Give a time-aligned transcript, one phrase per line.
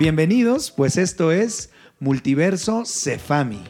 [0.00, 3.62] Bienvenidos, pues esto es Multiverso Cefami.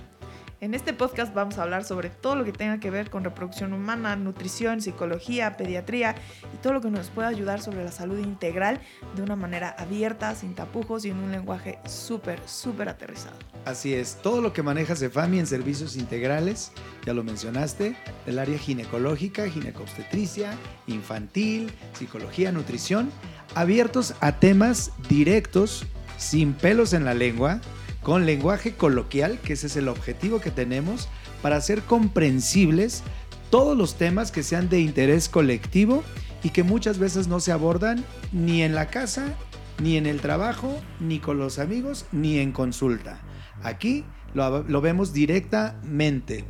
[0.61, 3.73] En este podcast vamos a hablar sobre todo lo que tenga que ver con reproducción
[3.73, 6.15] humana, nutrición, psicología, pediatría
[6.55, 8.81] y todo lo que nos pueda ayudar sobre la salud integral
[9.17, 13.35] de una manera abierta, sin tapujos y en un lenguaje súper, súper aterrizado.
[13.65, 16.71] Así es, todo lo que maneja Cefami en servicios integrales,
[17.05, 20.53] ya lo mencionaste, del área ginecológica, ginecobstetricia,
[20.87, 23.11] infantil, psicología, nutrición,
[23.57, 25.87] abiertos a temas directos,
[26.21, 27.61] sin pelos en la lengua,
[28.03, 31.09] con lenguaje coloquial, que ese es el objetivo que tenemos,
[31.43, 33.03] para hacer comprensibles
[33.49, 36.05] todos los temas que sean de interés colectivo
[36.43, 39.35] y que muchas veces no se abordan ni en la casa,
[39.83, 43.21] ni en el trabajo, ni con los amigos, ni en consulta.
[43.63, 46.45] Aquí lo, lo vemos directamente.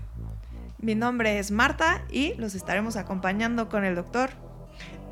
[0.79, 4.31] Mi nombre es Marta y los estaremos acompañando con el doctor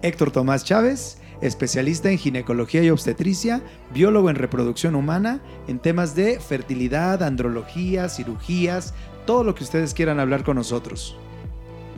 [0.02, 6.40] Héctor Tomás Chávez especialista en ginecología y obstetricia, biólogo en reproducción humana, en temas de
[6.40, 8.94] fertilidad, andrología, cirugías,
[9.26, 11.16] todo lo que ustedes quieran hablar con nosotros.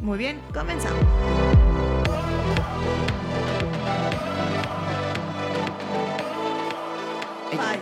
[0.02, 1.04] Muy bien, comenzamos.
[7.56, 7.80] Vaya,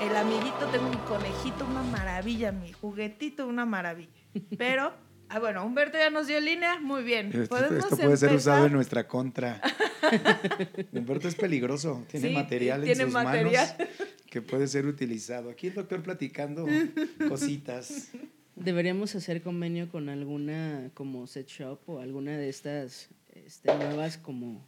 [0.00, 4.10] el amiguito, tengo un conejito, una maravilla, mi juguetito, una maravilla.
[4.58, 4.92] Pero
[5.28, 6.78] Ah, bueno, Humberto ya nos dio línea.
[6.80, 7.30] Muy bien.
[7.32, 7.56] Esto,
[7.96, 9.60] puede ser usado en nuestra contra.
[10.92, 12.04] Humberto es peligroso.
[12.08, 13.52] Tiene material en sus manos
[14.34, 15.48] que puede ser utilizado.
[15.48, 16.66] Aquí el doctor platicando
[17.28, 18.08] cositas.
[18.56, 24.66] Deberíamos hacer convenio con alguna como set shop o alguna de estas este, nuevas como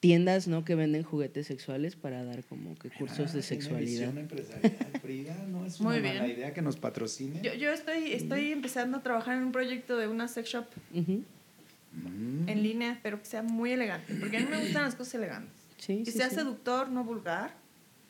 [0.00, 0.64] tiendas, ¿no?
[0.64, 4.12] Que venden juguetes sexuales para dar como que cursos de sexualidad.
[5.00, 7.40] Frida, no es una mala idea que nos patrocine.
[7.42, 12.48] Yo, yo estoy, estoy empezando a trabajar en un proyecto de una sex shop mm.
[12.48, 15.54] en línea, pero que sea muy elegante, porque a mí me gustan las cosas elegantes.
[15.78, 17.54] Sí, que sea seductor, no vulgar,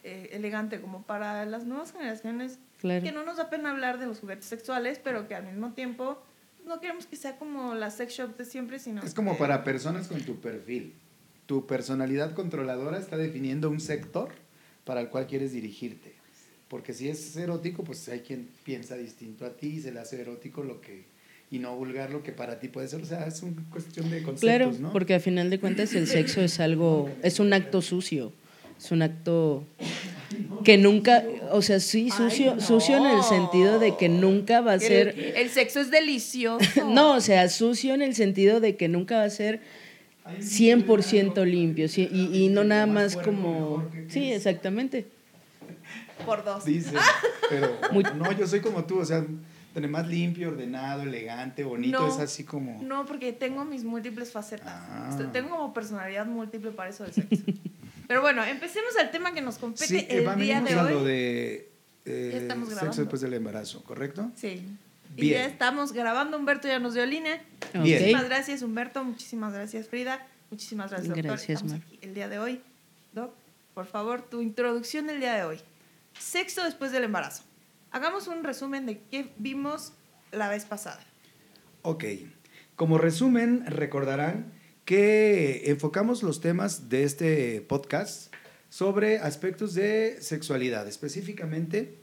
[0.02, 4.20] eh, elegante, como para las nuevas generaciones, que no nos da pena hablar de los
[4.20, 6.22] juguetes sexuales, pero que al mismo tiempo
[6.64, 9.02] no queremos que sea como la sex shop de siempre, sino...
[9.02, 10.94] Es como para personas con tu perfil
[11.46, 14.30] tu personalidad controladora está definiendo un sector
[14.84, 16.14] para el cual quieres dirigirte.
[16.68, 20.20] Porque si es erótico, pues hay quien piensa distinto a ti y se le hace
[20.20, 21.04] erótico lo que
[21.50, 23.02] y no vulgar lo que para ti puede ser.
[23.02, 26.40] O sea, es una cuestión de conceptos, claro, porque a final de cuentas el sexo
[26.40, 28.32] es algo, es un acto sucio.
[28.78, 29.64] Es un acto
[30.64, 34.78] que nunca, o sea, sí, sucio, sucio en el sentido de que nunca va a
[34.78, 35.14] ser...
[35.36, 36.84] El sexo es delicioso.
[36.90, 39.60] no, o sea, sucio en el sentido de que nunca va a ser
[40.26, 43.88] 100% limpio, sí, y, no nada más como...
[44.08, 45.06] Sí, exactamente.
[46.24, 46.64] Por dos.
[46.64, 46.96] Dice,
[47.48, 47.76] pero
[48.16, 49.24] no, yo soy como tú, o sea,
[49.74, 52.82] tener más limpio, ordenado, elegante, bonito, es así como...
[52.82, 54.68] No, porque tengo mis múltiples facetas.
[54.68, 55.30] Ah.
[55.32, 57.44] Tengo como personalidad múltiple para eso del sexo.
[58.08, 60.92] pero bueno, empecemos al tema que nos compete el día de hoy.
[60.92, 61.70] lo de
[62.06, 62.48] eh,
[62.78, 64.30] sexo después del embarazo, ¿correcto?
[64.34, 64.62] Sí.
[65.16, 66.36] Y ya estamos grabando.
[66.36, 67.42] Humberto ya nos dio línea.
[67.74, 69.04] Muchísimas gracias, Humberto.
[69.04, 70.26] Muchísimas gracias, Frida.
[70.50, 71.24] Muchísimas gracias, doctor.
[71.24, 71.64] Gracias,
[72.02, 72.60] el día de hoy.
[73.12, 73.34] Doc,
[73.74, 75.60] por favor, tu introducción del día de hoy.
[76.18, 77.42] Sexo después del embarazo.
[77.90, 79.92] Hagamos un resumen de qué vimos
[80.32, 81.00] la vez pasada.
[81.82, 82.04] Ok.
[82.74, 84.52] Como resumen, recordarán
[84.84, 88.32] que enfocamos los temas de este podcast
[88.68, 91.98] sobre aspectos de sexualidad, específicamente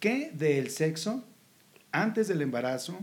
[0.00, 1.24] qué del sexo
[1.92, 2.98] antes del embarazo,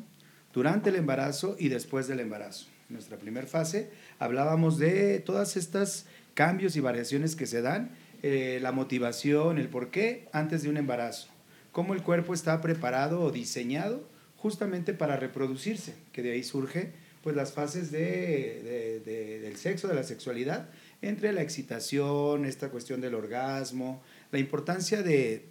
[0.53, 2.67] durante el embarazo y después del embarazo.
[2.89, 7.91] En nuestra primera fase hablábamos de todas estas cambios y variaciones que se dan,
[8.23, 11.27] eh, la motivación, el por qué antes de un embarazo,
[11.71, 14.07] cómo el cuerpo está preparado o diseñado
[14.37, 16.91] justamente para reproducirse, que de ahí surge
[17.23, 19.01] pues las fases de,
[19.43, 20.69] del sexo, de la sexualidad,
[21.01, 25.45] entre la excitación, esta cuestión del orgasmo, la importancia de,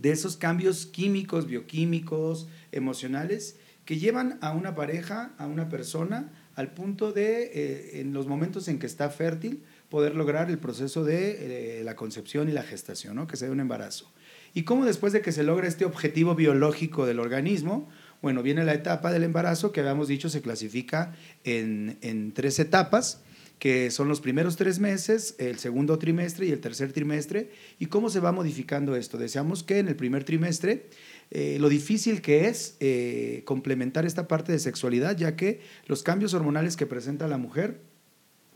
[0.00, 6.72] de esos cambios químicos, bioquímicos, emocionales, que llevan a una pareja, a una persona, al
[6.72, 11.80] punto de, eh, en los momentos en que está fértil, poder lograr el proceso de
[11.80, 13.26] eh, la concepción y la gestación, ¿no?
[13.26, 14.10] que sea un embarazo.
[14.54, 17.88] Y cómo después de que se logra este objetivo biológico del organismo,
[18.22, 21.14] bueno, viene la etapa del embarazo que habíamos dicho se clasifica
[21.44, 23.22] en, en tres etapas
[23.60, 28.08] que son los primeros tres meses, el segundo trimestre y el tercer trimestre, y cómo
[28.08, 29.18] se va modificando esto.
[29.18, 30.86] Deseamos que en el primer trimestre
[31.30, 36.32] eh, lo difícil que es eh, complementar esta parte de sexualidad, ya que los cambios
[36.32, 37.82] hormonales que presenta la mujer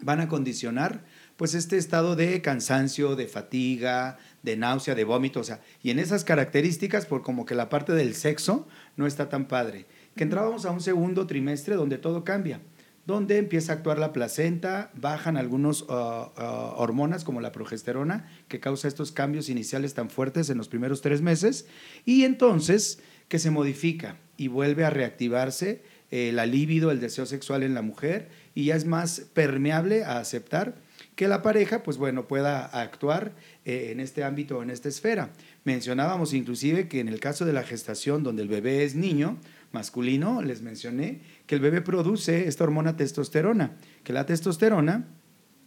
[0.01, 1.05] van a condicionar
[1.37, 5.99] pues este estado de cansancio, de fatiga, de náusea, de vómito, o sea, y en
[5.99, 8.67] esas características, por como que la parte del sexo
[8.97, 9.85] no está tan padre,
[10.17, 12.61] que entrábamos a un segundo trimestre donde todo cambia
[13.07, 16.31] donde empieza a actuar la placenta, bajan algunas uh, uh,
[16.77, 21.21] hormonas como la progesterona, que causa estos cambios iniciales tan fuertes en los primeros tres
[21.21, 21.67] meses,
[22.05, 27.63] y entonces que se modifica y vuelve a reactivarse eh, la libido, el deseo sexual
[27.63, 30.77] en la mujer, y ya es más permeable a aceptar
[31.17, 33.33] que la pareja, pues bueno, pueda actuar
[33.65, 35.31] eh, en este ámbito, en esta esfera.
[35.65, 39.39] Mencionábamos inclusive que en el caso de la gestación, donde el bebé es niño,
[39.73, 45.07] masculino, les mencioné que el bebé produce esta hormona testosterona, que la testosterona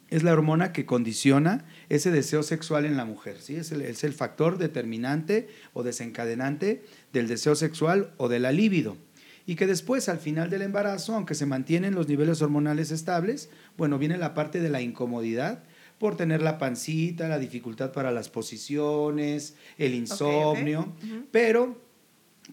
[0.10, 3.56] es la hormona que condiciona ese deseo sexual en la mujer, ¿sí?
[3.56, 6.84] es, el, es el factor determinante o desencadenante
[7.14, 8.98] del deseo sexual o de la libido.
[9.46, 13.98] Y que después, al final del embarazo, aunque se mantienen los niveles hormonales estables, bueno,
[13.98, 15.64] viene la parte de la incomodidad
[16.00, 20.94] por tener la pancita, la dificultad para las posiciones, el insomnio,
[21.32, 21.82] pero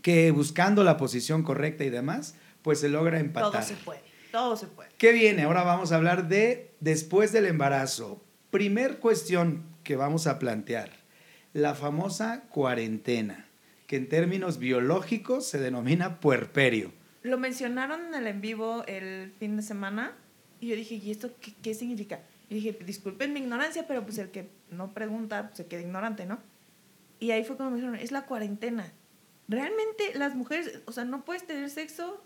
[0.02, 3.52] que buscando la posición correcta y demás, pues se logra empatar.
[3.52, 4.00] Todo se puede,
[4.32, 4.88] todo se puede.
[4.96, 5.42] ¿Qué viene?
[5.42, 8.24] Ahora vamos a hablar de después del embarazo.
[8.50, 10.90] Primer cuestión que vamos a plantear,
[11.52, 13.46] la famosa cuarentena,
[13.86, 16.90] que en términos biológicos se denomina puerperio.
[17.22, 20.16] Lo mencionaron en el en vivo el fin de semana
[20.58, 22.20] y yo dije, ¿y esto qué, qué significa?
[22.48, 26.24] Y dije, disculpen mi ignorancia, pero pues el que no pregunta pues, se queda ignorante,
[26.24, 26.38] ¿no?
[27.20, 28.90] Y ahí fue cuando me dijeron, es la cuarentena
[29.48, 32.22] realmente las mujeres, o sea, no puedes tener sexo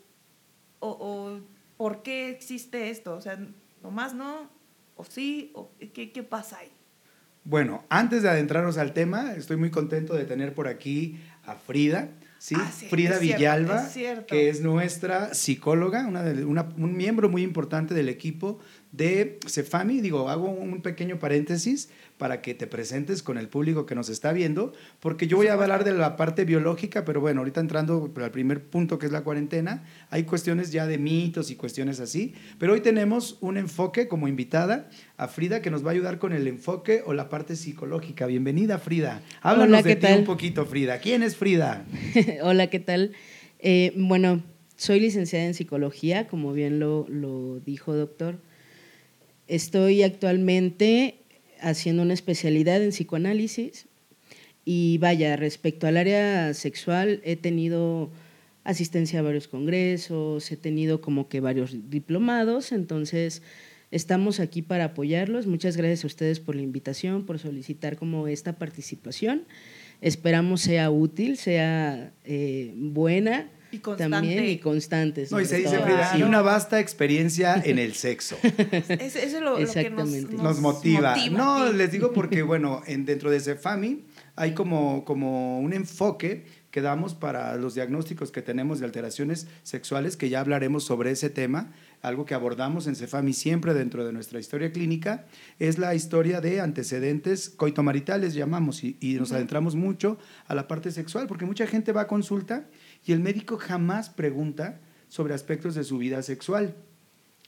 [0.81, 1.41] o, o
[1.77, 3.15] ¿por qué existe esto?
[3.17, 3.39] O sea,
[3.83, 4.49] nomás no,
[4.97, 6.71] o sí, o ¿qué, qué pasa ahí?
[7.45, 12.09] Bueno, antes de adentrarnos al tema, estoy muy contento de tener por aquí a Frida.
[12.39, 12.55] ¿sí?
[12.59, 14.27] Ah, sí, Frida es cierto, Villalba, es cierto.
[14.27, 18.59] que es nuestra psicóloga, una de- una- un miembro muy importante del equipo
[18.93, 20.01] de Cefami.
[20.01, 24.33] Digo, hago un pequeño paréntesis para que te presentes con el público que nos está
[24.33, 28.31] viendo, porque yo voy a hablar de la parte biológica, pero bueno, ahorita entrando al
[28.33, 32.73] primer punto que es la cuarentena, hay cuestiones ya de mitos y cuestiones así, pero
[32.73, 36.49] hoy tenemos un enfoque como invitada a Frida que nos va a ayudar con el
[36.49, 38.27] enfoque o la parte psicológica.
[38.27, 39.23] Bienvenida, Frida.
[39.41, 40.19] Háblanos Hola, de ¿qué ti tal?
[40.21, 40.99] un poquito, Frida.
[40.99, 41.85] ¿Quién es Frida?
[42.43, 43.13] Hola, ¿qué tal?
[43.61, 44.43] Eh, bueno,
[44.77, 48.39] soy licenciada en psicología, como bien lo, lo dijo doctor.
[49.49, 51.17] Estoy actualmente
[51.61, 53.87] haciendo una especialidad en psicoanálisis
[54.67, 58.11] y vaya, respecto al área sexual, he tenido
[58.65, 63.41] asistencia a varios congresos, he tenido como que varios diplomados, entonces
[63.91, 65.47] estamos aquí para apoyarlos.
[65.47, 69.45] Muchas gracias a ustedes por la invitación, por solicitar como esta participación.
[70.03, 74.11] Esperamos sea útil, sea eh, buena Y constante.
[74.17, 75.27] también y constante.
[75.31, 75.79] No, y se dice.
[75.79, 78.37] Frida, y una vasta experiencia en el sexo.
[78.43, 81.17] Es- eso es lo, lo que nos, motiva.
[81.31, 84.05] No, les digo porque, bueno, en, dentro de Cefami
[84.37, 90.17] hay como, como un enfoque que damos para los diagnósticos que tenemos de alteraciones sexuales,
[90.19, 91.73] que ya hablaremos sobre ese tema,
[92.03, 95.25] algo que abordamos en Cefami siempre dentro de nuestra historia clínica,
[95.59, 100.91] es la historia de antecedentes coitomaritales, llamamos, y, y nos adentramos mucho a la parte
[100.93, 102.67] sexual, porque mucha gente va a consulta
[103.07, 104.79] y el médico jamás pregunta
[105.09, 106.75] sobre aspectos de su vida sexual.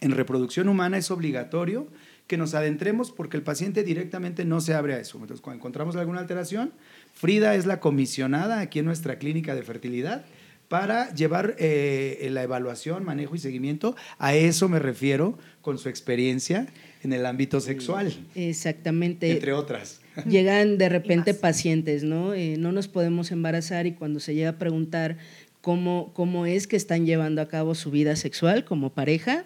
[0.01, 1.89] En reproducción humana es obligatorio
[2.27, 5.19] que nos adentremos porque el paciente directamente no se abre a eso.
[5.19, 6.73] Entonces, cuando encontramos alguna alteración,
[7.13, 10.25] Frida es la comisionada aquí en nuestra clínica de fertilidad
[10.69, 13.97] para llevar eh, la evaluación, manejo y seguimiento.
[14.19, 16.69] A eso me refiero con su experiencia
[17.03, 19.33] en el ámbito sexual, Exactamente.
[19.33, 20.00] entre otras.
[20.27, 22.35] Llegan de repente pacientes, ¿no?
[22.35, 25.17] Eh, no nos podemos embarazar y cuando se llega a preguntar
[25.61, 29.45] cómo, cómo es que están llevando a cabo su vida sexual como pareja,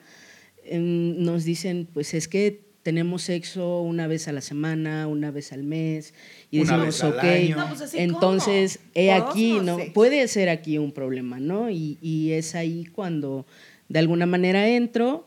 [0.64, 5.52] em, nos dicen, pues es que tenemos sexo una vez a la semana, una vez
[5.52, 6.12] al mes,
[6.50, 7.24] y Una decimos, ok.
[7.56, 9.78] No, pues así entonces, he aquí, ¿no?
[9.94, 11.70] Puede ser aquí un problema, ¿no?
[11.70, 13.46] Y, y es ahí cuando
[13.88, 15.26] de alguna manera entro,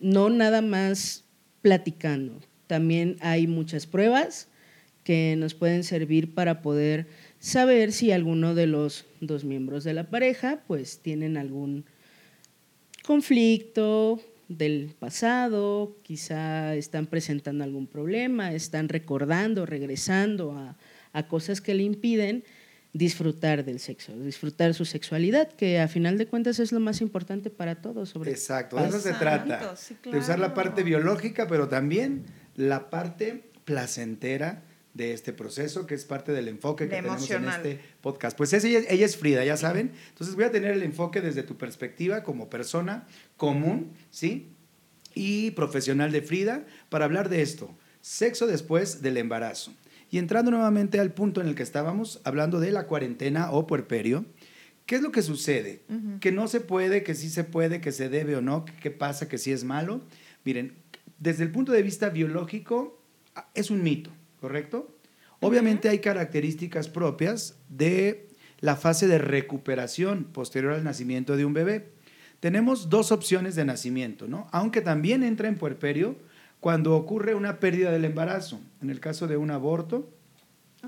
[0.00, 1.24] no nada más
[1.60, 4.48] platicando, también hay muchas pruebas
[5.08, 7.06] que nos pueden servir para poder
[7.38, 11.86] saber si alguno de los dos miembros de la pareja pues tienen algún
[13.04, 20.76] conflicto del pasado, quizá están presentando algún problema, están recordando, regresando a,
[21.14, 22.44] a cosas que le impiden
[22.92, 27.48] disfrutar del sexo, disfrutar su sexualidad, que a final de cuentas es lo más importante
[27.48, 28.10] para todos.
[28.10, 29.74] Sobre Exacto, de eso se trata.
[30.04, 34.67] De usar la parte biológica, pero también la parte placentera
[34.98, 37.64] de este proceso, que es parte del enfoque que De tenemos emocional.
[37.64, 38.36] en este podcast.
[38.36, 39.92] Pues es- ella, ella es Frida, ya saben.
[40.10, 43.06] Entonces voy a tener el enfoque desde tu perspectiva como persona
[43.38, 44.50] común, ¿sí?
[45.14, 49.72] Y profesional de Frida para hablar de esto, sexo después del embarazo.
[50.10, 54.26] Y entrando nuevamente al punto en el que estábamos, hablando de la cuarentena o puerperio,
[54.86, 55.82] ¿Qué es lo que sucede?
[56.20, 59.28] Que no se puede, que sí se puede, que se debe o no, qué pasa,
[59.28, 60.00] que sí es malo.
[60.46, 60.72] Miren,
[61.18, 62.98] desde el punto de vista biológico,
[63.34, 64.08] ah, es un mito,
[64.40, 64.94] ¿correcto?
[65.40, 68.28] Obviamente hay características propias de
[68.60, 71.90] la fase de recuperación posterior al nacimiento de un bebé.
[72.40, 74.48] Tenemos dos opciones de nacimiento, ¿no?
[74.52, 76.16] Aunque también entra en puerperio
[76.60, 78.60] cuando ocurre una pérdida del embarazo.
[78.82, 80.10] En el caso de un aborto,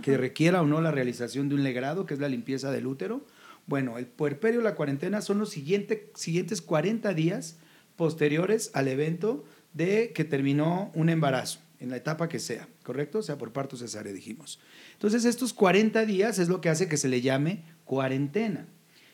[0.02, 3.25] que requiera o no la realización de un legrado, que es la limpieza del útero.
[3.66, 7.57] Bueno, el puerperio, la cuarentena son los siguientes 40 días
[7.97, 13.20] posteriores al evento de que terminó un embarazo, en la etapa que sea, ¿correcto?
[13.20, 14.59] O sea, por parto cesárea dijimos.
[14.94, 18.66] Entonces, estos 40 días es lo que hace que se le llame cuarentena.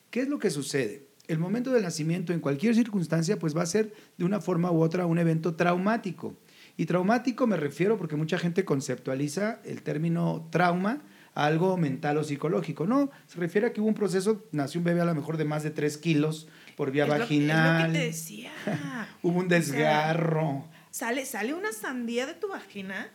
[0.08, 1.08] ¿Qué es lo que sucede?
[1.28, 4.80] El momento del nacimiento, en cualquier circunstancia, pues va a ser de una forma u
[4.80, 6.34] otra un evento traumático.
[6.78, 11.02] Y traumático me refiero porque mucha gente conceptualiza el término trauma
[11.34, 12.86] a algo mental o psicológico.
[12.86, 15.44] No, se refiere a que hubo un proceso, nació un bebé a lo mejor de
[15.44, 17.88] más de 3 kilos por vía vaginal.
[17.88, 18.52] Lo que, te decía.
[19.22, 20.64] hubo un desgarro.
[20.96, 23.10] Sale, sale una sandía de tu vagina.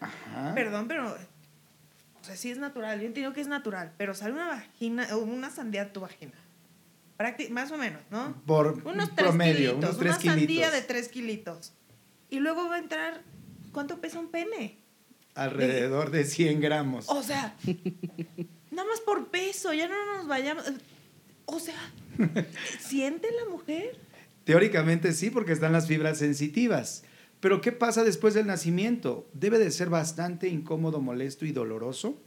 [0.54, 1.18] Perdón, pero
[2.22, 5.50] o sea, sí es natural, yo entiendo que es natural, pero sale una vagina, una
[5.50, 6.34] sandía de tu vagina.
[7.50, 8.36] más o menos, ¿no?
[8.46, 11.74] Por unos tres promedio, unos tres una sandía de tres kilitos.
[12.30, 13.24] Y luego va a entrar
[13.72, 14.78] ¿Cuánto pesa un pene?
[15.34, 17.06] Alrededor de 100 gramos.
[17.08, 17.56] O sea,
[18.70, 20.66] nada más por peso, ya no nos vayamos.
[21.46, 21.80] O sea,
[22.80, 23.98] ¿siente la mujer?
[24.44, 27.04] Teóricamente sí, porque están las fibras sensitivas.
[27.42, 29.28] Pero ¿qué pasa después del nacimiento?
[29.34, 32.18] Debe de ser bastante incómodo, molesto y doloroso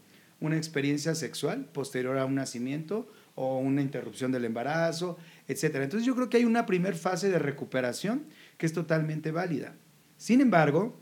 [0.41, 5.17] una experiencia sexual posterior a un nacimiento o una interrupción del embarazo,
[5.49, 5.77] etc.
[5.77, 8.25] Entonces yo creo que hay una primera fase de recuperación
[8.59, 9.75] que es totalmente válida.
[10.19, 10.97] Sin embargo,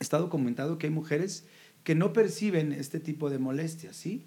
[0.00, 1.44] está documentado que hay mujeres
[1.82, 4.24] que no perciben este tipo de molestias, ¿sí?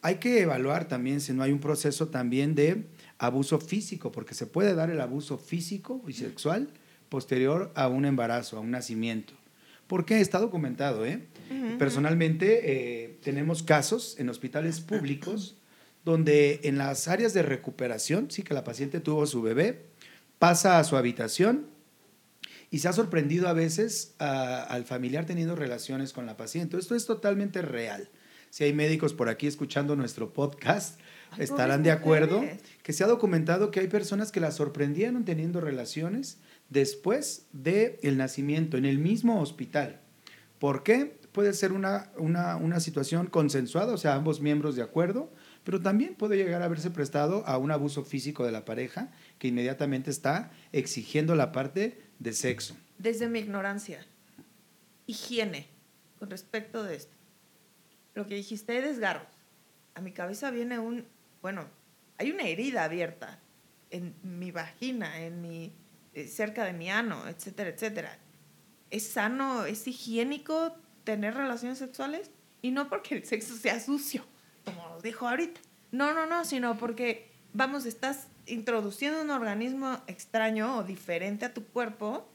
[0.00, 2.86] Hay que evaluar también si no hay un proceso también de
[3.18, 6.70] abuso físico, porque se puede dar el abuso físico y sexual
[7.12, 9.34] posterior a un embarazo, a un nacimiento.
[9.86, 11.20] Porque está documentado, ¿eh?
[11.78, 15.56] Personalmente eh, tenemos casos en hospitales públicos
[16.06, 19.84] donde en las áreas de recuperación, sí que la paciente tuvo su bebé,
[20.38, 21.66] pasa a su habitación,
[22.70, 26.78] y se ha sorprendido a veces al familiar teniendo relaciones con la paciente.
[26.78, 28.08] Esto es totalmente real.
[28.48, 30.98] Si hay médicos por aquí escuchando nuestro podcast,
[31.38, 32.42] estarán de acuerdo
[32.82, 36.38] que se ha documentado que hay personas que la sorprendieron teniendo relaciones
[36.72, 40.00] después del el nacimiento en el mismo hospital.
[40.58, 41.18] ¿Por qué?
[41.32, 45.32] Puede ser una, una, una situación consensuada, o sea, ambos miembros de acuerdo,
[45.64, 49.48] pero también puede llegar a haberse prestado a un abuso físico de la pareja que
[49.48, 52.76] inmediatamente está exigiendo la parte de sexo.
[52.98, 54.06] Desde mi ignorancia,
[55.06, 55.68] higiene
[56.18, 57.16] con respecto de esto.
[58.14, 59.26] Lo que dijiste, desgarro.
[59.94, 61.06] A mi cabeza viene un,
[61.40, 61.66] bueno,
[62.18, 63.40] hay una herida abierta
[63.90, 65.72] en mi vagina, en mi,
[66.14, 68.18] cerca de mi ano, etcétera, etcétera.
[68.90, 72.30] ¿Es sano, es higiénico tener relaciones sexuales?
[72.60, 74.24] Y no porque el sexo sea sucio,
[74.64, 75.60] como os dijo ahorita.
[75.90, 81.64] No, no, no, sino porque, vamos, estás introduciendo un organismo extraño o diferente a tu
[81.64, 82.28] cuerpo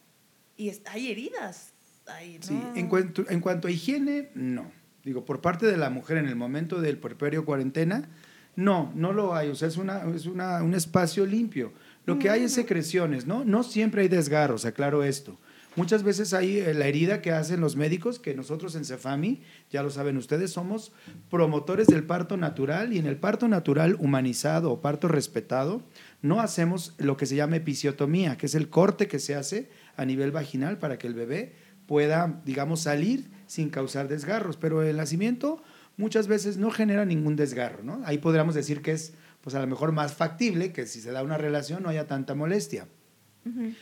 [0.55, 1.73] y hay heridas.
[2.07, 4.71] Ahí, Sí, en cuanto, en cuanto a higiene, no.
[5.03, 8.09] Digo, por parte de la mujer en el momento del puerperio cuarentena,
[8.55, 9.49] no, no lo hay.
[9.49, 11.73] O sea, es, una, es una, un espacio limpio.
[12.07, 13.43] Lo que hay es secreciones, ¿no?
[13.43, 15.37] No siempre hay desgarros, aclaro esto.
[15.75, 19.83] Muchas veces hay eh, la herida que hacen los médicos, que nosotros en Cefami, ya
[19.83, 20.93] lo saben ustedes, somos
[21.29, 25.83] promotores del parto natural y en el parto natural humanizado o parto respetado,
[26.21, 30.05] no hacemos lo que se llama episiotomía, que es el corte que se hace a
[30.05, 31.55] nivel vaginal para que el bebé
[31.87, 34.55] pueda, digamos, salir sin causar desgarros.
[34.55, 35.61] Pero el nacimiento
[35.97, 38.01] muchas veces no genera ningún desgarro, ¿no?
[38.05, 39.13] Ahí podríamos decir que es,
[39.47, 42.35] pues a lo mejor más factible que si se da una relación no haya tanta
[42.35, 42.85] molestia.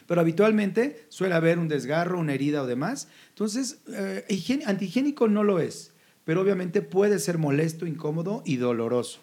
[0.05, 3.07] Pero habitualmente suele haber un desgarro, una herida o demás.
[3.29, 5.91] Entonces, eh, antihigiénico no lo es,
[6.24, 9.22] pero obviamente puede ser molesto, incómodo y doloroso.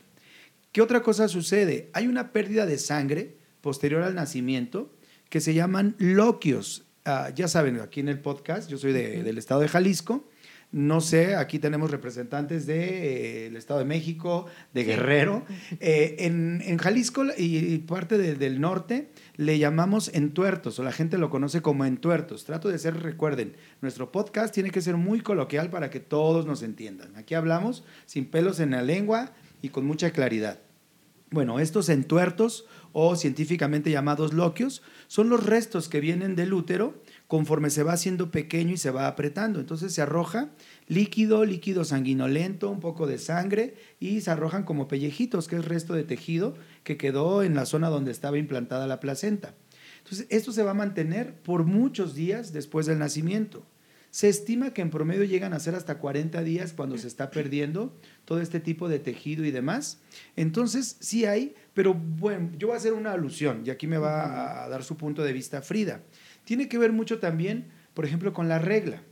[0.72, 1.90] ¿Qué otra cosa sucede?
[1.92, 4.92] Hay una pérdida de sangre posterior al nacimiento
[5.28, 6.86] que se llaman loquios.
[7.04, 10.28] Ah, ya saben, aquí en el podcast, yo soy del estado de Jalisco,
[10.72, 15.44] no sé, aquí tenemos representantes del de, eh, Estado de México, de Guerrero.
[15.80, 21.60] Eh, en, Jalisco y, parte del norte le llamamos entuertos, o la gente lo conoce
[21.60, 22.44] como entuertos.
[22.44, 26.62] Trato de ser, recuerden, nuestro podcast tiene que ser muy coloquial para que todos nos
[26.62, 27.16] entiendan.
[27.16, 30.60] Aquí hablamos sin pelos en la lengua y con mucha claridad.
[31.30, 37.01] Bueno, estos entuertos o científicamente llamados loquios son los restos que vienen del útero
[37.32, 39.58] conforme se va haciendo pequeño y se va apretando.
[39.58, 40.50] Entonces se arroja
[40.86, 45.94] líquido, líquido sanguinolento, un poco de sangre y se arrojan como pellejitos, que es resto
[45.94, 46.52] de tejido
[46.84, 49.54] que quedó en la zona donde estaba implantada la placenta.
[50.00, 53.64] Entonces esto se va a mantener por muchos días después del nacimiento.
[54.10, 57.96] Se estima que en promedio llegan a ser hasta 40 días cuando se está perdiendo
[58.26, 60.02] todo este tipo de tejido y demás.
[60.36, 64.64] Entonces, sí hay, pero bueno, yo voy a hacer una alusión y aquí me va
[64.64, 66.02] a dar su punto de vista Frida.
[66.44, 69.02] Tiene que ver mucho también, por ejemplo, con la regla.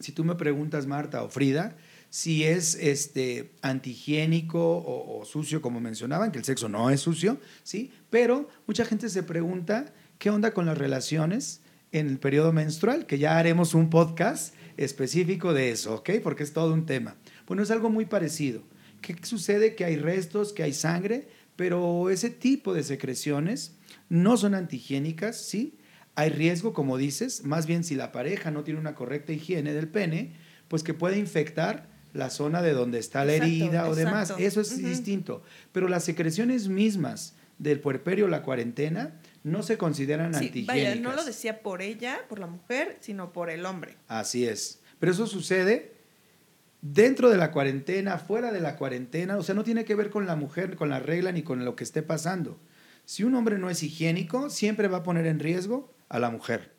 [0.00, 1.76] Si tú me preguntas, Marta o Frida,
[2.10, 7.40] si es este, antihigiénico o, o, sucio, como mencionaban, que el sexo no es sucio,
[7.62, 7.92] ¿sí?
[8.10, 11.60] Pero mucha gente se pregunta, ¿qué onda con las relaciones?
[11.94, 16.10] en el periodo menstrual, que ya haremos un podcast específico de eso, ¿ok?
[16.24, 17.14] Porque es todo un tema.
[17.46, 18.64] Bueno, es algo muy parecido.
[19.00, 19.76] ¿Qué sucede?
[19.76, 23.76] Que hay restos, que hay sangre, pero ese tipo de secreciones
[24.08, 25.78] no son antihigiénicas, ¿sí?
[26.16, 29.88] Hay riesgo, como dices, más bien si la pareja no tiene una correcta higiene del
[29.88, 30.34] pene,
[30.68, 34.32] pues que puede infectar la zona de donde está la herida o demás.
[34.38, 35.42] Eso es distinto.
[35.72, 41.24] Pero las secreciones mismas del puerperio, la cuarentena, no se consideran sí, Vaya, no lo
[41.24, 43.96] decía por ella, por la mujer, sino por el hombre.
[44.08, 44.80] Así es.
[44.98, 45.92] Pero eso sucede
[46.80, 50.26] dentro de la cuarentena, fuera de la cuarentena, o sea, no tiene que ver con
[50.26, 52.58] la mujer, con la regla, ni con lo que esté pasando.
[53.06, 56.74] Si un hombre no es higiénico, siempre va a poner en riesgo a la mujer.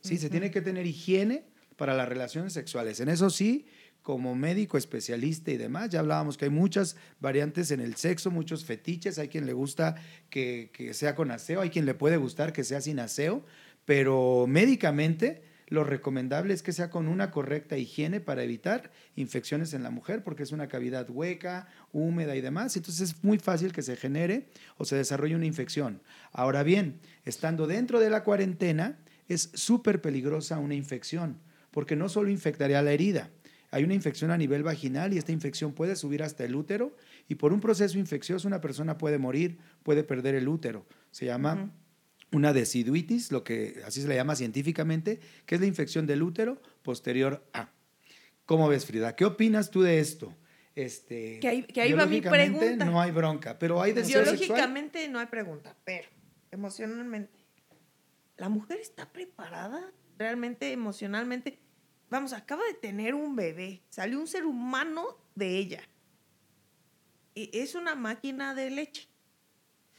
[0.00, 1.44] Sí, se tiene que tener higiene
[1.76, 3.00] para las relaciones sexuales.
[3.00, 3.66] En eso sí,
[4.02, 5.90] como médico especialista y demás.
[5.90, 9.18] Ya hablábamos que hay muchas variantes en el sexo, muchos fetiches.
[9.18, 9.96] Hay quien le gusta
[10.30, 13.44] que, sea con aseo, hay quien le puede gustar que sea sin aseo,
[13.84, 19.82] pero médicamente lo recomendable es que sea con una correcta higiene para evitar infecciones en
[19.82, 22.76] la mujer, porque es una cavidad hueca, húmeda y demás.
[22.76, 26.02] Entonces es muy fácil que se genere o se desarrolle una infección.
[26.32, 28.98] Ahora bien, estando dentro de la cuarentena,
[29.28, 31.38] es súper peligrosa una infección,
[31.70, 33.30] porque no solo infectaría la herida,
[33.70, 36.96] hay una infección a nivel vaginal y esta infección puede subir hasta el útero
[37.28, 40.86] y por un proceso infeccioso una persona puede morir, puede perder el útero.
[41.12, 41.70] Se llama
[42.32, 46.60] una deciduitis, lo que así se le llama científicamente, que es la infección del útero
[46.82, 47.70] posterior a.
[48.46, 49.14] ¿Cómo ves, Frida?
[49.14, 50.34] ¿Qué opinas tú de esto?
[50.74, 52.84] Este, que ahí, que ahí va mi pregunta.
[52.84, 56.08] No hay bronca, pero hay deseo Biológicamente no hay pregunta, pero
[56.50, 57.38] emocionalmente,
[58.36, 61.58] ¿la mujer está preparada realmente emocionalmente?
[62.10, 65.82] vamos, acaba de tener un bebé, salió un ser humano de ella.
[67.34, 69.08] Y es una máquina de leche.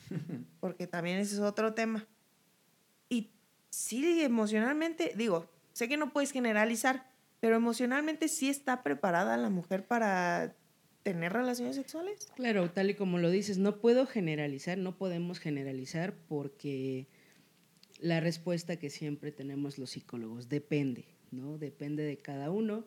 [0.59, 2.05] Porque también ese es otro tema.
[3.11, 3.29] Y
[3.69, 9.85] sí, emocionalmente, digo, sé que no puedes generalizar, pero emocionalmente sí está preparada la mujer
[9.85, 10.55] para
[11.03, 12.27] tener relaciones sexuales.
[12.35, 17.07] Claro, tal y como lo dices, no puedo generalizar, no podemos generalizar porque
[17.99, 21.05] la respuesta que siempre tenemos los psicólogos depende.
[21.31, 21.57] ¿no?
[21.57, 22.85] Depende de cada uno.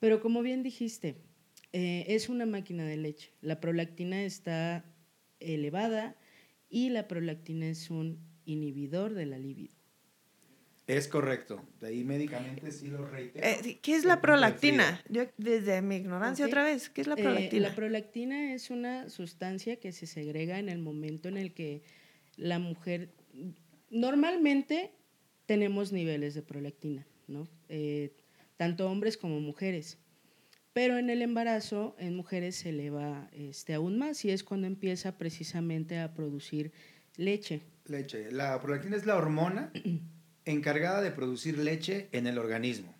[0.00, 1.16] Pero como bien dijiste,
[1.72, 3.32] eh, es una máquina de leche.
[3.40, 4.84] La prolactina está
[5.40, 6.16] elevada
[6.68, 9.74] y la prolactina es un inhibidor de la libido.
[10.86, 11.64] Es correcto.
[11.80, 13.44] De ahí médicamente sí lo reitero.
[13.44, 15.02] Eh, ¿Qué es la prolactina?
[15.08, 17.68] Yo desde mi ignorancia otra vez, ¿qué es la eh, prolactina?
[17.68, 21.82] la prolactina es una sustancia que se segrega en el momento en el que
[22.36, 23.10] la mujer
[23.90, 24.92] normalmente
[25.46, 27.04] tenemos niveles de prolactina.
[27.26, 27.48] ¿no?
[27.68, 28.12] Eh,
[28.56, 29.98] tanto hombres como mujeres.
[30.72, 35.16] Pero en el embarazo, en mujeres se eleva este, aún más y es cuando empieza
[35.16, 36.72] precisamente a producir
[37.16, 37.62] leche.
[37.88, 38.30] Leche.
[38.30, 39.70] La prolactina es la hormona
[40.44, 42.94] encargada de producir leche en el organismo,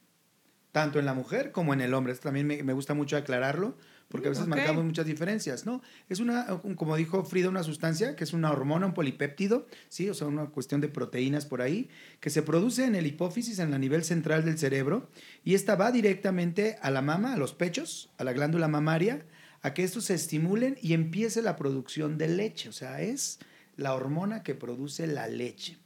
[0.73, 2.13] tanto en la mujer como en el hombre.
[2.13, 3.77] Esto también me, me gusta mucho aclararlo,
[4.09, 5.83] porque a veces marcamos muchas diferencias, ¿no?
[6.09, 6.47] Es una,
[6.77, 10.09] como dijo Frida, una sustancia que es una hormona, un polipéptido, ¿sí?
[10.09, 11.89] O sea, una cuestión de proteínas por ahí,
[12.21, 15.11] que se produce en el hipófisis, en la nivel central del cerebro,
[15.45, 19.27] y esta va directamente a la mama, a los pechos, a la glándula mamaria,
[19.63, 22.69] a que estos se estimulen y empiece la producción de leche.
[22.69, 23.41] O sea, es
[23.77, 25.77] la hormona que produce la leche,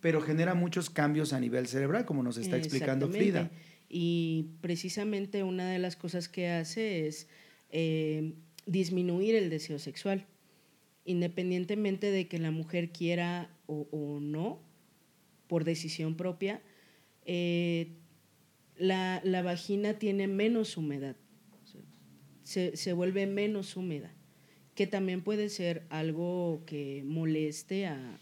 [0.00, 3.50] pero genera muchos cambios a nivel cerebral, como nos está explicando Frida.
[3.88, 7.26] Y precisamente una de las cosas que hace es
[7.70, 8.34] eh,
[8.66, 10.26] disminuir el deseo sexual,
[11.04, 14.62] independientemente de que la mujer quiera o, no,
[15.48, 16.62] por decisión propia,
[17.24, 17.92] eh,
[18.76, 21.16] la, vagina tiene menos humedad,
[22.42, 24.12] se, vuelve menos húmeda,
[24.80, 28.18] que también puede ser algo que moleste a,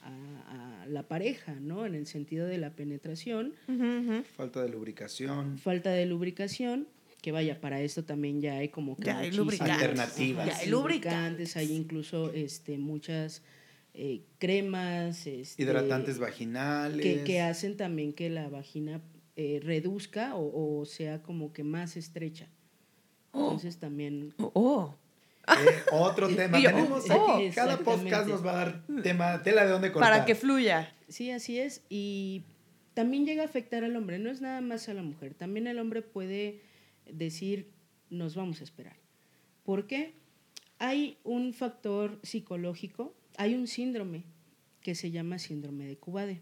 [0.88, 1.86] la pareja, ¿no?
[1.86, 3.54] En el sentido de la penetración.
[4.36, 5.56] Falta de lubricación.
[5.58, 6.88] Falta de lubricación
[7.22, 9.76] que vaya, para esto también ya hay como que ya hay lubricantes.
[9.76, 10.46] alternativas.
[10.48, 11.56] Ya hay lubricantes.
[11.56, 13.42] Hay incluso este, muchas
[13.94, 15.28] eh, cremas.
[15.28, 17.06] Este, Hidratantes vaginales.
[17.06, 19.00] Que, que, hacen también que la vagina
[19.36, 22.48] eh, reduzca o, sea como que más estrecha.
[23.30, 23.44] Oh.
[23.44, 24.34] Entonces también...
[24.38, 24.96] Oh.
[25.48, 26.58] Eh, otro tema.
[26.60, 30.12] Tenemos oh, cada podcast nos va a dar tema, tela de dónde cortar.
[30.12, 30.92] Para que fluya.
[31.08, 31.82] Sí, así es.
[31.88, 32.42] Y
[32.94, 35.34] también llega a afectar al hombre, no es nada más a la mujer.
[35.34, 36.60] También el hombre puede
[37.10, 37.70] decir,
[38.10, 38.96] nos vamos a esperar.
[39.64, 40.14] ¿Por qué?
[40.78, 44.24] Hay un factor psicológico, hay un síndrome
[44.80, 46.40] que se llama síndrome de Cubade.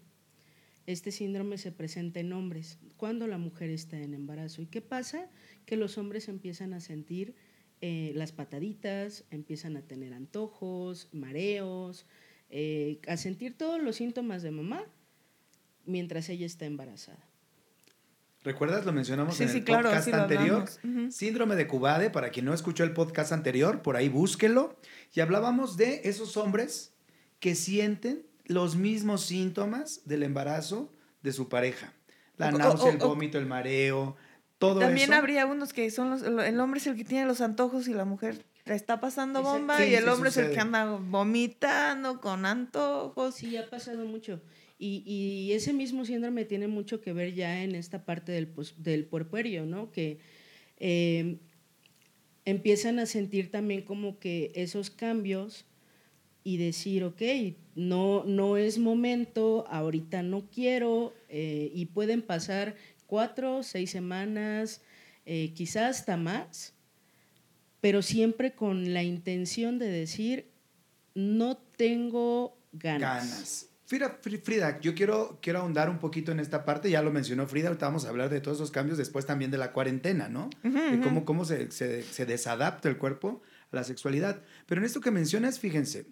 [0.87, 4.63] Este síndrome se presenta en hombres cuando la mujer está en embarazo.
[4.63, 5.29] ¿Y qué pasa?
[5.65, 7.35] Que los hombres empiezan a sentir
[7.81, 12.07] eh, las pataditas, empiezan a tener antojos, mareos,
[12.49, 14.85] eh, a sentir todos los síntomas de mamá
[15.85, 17.27] mientras ella está embarazada.
[18.45, 18.87] ¿Recuerdas?
[18.87, 20.65] Lo mencionamos en el podcast anterior.
[21.11, 24.79] Síndrome de Cubade, para quien no escuchó el podcast anterior, por ahí búsquelo.
[25.13, 26.95] Y hablábamos de esos hombres
[27.41, 31.93] que sienten los mismos síntomas del embarazo de su pareja.
[32.37, 34.17] La náusea, el vómito, el mareo,
[34.59, 37.89] todo También habría unos que son los, el hombre es el que tiene los antojos
[37.89, 42.47] y la mujer está pasando bomba y el hombre es el que anda vomitando con
[42.47, 43.37] antojos.
[43.37, 44.41] Sí, ha pasado mucho.
[44.79, 49.07] Y, y, ese mismo síndrome tiene mucho que ver ya en esta parte del, del
[49.07, 49.91] puerperio, ¿no?
[49.91, 50.19] Que
[50.77, 51.39] eh,
[52.45, 55.65] empiezan a sentir también como que esos cambios
[56.45, 57.23] y decir, ok,
[57.75, 64.83] no, no es momento, ahorita no quiero, eh, y pueden pasar cuatro, seis semanas,
[65.25, 66.75] eh, quizás hasta más,
[67.81, 70.51] pero siempre con la intención de decir,
[71.15, 73.69] no tengo ganas.
[73.87, 77.69] Frida, Frida, yo quiero, quiero ahondar un poquito en esta parte, ya lo mencionó Frida,
[77.69, 80.51] ahorita vamos a hablar de todos esos cambios después también de la cuarentena, ¿no?
[80.63, 84.43] de cómo, cómo se, se, se desadapta el cuerpo a la sexualidad.
[84.67, 86.07] Pero en esto que mencionas, fíjense,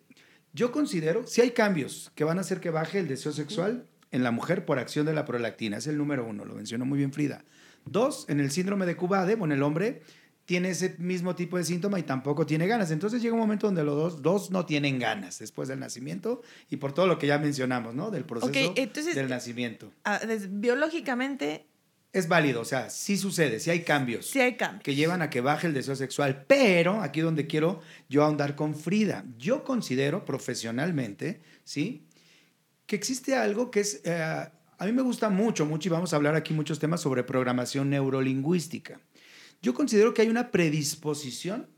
[0.53, 4.23] yo considero, si hay cambios que van a hacer que baje el deseo sexual en
[4.23, 7.13] la mujer por acción de la prolactina, es el número uno, lo mencionó muy bien
[7.13, 7.45] Frida.
[7.85, 10.03] Dos, en el síndrome de Cubade, bueno, el hombre
[10.45, 12.93] tiene ese mismo tipo de síntoma y tampoco tiene ganas.
[12.93, 16.77] Entonces llega un momento donde los dos, dos no tienen ganas después del nacimiento y
[16.77, 18.13] por todo lo que ya mencionamos, ¿no?
[18.13, 19.93] Del proceso del nacimiento.
[20.05, 21.67] Ah, biológicamente
[22.13, 24.27] es válido, o sea, sí sucede, sí hay cambios.
[24.29, 24.85] Sí hay cambios.
[24.85, 26.45] Que llevan a que baje el deseo sexual.
[26.47, 32.07] Pero aquí donde quiero yo ahondar con Frida, yo considero profesionalmente, ¿sí?
[32.87, 34.23] Que existe algo que es, eh,
[34.79, 37.91] a mí me gusta mucho, mucho, y vamos a hablar aquí muchos temas sobre programación
[37.91, 39.01] neurolingüística.
[39.63, 41.69] Yo considero que hay una predisposición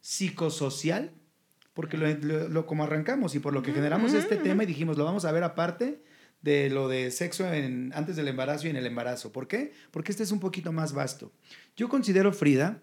[0.00, 1.12] psicosocial,
[1.74, 5.24] porque lo, como arrancamos y por lo que generamos este tema y dijimos, lo vamos
[5.26, 6.02] a ver aparte,
[6.40, 9.32] de lo de sexo en, antes del embarazo y en el embarazo.
[9.32, 9.72] ¿Por qué?
[9.90, 11.32] Porque este es un poquito más vasto.
[11.76, 12.80] Yo considero, Frida,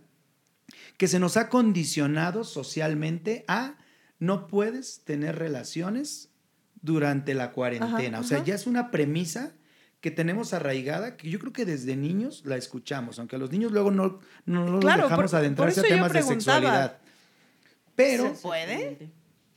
[0.97, 3.77] que se nos ha condicionado socialmente a
[4.19, 6.32] no puedes tener relaciones
[6.83, 8.19] durante la cuarentena.
[8.19, 9.53] O sea, ya es una premisa
[10.01, 13.71] que tenemos arraigada, que yo creo que desde niños la escuchamos, aunque a los niños
[13.71, 16.99] luego no, no los dejamos adentrarse a temas de sexualidad.
[17.95, 19.11] Pero, ¿Se puede?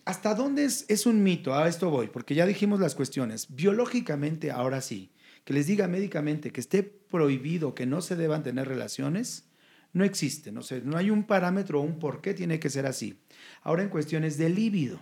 [0.04, 1.52] ¿Hasta dónde es, es un mito?
[1.52, 3.48] A esto voy, porque ya dijimos las cuestiones.
[3.50, 5.10] Biológicamente, ahora sí,
[5.44, 9.48] que les diga médicamente que esté prohibido que no se deban tener relaciones,
[9.92, 10.52] no existe.
[10.52, 13.18] No, sé, no hay un parámetro o un por qué tiene que ser así.
[13.62, 15.00] Ahora en cuestiones de líbido.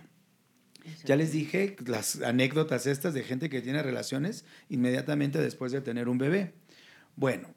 [1.05, 6.09] Ya les dije las anécdotas estas de gente que tiene relaciones inmediatamente después de tener
[6.09, 6.53] un bebé.
[7.15, 7.53] Bueno,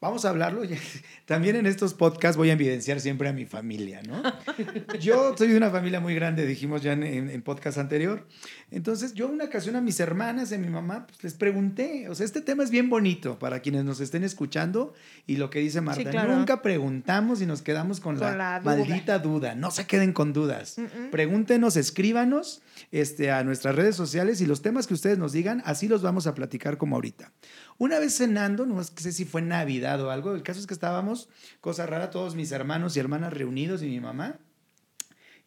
[0.00, 0.62] Vamos a hablarlo.
[1.26, 4.22] También en estos podcasts voy a evidenciar siempre a mi familia, ¿no?
[5.00, 8.26] Yo soy de una familia muy grande, dijimos ya en, en, podcast anterior.
[8.70, 12.14] Entonces, yo una ocasión a mis hermanas y a mi mamá, pues les pregunté, o
[12.14, 14.94] sea, este tema es bien bonito para quienes nos estén escuchando
[15.26, 19.54] y lo que dice Marta, nunca preguntamos y nos quedamos con, la, maldita duda.
[19.54, 20.76] No se queden con dudas.
[21.10, 25.88] Pregúntenos, escríbanos este, a nuestras redes sociales y los temas que ustedes nos digan, así
[25.88, 27.32] los vamos a platicar como ahorita.
[27.78, 31.28] Una vez cenando, no sé si fue Navidad o algo, el caso es que estábamos,
[31.60, 34.36] cosa rara, todos mis hermanos y hermanas reunidos y mi mamá.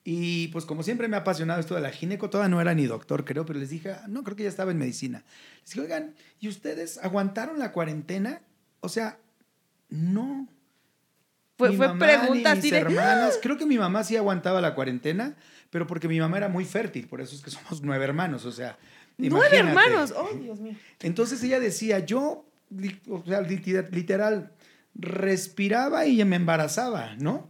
[0.04, 2.86] Y pues como siempre me ha apasionado esto de la gineco, toda no era ni
[2.88, 5.24] doctor, creo, pero les dije, ah, no, creo que ya estaba en medicina.
[5.62, 8.42] Les dije, oigan, ¿y ustedes aguantaron la cuarentena?
[8.80, 9.20] O sea,
[9.90, 10.48] no.
[11.58, 15.36] Fue, fue pregunta mis hermanas, creo que mi mamá sí aguantaba la cuarentena,
[15.70, 18.52] pero porque mi mamá era muy fértil, por eso es que somos nueve hermanos, o
[18.52, 18.80] sea,
[19.18, 20.76] Nueve hermanos, oh Dios mío.
[21.02, 22.46] Entonces ella decía, yo,
[23.10, 24.52] o sea, literal,
[24.94, 27.50] respiraba y me embarazaba, ¿no?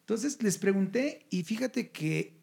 [0.00, 2.36] Entonces les pregunté y fíjate que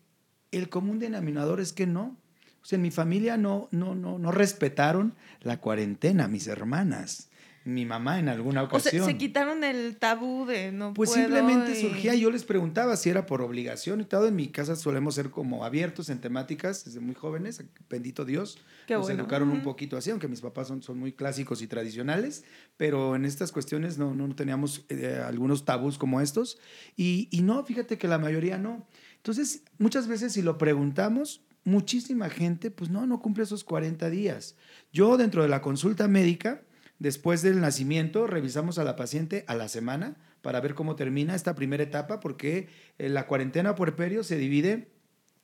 [0.52, 2.18] el común denominador es que no.
[2.62, 7.30] O sea, en mi familia no, no, no, no respetaron la cuarentena, mis hermanas.
[7.66, 9.04] Mi mamá en alguna ocasión.
[9.04, 13.26] O se quitaron el tabú de no Pues simplemente surgía, yo les preguntaba si era
[13.26, 14.28] por obligación y todo.
[14.28, 18.58] En mi casa solemos ser como abiertos en temáticas desde muy jóvenes, bendito Dios.
[18.88, 22.44] Qué nos educaron un poquito así, aunque mis papás son, son muy clásicos y tradicionales,
[22.78, 26.60] pero en estas cuestiones no, no teníamos eh, algunos tabús como estos.
[26.98, 28.86] Y, y no, fíjate que la mayoría no.
[29.18, 34.56] Entonces, muchas veces si lo preguntamos, muchísima gente, pues no, no cumple esos 40 días.
[34.92, 36.62] Yo dentro de la consulta médica,
[37.04, 41.54] Después del nacimiento, revisamos a la paciente a la semana para ver cómo termina esta
[41.54, 44.88] primera etapa, porque eh, la cuarentena puerperio se divide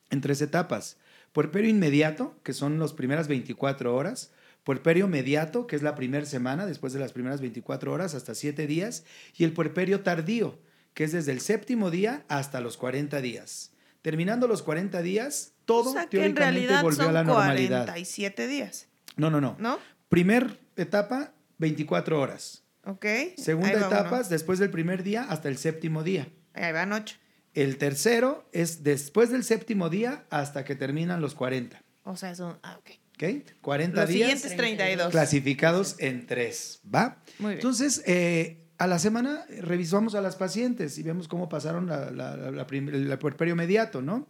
[0.08, 0.96] en tres etapas.
[1.34, 4.32] Puerperio inmediato, que son las primeras 24 horas.
[4.64, 8.66] Puerperio mediato, que es la primera semana, después de las primeras 24 horas hasta 7
[8.66, 9.04] días.
[9.36, 10.58] Y el puerperio tardío,
[10.94, 13.72] que es desde el séptimo día hasta los 40 días.
[14.00, 17.84] Terminando los 40 días, todo teóricamente volvió a la normalidad.
[17.84, 18.88] 47 días.
[19.16, 19.56] No, no, no.
[19.58, 19.78] ¿No?
[20.08, 22.64] Primer etapa, 24 horas.
[22.84, 23.06] Ok.
[23.36, 26.28] Segunda etapa, después del primer día hasta el séptimo día.
[26.54, 27.16] Ahí van ocho.
[27.52, 31.82] El tercero es después del séptimo día hasta que terminan los 40.
[32.04, 32.58] O sea, son.
[32.62, 32.90] Ah, ok.
[33.14, 33.52] ¿Ok?
[33.60, 34.28] 40 los días.
[34.28, 35.10] siguientes 32.
[35.10, 36.80] Clasificados en tres.
[36.92, 37.22] ¿Va?
[37.38, 37.58] Muy bien.
[37.58, 42.66] Entonces, eh, a la semana revisamos a las pacientes y vemos cómo pasaron la, la,
[42.70, 44.28] el puerperio inmediato, ¿no?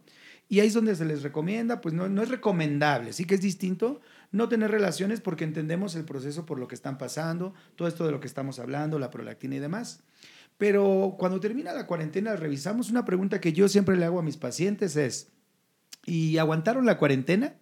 [0.49, 3.41] Y ahí es donde se les recomienda, pues no, no es recomendable, sí que es
[3.41, 8.05] distinto no tener relaciones porque entendemos el proceso por lo que están pasando, todo esto
[8.05, 10.03] de lo que estamos hablando, la prolactina y demás.
[10.57, 14.37] Pero cuando termina la cuarentena, revisamos una pregunta que yo siempre le hago a mis
[14.37, 15.29] pacientes es,
[16.05, 17.55] ¿y aguantaron la cuarentena?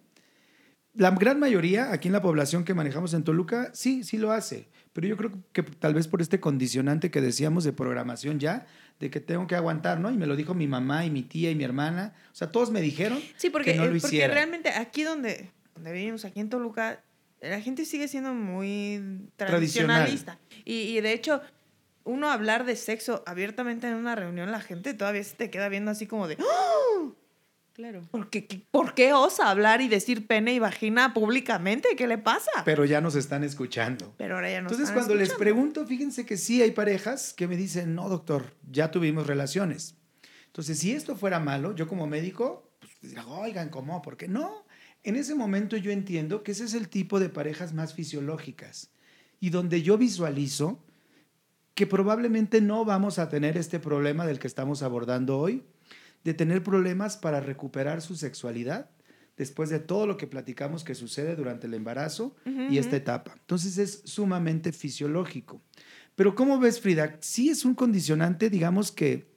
[0.94, 4.68] La gran mayoría aquí en la población que manejamos en Toluca, sí, sí lo hace.
[4.92, 8.66] Pero yo creo que tal vez por este condicionante que decíamos de programación ya,
[8.98, 10.10] de que tengo que aguantar, ¿no?
[10.10, 12.12] Y me lo dijo mi mamá y mi tía y mi hermana.
[12.32, 15.92] O sea, todos me dijeron sí, porque, que no lo porque realmente aquí donde, donde
[15.92, 17.02] vivimos, aquí en Toluca,
[17.40, 20.38] la gente sigue siendo muy tradicionalista.
[20.66, 21.40] Y, y, de hecho,
[22.04, 25.90] uno hablar de sexo abiertamente en una reunión, la gente todavía se te queda viendo
[25.90, 26.36] así como de...
[26.38, 27.14] ¡Oh!
[27.72, 28.06] Claro.
[28.10, 31.96] Porque, ¿Por qué osa hablar y decir pene y vagina públicamente?
[31.96, 32.50] ¿Qué le pasa?
[32.66, 34.12] Pero ya nos están escuchando.
[34.18, 37.56] Pero ahora ya nos Entonces, cuando les pregunto, fíjense que sí hay parejas que me
[37.56, 39.94] dicen, no, doctor, ya tuvimos relaciones.
[40.44, 44.02] Entonces, si esto fuera malo, yo como médico, pues oigan, ¿cómo?
[44.02, 44.66] ¿Por qué no?
[45.02, 48.90] En ese momento yo entiendo que ese es el tipo de parejas más fisiológicas
[49.40, 50.84] y donde yo visualizo
[51.74, 55.62] que probablemente no vamos a tener este problema del que estamos abordando hoy,
[56.24, 58.90] de tener problemas para recuperar su sexualidad
[59.38, 63.32] después de todo lo que platicamos que sucede durante el embarazo y esta etapa.
[63.40, 65.62] Entonces es sumamente fisiológico.
[66.14, 67.16] Pero ¿cómo ves, Frida?
[67.20, 69.29] Sí es un condicionante, digamos que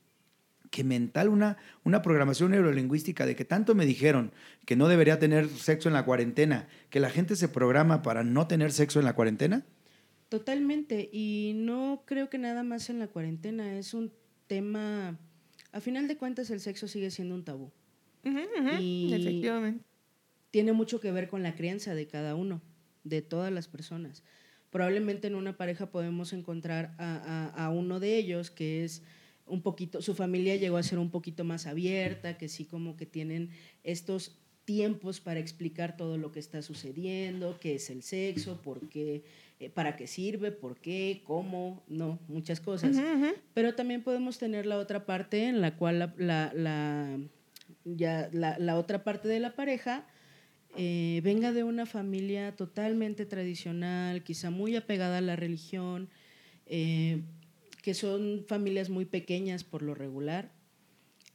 [0.73, 4.31] que mental, una, una programación neurolingüística de que tanto me dijeron
[4.65, 8.47] que no debería tener sexo en la cuarentena, que la gente se programa para no
[8.47, 9.63] tener sexo en la cuarentena?
[10.29, 14.12] Totalmente, y no creo que nada más en la cuarentena, es un
[14.47, 15.19] tema,
[15.71, 17.71] a final de cuentas el sexo sigue siendo un tabú.
[18.79, 19.86] y Efectivamente.
[20.49, 22.63] Tiene mucho que ver con la crianza de cada uno,
[23.03, 24.23] de todas las personas.
[24.71, 29.03] Probablemente en una pareja podemos encontrar a, a uno de ellos que es
[29.53, 33.05] un poquito, su familia llegó a ser un poquito más abierta, que sí como que
[33.05, 33.51] tienen
[33.83, 39.23] estos tiempos para explicar todo lo que está sucediendo, qué es el sexo, por qué,
[39.59, 42.95] eh, para qué sirve, por qué, cómo, no, muchas cosas.
[43.53, 47.19] Pero también podemos tener la otra parte en la cual la, la,
[47.85, 50.07] ya, la, otra parte de la pareja
[50.75, 56.09] eh, venga de una familia totalmente tradicional, quizá muy apegada a la religión,
[56.65, 57.21] eh,
[57.83, 60.53] que son familias muy pequeñas por lo regular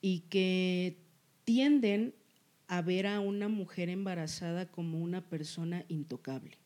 [0.00, 0.96] y que
[1.44, 2.14] tienden
[2.68, 6.56] a ver a una mujer embarazada como una persona intocable,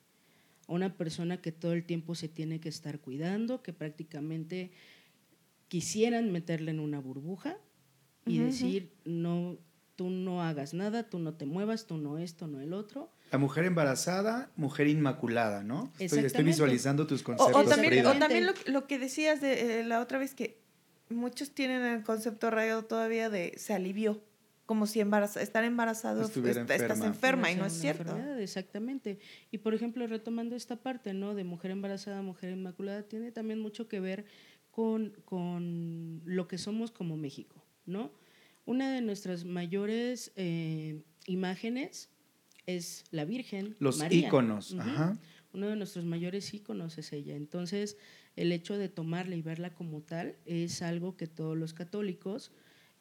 [0.68, 4.70] una persona que todo el tiempo se tiene que estar cuidando, que prácticamente
[5.66, 7.58] quisieran meterle en una burbuja
[8.24, 9.58] y decir, no,
[9.96, 13.10] tú no hagas nada, tú no te muevas, tú no esto, no el otro.
[13.32, 15.90] La mujer embarazada, mujer inmaculada, ¿no?
[15.98, 17.66] Estoy, estoy visualizando tus conceptos.
[17.66, 20.60] O, también, o también lo, que decías de eh, la otra vez que
[21.08, 24.22] muchos tienen el concepto rayado todavía de se alivió,
[24.66, 28.14] como si estar embarazado estás enferma y no es cierto.
[28.38, 29.18] Exactamente.
[29.50, 31.34] Y por ejemplo, retomando esta parte, ¿no?
[31.34, 34.26] De mujer embarazada, mujer inmaculada, tiene también mucho que ver
[34.70, 38.12] con, con lo que somos como México, ¿no?
[38.66, 42.10] Una de nuestras mayores eh, imágenes
[42.66, 43.76] es la Virgen.
[43.78, 44.76] Los íconos.
[45.54, 47.36] Uno de nuestros mayores íconos es ella.
[47.36, 47.98] Entonces,
[48.36, 52.52] el hecho de tomarla y verla como tal es algo que todos los católicos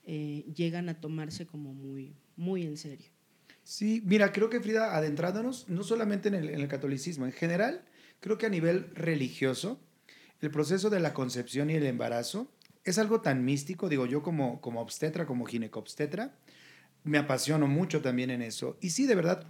[0.04, 3.08] eh, llegan a tomarse como muy, muy en serio.
[3.64, 7.86] Sí, mira, creo que Frida, adentrándonos, no solamente en el, en el catolicismo, en general,
[8.20, 9.80] creo que a nivel religioso,
[10.42, 12.52] el proceso de la concepción y el embarazo
[12.84, 16.36] es algo tan místico, digo yo como, como obstetra, como ginecobstetra,
[17.04, 18.78] me apasiono mucho también en eso.
[18.82, 19.46] Y sí, de verdad,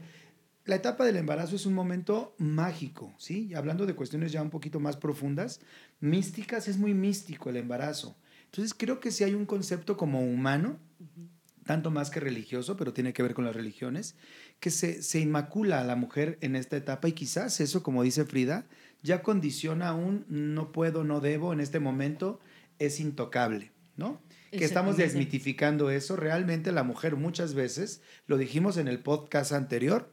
[0.66, 3.48] la etapa del embarazo es un momento mágico, ¿sí?
[3.48, 5.60] Y hablando de cuestiones ya un poquito más profundas,
[6.00, 8.16] místicas, es muy místico el embarazo.
[8.46, 10.78] Entonces creo que sí hay un concepto como humano,
[11.66, 14.16] tanto más que religioso, pero tiene que ver con las religiones,
[14.60, 18.26] que se, se inmacula a la mujer en esta etapa y quizás eso, como dice
[18.26, 18.66] Frida,
[19.04, 22.40] ya condiciona un no puedo, no debo en este momento,
[22.78, 24.22] es intocable, ¿no?
[24.52, 26.16] Que estamos desmitificando eso.
[26.16, 30.12] Realmente la mujer muchas veces, lo dijimos en el podcast anterior,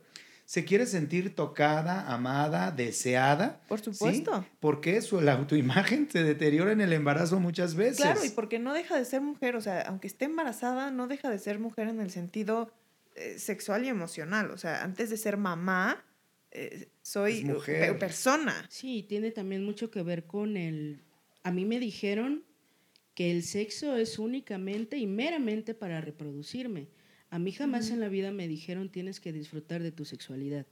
[0.48, 3.61] se quiere sentir tocada, amada, deseada.
[3.68, 4.46] Por supuesto.
[4.61, 7.98] Porque su, la autoimagen se deteriora en el embarazo muchas veces.
[7.98, 11.29] Claro, y porque no deja de ser mujer, o sea, aunque esté embarazada, no deja
[11.29, 12.72] de ser mujer en el sentido
[13.14, 14.51] eh, sexual y emocional.
[14.51, 16.03] O sea, antes de ser mamá,
[16.51, 17.98] eh, soy mujer.
[17.98, 18.66] persona.
[18.70, 21.03] Sí, tiene también mucho que ver con el...
[21.42, 22.44] A mí me dijeron
[23.18, 26.87] que el sexo es únicamente y meramente para reproducirme.
[27.31, 30.66] A mí jamás en la vida me dijeron tienes que disfrutar de tu sexualidad.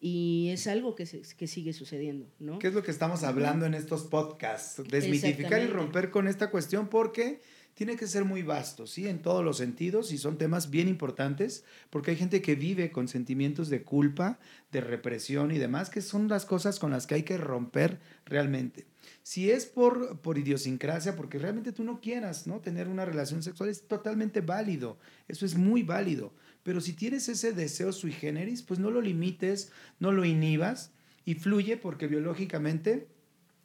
[0.00, 1.04] Y es algo que,
[1.36, 2.58] que sigue sucediendo, ¿no?
[2.60, 4.82] ¿Qué es lo que estamos hablando en estos podcasts?
[4.88, 7.42] Desmitificar y romper con esta cuestión porque
[7.76, 9.06] tiene que ser muy vasto, ¿sí?
[9.06, 13.06] En todos los sentidos y son temas bien importantes porque hay gente que vive con
[13.06, 14.38] sentimientos de culpa,
[14.72, 18.86] de represión y demás, que son las cosas con las que hay que romper realmente.
[19.22, 22.60] Si es por, por idiosincrasia, porque realmente tú no quieras ¿no?
[22.60, 24.96] tener una relación sexual, es totalmente válido.
[25.28, 26.32] Eso es muy válido.
[26.62, 30.92] Pero si tienes ese deseo sui generis, pues no lo limites, no lo inhibas
[31.26, 33.06] y fluye porque biológicamente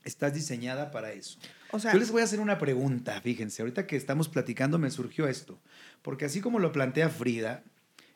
[0.04, 1.40] estás diseñada para eso.
[1.72, 4.92] O sea, Yo les voy a hacer una pregunta, fíjense, ahorita que estamos platicando me
[4.92, 5.60] surgió esto,
[6.02, 7.64] porque así como lo plantea Frida,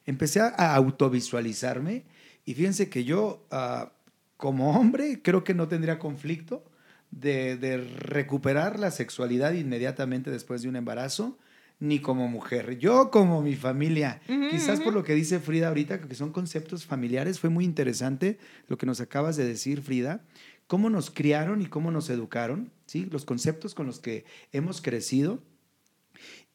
[0.06, 2.06] empecé a autovisualizarme
[2.46, 3.92] y fíjense que yo ah,
[4.38, 6.64] como hombre creo que no tendría conflicto
[7.12, 11.38] de, recuperar la sexualidad inmediatamente después de un embarazo,
[11.80, 12.78] ni como mujer.
[12.78, 17.40] Yo como mi familia, quizás por lo que dice Frida ahorita, que son conceptos familiares,
[17.40, 18.38] fue muy interesante
[18.68, 20.24] lo que nos acabas de decir, Frida,
[20.68, 23.06] cómo nos criaron y cómo nos educaron, ¿sí?
[23.06, 25.44] los conceptos con los que hemos crecido.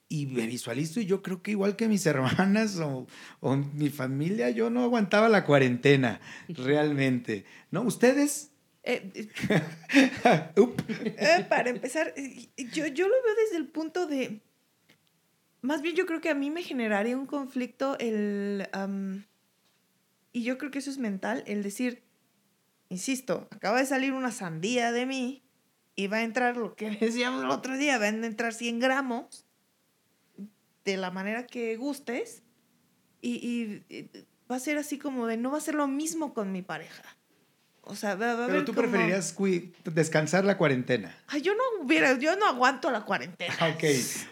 [0.09, 3.07] Y me visualizo y yo creo que igual que mis hermanas o,
[3.41, 7.45] o mi familia, yo no aguantaba la cuarentena realmente.
[7.71, 7.83] ¿No?
[7.83, 8.51] ¿Ustedes?
[8.83, 9.31] Eh,
[9.95, 14.41] eh, para empezar, yo, yo lo veo desde el punto de...
[15.63, 18.67] Más bien yo creo que a mí me generaría un conflicto el...
[20.33, 22.03] y yo creo que eso es mental, el decir,
[22.89, 25.43] insisto, acaba de salir una sandía de mí
[26.01, 29.45] y va a entrar lo que decíamos el otro día, van a entrar 100 gramos
[30.85, 32.43] de la manera que gustes
[33.21, 36.53] y, y va a ser así como de, no va a ser lo mismo con
[36.53, 37.03] mi pareja.
[37.83, 39.35] O sea, va, Pero tú preferirías
[39.85, 41.17] descansar la cuarentena.
[41.27, 43.55] Ay, yo no hubiera, yo no aguanto la cuarentena.
[43.75, 43.85] Ok,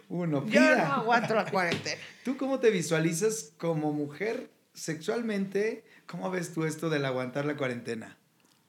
[0.08, 0.46] uno.
[0.46, 2.00] Yo no aguanto la cuarentena.
[2.24, 5.84] ¿Tú cómo te visualizas como mujer sexualmente?
[6.06, 8.16] ¿Cómo ves tú esto del aguantar la cuarentena?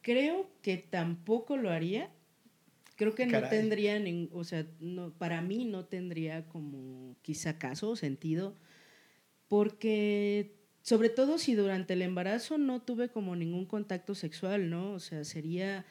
[0.02, 2.10] Creo que tampoco lo haría.
[3.00, 3.98] Creo que no tendría,
[4.34, 8.58] o sea, no, para mí no tendría como quizá caso o sentido,
[9.48, 14.92] porque sobre todo si durante el embarazo no tuve como ningún contacto sexual, ¿no?
[14.92, 15.86] O sea, sería...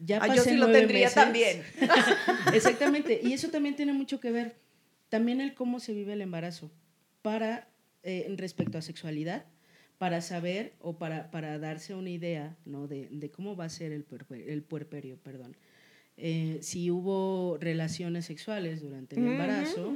[0.00, 1.62] Ya ah, yo sí lo tendría también.
[2.54, 3.20] Exactamente.
[3.22, 4.56] Y eso también tiene mucho que ver.
[5.10, 6.70] También el cómo se vive el embarazo.
[7.20, 7.68] Para,
[8.04, 9.44] eh, respecto a sexualidad,
[9.98, 12.88] para saber o para, para darse una idea ¿no?
[12.88, 15.18] de, de cómo va a ser el, puerperio, el puerperio.
[15.22, 15.58] Perdón.
[16.16, 19.94] Eh, si hubo relaciones sexuales durante el embarazo,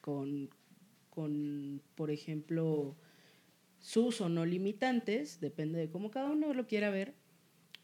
[0.00, 0.50] con,
[1.08, 2.96] con, por ejemplo,
[3.78, 7.14] sus o no limitantes, depende de cómo cada uno lo quiera ver,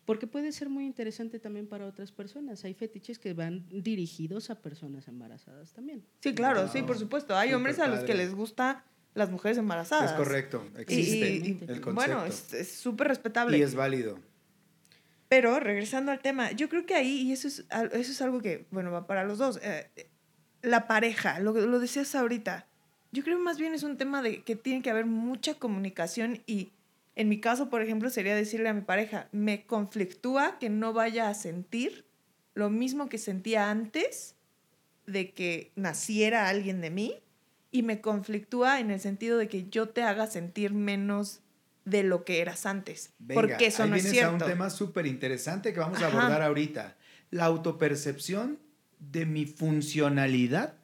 [0.05, 2.65] porque puede ser muy interesante también para otras personas.
[2.65, 6.05] Hay fetiches que van dirigidos a personas embarazadas también.
[6.21, 7.37] Sí, claro, sí, por supuesto.
[7.37, 10.11] Hay hombres a los que les gusta las mujeres embarazadas.
[10.11, 11.93] Es correcto, existe el concepto.
[11.95, 13.57] Bueno, es súper respetable.
[13.57, 14.19] Y es válido.
[15.31, 18.67] Pero regresando al tema, yo creo que ahí, y eso es, eso es algo que,
[18.73, 19.89] bueno, va para los dos, eh,
[20.61, 22.67] la pareja, lo, lo decías ahorita,
[23.13, 26.73] yo creo más bien es un tema de que tiene que haber mucha comunicación y
[27.15, 31.29] en mi caso, por ejemplo, sería decirle a mi pareja, me conflictúa que no vaya
[31.29, 32.05] a sentir
[32.55, 34.35] lo mismo que sentía antes
[35.07, 37.15] de que naciera alguien de mí
[37.71, 41.41] y me conflictúa en el sentido de que yo te haga sentir menos
[41.85, 43.13] de lo que eras antes.
[43.33, 44.31] porque eso no es cierto.
[44.31, 46.97] a un tema súper interesante que vamos a abordar ahorita.
[47.31, 48.59] La autopercepción
[48.99, 50.75] de mi funcionalidad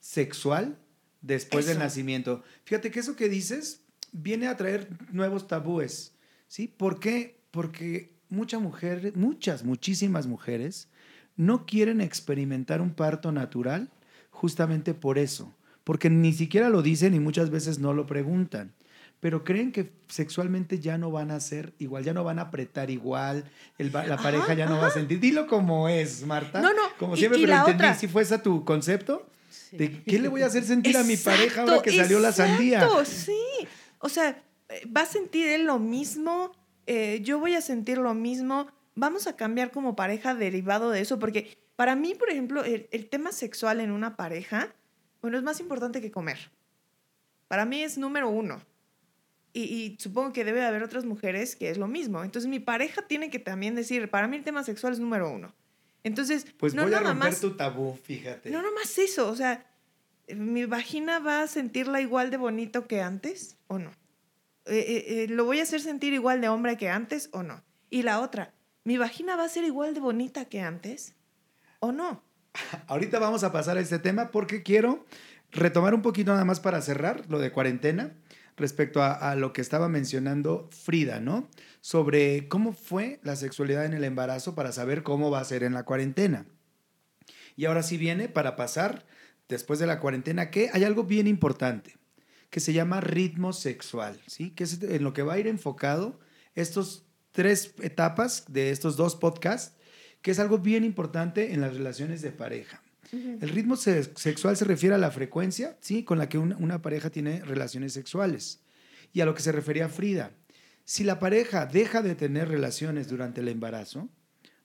[0.00, 0.78] sexual
[1.22, 2.42] después del nacimiento.
[2.64, 3.82] Fíjate que eso que dices
[4.12, 6.14] viene a traer nuevos tabúes,
[6.46, 6.68] ¿sí?
[6.68, 7.40] ¿Por qué?
[7.50, 10.88] Porque mucha mujer, muchas, muchísimas mujeres
[11.36, 13.90] no quieren experimentar un parto natural
[14.30, 18.74] justamente por eso, porque ni siquiera lo dicen y muchas veces no lo preguntan
[19.20, 22.90] pero creen que sexualmente ya no van a ser igual, ya no van a apretar
[22.90, 23.44] igual,
[23.78, 25.18] la pareja ya no va a sentir.
[25.18, 26.60] Dilo como es, Marta.
[26.60, 26.82] No, no.
[26.98, 29.26] Como siempre, pero entendí si fue ese tu concepto.
[29.72, 32.88] De qué le voy a hacer sentir a mi pareja ahora que salió la sandía.
[33.04, 33.36] Sí.
[33.98, 36.52] O sea, eh, va a sentir él lo mismo,
[36.86, 38.68] eh, yo voy a sentir lo mismo.
[38.94, 43.08] Vamos a cambiar como pareja derivado de eso, porque para mí, por ejemplo, el, el
[43.08, 44.74] tema sexual en una pareja,
[45.20, 46.50] bueno, es más importante que comer.
[47.48, 48.60] Para mí es número uno.
[49.52, 52.22] Y, supongo que debe haber otras mujeres que es lo mismo.
[52.22, 55.52] Entonces mi pareja tiene que también decir, para mí el tema sexual es número uno.
[56.04, 58.50] Entonces, pues no voy a romper tu tabú, fíjate.
[58.50, 59.66] No, nomás eso, o sea,
[60.28, 63.90] ¿mi vagina va a sentirla igual de bonito que antes o no?
[64.66, 67.64] Eh, eh, eh, ¿Lo voy a hacer sentir igual de hombre que antes o no?
[67.90, 71.14] Y la otra, ¿mi vagina va a ser igual de bonita que antes
[71.80, 72.22] o no?
[72.86, 75.06] Ahorita vamos a pasar a este tema porque quiero
[75.50, 78.12] retomar un poquito nada más para cerrar lo de cuarentena
[78.58, 81.48] respecto a, lo que estaba mencionando Frida, ¿no?
[81.80, 85.74] Sobre cómo fue la sexualidad en el embarazo para saber cómo va a ser en
[85.74, 86.46] la cuarentena.
[87.56, 89.06] Y ahora sí viene para pasar,
[89.48, 91.96] después de la cuarentena, que hay algo bien importante,
[92.50, 94.50] que se llama ritmo sexual, ¿sí?
[94.50, 96.20] Que es en lo que va a ir enfocado
[96.54, 99.76] estos tres etapas de estos dos podcasts,
[100.22, 102.82] que es algo bien importante en las relaciones de pareja.
[103.12, 106.04] El ritmo sexual se refiere a la frecuencia, ¿sí?
[106.04, 108.60] Con la que una, pareja tiene relaciones sexuales.
[109.12, 110.32] Y a lo que se refería Frida.
[110.84, 114.08] Si la pareja deja de tener relaciones durante el embarazo,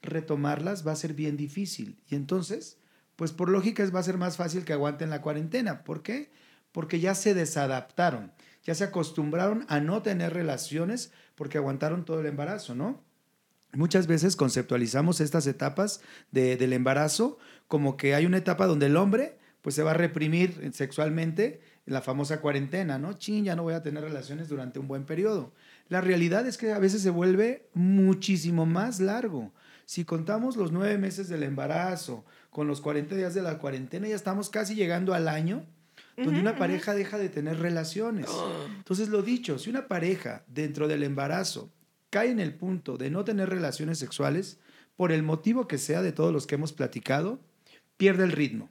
[0.02, 2.00] retomarlas va a ser bien difícil.
[2.10, 2.78] Y entonces,
[3.16, 5.84] pues por lógica va a ser más fácil que aguanten la cuarentena.
[5.84, 6.32] ¿Por qué?
[6.72, 8.34] Porque ya se desadaptaron,
[8.64, 13.04] ya se acostumbraron a no tener relaciones porque aguantaron todo el embarazo, ¿no?
[13.74, 16.02] Muchas veces conceptualizamos estas etapas
[16.32, 20.72] del embarazo como que hay una etapa donde el hombre pues se va a reprimir
[20.74, 23.14] sexualmente en la famosa cuarentena, ¿no?
[23.14, 25.54] Chin, ya no voy a tener relaciones durante un buen periodo.
[25.90, 29.52] La realidad es que a veces se vuelve muchísimo más largo.
[29.86, 34.16] Si contamos los nueve meses del embarazo con los 40 días de la cuarentena, ya
[34.16, 35.66] estamos casi llegando al año
[36.16, 38.28] donde una pareja deja de tener relaciones.
[38.78, 41.72] Entonces, lo dicho, si una pareja dentro del embarazo
[42.14, 44.60] cae en el punto de no tener relaciones sexuales,
[44.96, 47.40] por el motivo que sea de todos los que hemos platicado,
[47.98, 48.70] pierde el ritmo.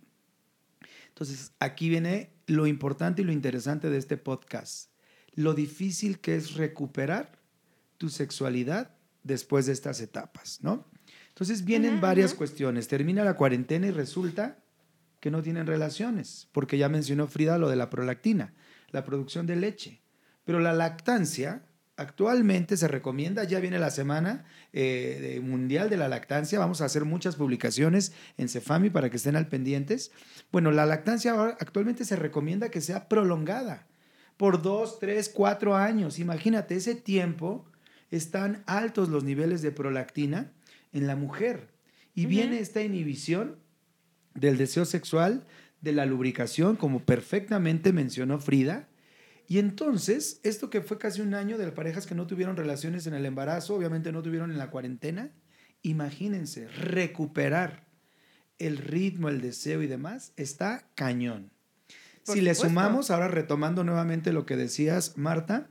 [1.08, 4.92] Entonces, aquí viene lo importante y lo interesante de este podcast,
[5.34, 7.40] lo difícil que es recuperar
[7.98, 10.86] tu sexualidad después de estas etapas, ¿no?
[11.30, 12.86] Entonces vienen varias cuestiones.
[12.86, 14.62] Termina la cuarentena y resulta
[15.18, 18.54] que no tienen relaciones, porque ya mencionó Frida lo de la prolactina,
[18.92, 20.00] la producción de leche.
[20.44, 21.64] Pero la lactancia
[22.02, 27.04] Actualmente se recomienda, ya viene la semana eh, mundial de la lactancia, vamos a hacer
[27.04, 30.10] muchas publicaciones en Cefami para que estén al pendientes.
[30.50, 33.86] Bueno, la lactancia actualmente se recomienda que sea prolongada
[34.36, 36.18] por dos, tres, cuatro años.
[36.18, 37.64] Imagínate, ese tiempo
[38.10, 40.52] están altos los niveles de prolactina
[40.92, 41.68] en la mujer
[42.14, 43.56] y viene esta inhibición
[44.34, 45.46] del deseo sexual,
[45.80, 48.88] de la lubricación, como perfectamente mencionó Frida,
[49.48, 53.06] y entonces, esto que fue casi un año de las parejas que no tuvieron relaciones
[53.06, 55.30] en el embarazo, obviamente no tuvieron en la cuarentena,
[55.82, 57.84] imagínense, recuperar
[58.58, 61.50] el ritmo, el deseo y demás, está cañón.
[62.22, 65.68] si le sumamos, ahora retomando nuevamente lo que decías, Marta,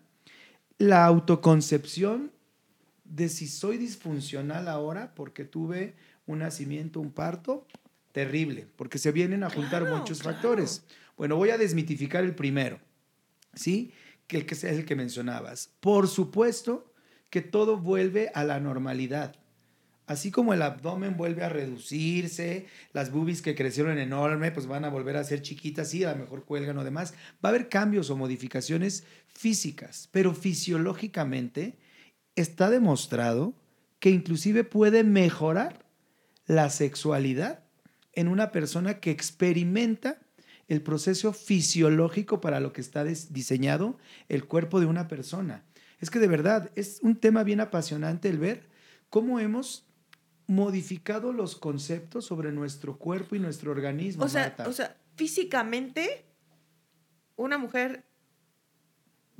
[0.77, 2.31] la autoconcepción
[3.05, 5.95] de si soy disfuncional ahora porque tuve
[6.25, 7.65] un nacimiento, un parto,
[8.11, 10.83] terrible, porque se vienen a juntar muchos factores.
[11.15, 12.79] Bueno, voy a desmitificar el primero
[13.53, 13.93] ¿sí?
[14.27, 15.71] Que el que es el que mencionabas.
[15.79, 16.93] Por supuesto
[17.29, 19.35] que todo vuelve a la normalidad.
[20.07, 24.89] Así como el abdomen vuelve a reducirse, las boobies que crecieron enorme, pues van a
[24.89, 27.13] volver a ser chiquitas y a lo mejor cuelgan o demás.
[27.43, 31.77] Va a haber cambios o modificaciones físicas, pero fisiológicamente
[32.35, 33.53] está demostrado
[33.99, 35.85] que inclusive puede mejorar
[36.45, 37.63] la sexualidad
[38.11, 40.19] en una persona que experimenta
[40.71, 43.97] el proceso fisiológico para lo que está diseñado
[44.29, 45.65] el cuerpo de una persona.
[45.99, 48.69] Es que de verdad es un tema bien apasionante el ver
[49.09, 49.85] cómo hemos
[50.47, 54.23] modificado los conceptos sobre nuestro cuerpo y nuestro organismo.
[54.23, 56.25] O sea, o sea físicamente
[57.35, 58.05] una mujer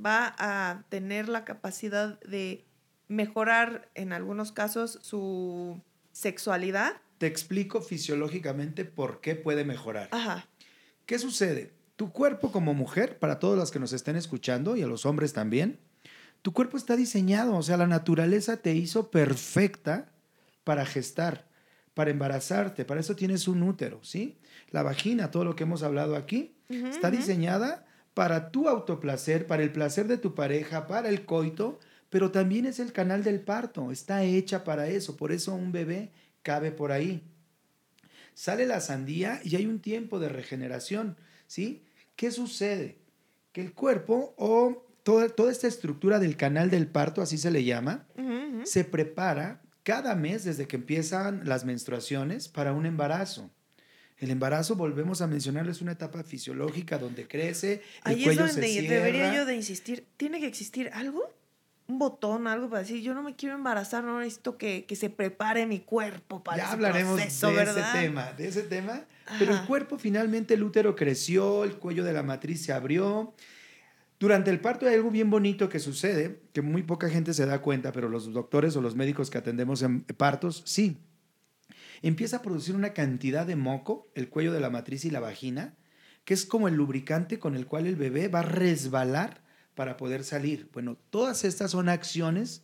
[0.04, 2.66] va a tener la capacidad de
[3.08, 5.80] mejorar en algunos casos su
[6.12, 7.00] sexualidad.
[7.16, 10.10] Te explico fisiológicamente por qué puede mejorar.
[10.10, 10.46] Ajá.
[11.12, 11.74] ¿Qué sucede?
[11.96, 15.34] Tu cuerpo como mujer, para todos los que nos estén escuchando y a los hombres
[15.34, 15.78] también,
[16.40, 20.10] Tu cuerpo está diseñado, o sea, la naturaleza te hizo perfecta
[20.64, 21.46] para gestar,
[21.92, 24.38] para embarazarte, para eso tienes un útero, ¿sí?
[24.70, 27.84] La vagina, todo lo que hemos hablado aquí, está diseñada
[28.14, 32.80] para tu autoplacer, para el placer de tu pareja, para el coito, pero también es
[32.80, 36.10] el canal del parto, está hecha para eso, por eso un bebé
[36.42, 37.22] cabe por ahí.
[38.34, 41.16] Sale la sandía y hay un tiempo de regeneración,
[41.46, 41.84] ¿sí?
[42.16, 42.98] ¿Qué sucede?
[43.52, 47.64] Que el cuerpo o toda, toda esta estructura del canal del parto, así se le
[47.64, 48.06] llama,
[48.64, 53.50] se prepara cada mes desde que empiezan las menstruaciones para un embarazo.
[54.18, 58.54] El embarazo, volvemos a mencionar, es una etapa fisiológica donde crece, el Ahí cuello es
[58.54, 60.06] donde debería yo de insistir.
[60.16, 61.28] ¿Tiene que existir algo?
[61.88, 65.10] Un botón, algo para decir, yo no me quiero embarazar, no necesito que, que se
[65.10, 67.46] prepare mi cuerpo para ya hablaremos de ese
[67.92, 69.04] tema, de ese tema.
[69.38, 73.34] Pero el cuerpo finalmente, el útero creció, el cuello de la matriz se abrió,
[74.22, 77.60] durante el parto hay algo bien bonito que sucede, que muy poca gente se da
[77.60, 80.98] cuenta, pero los doctores o los médicos que atendemos en partos, sí.
[82.02, 85.74] Empieza a producir una cantidad de moco, el cuello de la matriz y la vagina,
[86.24, 89.41] que es como el lubricante con el cual el bebé va a resbalar
[89.82, 90.70] para poder salir.
[90.72, 92.62] Bueno, todas estas son acciones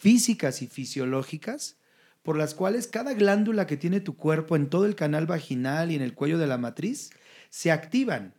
[0.00, 1.76] físicas y fisiológicas
[2.22, 5.96] por las cuales cada glándula que tiene tu cuerpo en todo el canal vaginal y
[5.96, 7.10] en el cuello de la matriz
[7.50, 8.32] se activan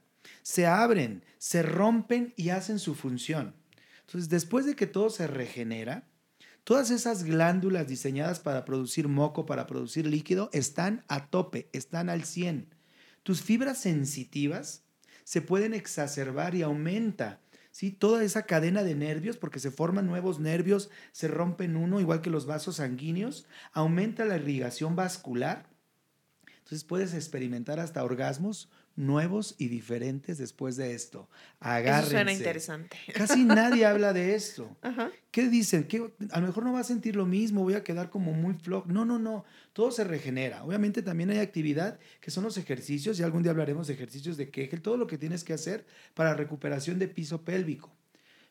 [0.48, 3.54] se abren, se rompen y hacen su función.
[4.06, 6.08] Entonces, después de que todo se regenera,
[6.64, 12.24] todas esas glándulas diseñadas para producir moco, para producir líquido, están a tope, están al
[12.24, 12.74] 100.
[13.24, 14.84] Tus fibras sensitivas
[15.26, 17.42] se pueden exacerbar y aumenta
[17.78, 17.92] ¿sí?
[17.92, 22.32] toda esa cadena de nervios, porque se forman nuevos nervios, se rompen uno, igual que
[22.32, 25.68] los vasos sanguíneos, aumenta la irrigación vascular.
[26.58, 31.30] Entonces puedes experimentar hasta orgasmos nuevos y diferentes después de esto.
[31.60, 32.08] Agárrense.
[32.08, 32.98] Eso suena interesante.
[33.14, 34.76] Casi nadie habla de esto.
[35.32, 35.86] ¿Qué dicen?
[35.86, 38.56] que A lo mejor no va a sentir lo mismo, voy a quedar como muy
[38.56, 38.88] flojo.
[38.92, 39.46] No, no, no.
[39.72, 40.64] Todo se regenera.
[40.64, 44.50] Obviamente también hay actividad que son los ejercicios, y algún día hablaremos de ejercicios de
[44.50, 45.86] Kegel, todo lo que tienes que hacer
[46.16, 47.96] para recuperación de piso pélvico.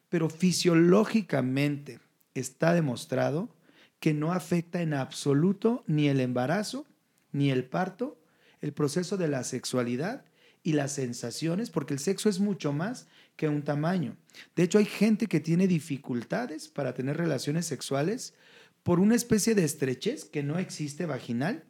[0.08, 1.98] Pero fisiológicamente
[2.34, 3.50] está demostrado
[3.98, 6.86] que no afecta en absoluto ni el embarazo,
[7.32, 8.20] ni el parto,
[8.60, 10.24] el proceso de la sexualidad
[10.66, 13.06] y las sensaciones, porque el sexo es mucho más
[13.36, 14.16] que un tamaño.
[14.56, 18.34] De hecho, hay gente que tiene dificultades para tener relaciones sexuales
[18.82, 21.62] por una especie de estrechez que no existe vaginal.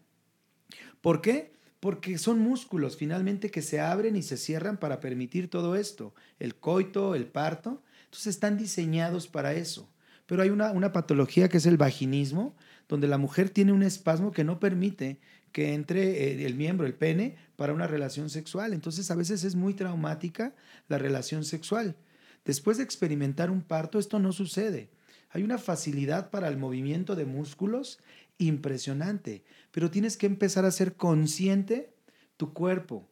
[1.02, 1.52] ¿Por qué?
[1.78, 6.54] Porque son músculos finalmente que se abren y se cierran para permitir todo esto, el
[6.54, 7.82] coito, el parto.
[8.04, 9.92] Entonces están diseñados para eso.
[10.24, 12.56] Pero hay una, una patología que es el vaginismo,
[12.88, 15.20] donde la mujer tiene un espasmo que no permite
[15.52, 18.72] que entre eh, el miembro, el pene, para una relación sexual.
[18.72, 20.54] Entonces a veces es muy traumática
[20.88, 21.96] la relación sexual.
[22.44, 24.90] Después de experimentar un parto, esto no sucede.
[25.30, 27.98] Hay una facilidad para el movimiento de músculos
[28.38, 31.92] impresionante, pero tienes que empezar a ser consciente
[32.36, 33.08] tu cuerpo.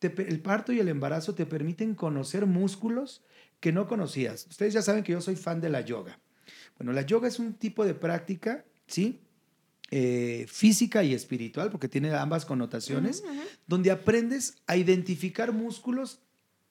[0.00, 3.22] el parto y el embarazo te permiten conocer músculos
[3.60, 4.46] que no conocías.
[4.48, 6.18] Ustedes ya saben que yo soy fan de la yoga.
[6.76, 9.20] Bueno, la yoga es un tipo de práctica, ¿sí?
[9.94, 13.22] Eh, física y espiritual, porque tiene ambas connotaciones,
[13.66, 16.20] donde aprendes a identificar músculos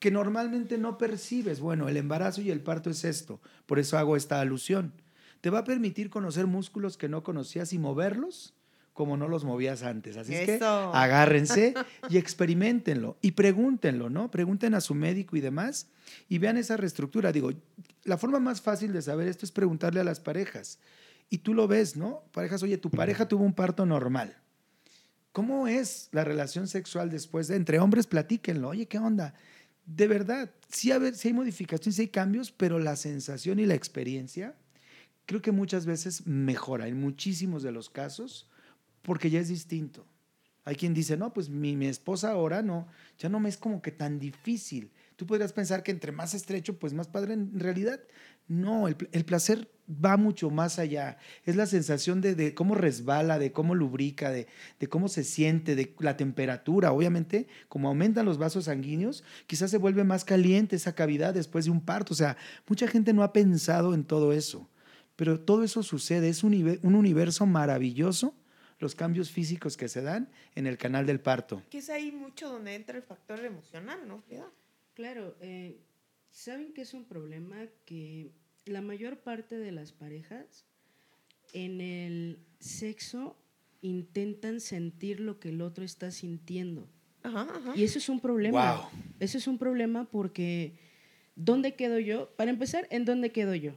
[0.00, 1.60] que normalmente no percibes.
[1.60, 4.92] Bueno, el embarazo y el parto es esto, por eso hago esta alusión.
[5.40, 8.54] Te va a permitir conocer músculos que no conocías y moverlos
[8.92, 10.16] como no los movías antes.
[10.16, 11.74] Así es que agárrense
[12.10, 14.32] y experimentenlo y pregúntenlo, ¿no?
[14.32, 15.86] Pregunten a su médico y demás
[16.28, 17.30] y vean esa reestructura.
[17.30, 17.52] Digo,
[18.02, 20.80] la forma más fácil de saber esto es preguntarle a las parejas.
[21.28, 22.24] Y tú lo ves, ¿no?
[22.32, 24.36] Parejas, oye, tu pareja tuvo un parto normal.
[25.32, 28.06] ¿Cómo es la relación sexual después de, entre hombres?
[28.06, 28.68] Platíquenlo.
[28.68, 29.34] Oye, ¿qué onda?
[29.86, 33.74] De verdad, sí, hay, sí hay modificaciones, sí hay cambios, pero la sensación y la
[33.74, 34.54] experiencia
[35.26, 38.48] creo que muchas veces mejora, en muchísimos de los casos,
[39.02, 40.06] porque ya es distinto.
[40.64, 42.86] Hay quien dice, no, pues mi, mi esposa ahora no,
[43.18, 44.92] ya no me es como que tan difícil.
[45.16, 47.34] Tú podrías pensar que entre más estrecho, pues más padre.
[47.34, 48.00] En realidad,
[48.48, 51.18] no, el, el placer va mucho más allá.
[51.44, 54.46] Es la sensación de, cómo resbala, de cómo lubrica, de,
[54.88, 56.92] cómo se siente, de la temperatura.
[56.92, 61.70] Obviamente, como aumentan los vasos sanguíneos, quizás se vuelve más caliente esa cavidad después de
[61.70, 62.14] un parto.
[62.14, 62.36] O sea,
[62.66, 64.68] mucha gente no ha pensado en todo eso.
[65.16, 68.34] Pero todo eso sucede, es un, un universo maravilloso
[68.82, 71.62] los cambios físicos que se dan en el canal del parto.
[71.70, 74.22] Que es ahí mucho donde entra el factor emocional, ¿no?
[74.94, 75.80] Claro, eh,
[76.30, 78.32] ¿saben que es un problema que
[78.66, 80.66] la mayor parte de las parejas
[81.54, 83.36] en el sexo
[83.80, 86.88] intentan sentir lo que el otro está sintiendo.
[87.74, 88.88] Y eso es un problema.
[89.20, 90.76] Eso es un problema porque
[91.36, 92.30] ¿dónde quedo yo?
[92.36, 93.74] Para empezar, ¿en dónde quedo yo?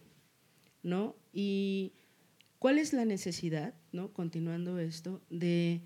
[0.85, 1.15] ¿no?
[1.33, 1.93] Y
[2.59, 4.13] cuál es la necesidad, ¿no?
[4.13, 5.81] Continuando esto, de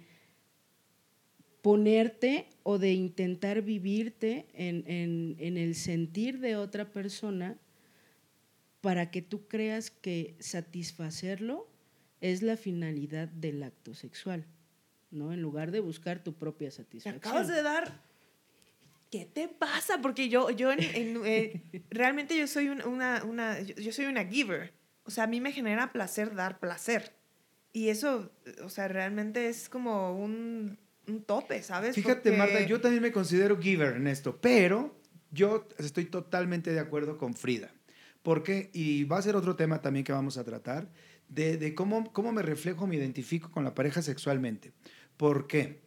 [1.61, 7.57] ponerte o de intentar vivirte en, en, el sentir de otra persona
[8.81, 11.67] para que tú creas que satisfacerlo
[12.21, 14.45] es la finalidad del acto sexual,
[15.11, 15.33] ¿no?
[15.33, 17.21] En lugar de buscar tu propia satisfacción.
[17.21, 18.09] Te acabas de dar...
[19.11, 20.01] ¿Qué te pasa?
[20.01, 24.71] Porque yo, yo eh, realmente yo soy una, una, yo soy una giver.
[25.03, 27.18] O sea, a mí me genera placer dar placer.
[27.71, 28.31] Y eso,
[28.63, 30.77] o sea, realmente es como un
[31.09, 31.95] un tope, ¿sabes?
[31.95, 34.95] Fíjate, Marta, yo también me considero giver en esto, pero
[35.31, 37.71] yo estoy totalmente de acuerdo con Frida.
[38.21, 40.89] Porque, y va a ser otro tema también que vamos a tratar,
[41.29, 44.73] de, de cómo, cómo me reflejo, me identifico con la pareja sexualmente.
[45.17, 45.81] ¿Por qué?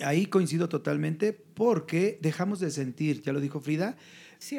[0.00, 3.96] Ahí coincido totalmente porque dejamos de sentir, ya lo dijo Frida,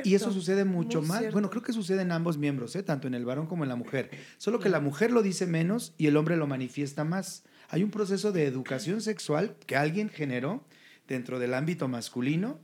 [0.04, 1.32] y eso sucede mucho más.
[1.32, 2.84] Bueno, creo que sucede en ambos miembros, ¿eh?
[2.84, 4.10] tanto en el varón como en la mujer.
[4.38, 7.44] Solo que la mujer lo dice menos y el hombre lo manifiesta más.
[7.70, 10.66] Hay un proceso de educación sexual que alguien generó
[11.08, 12.60] dentro del ámbito masculino,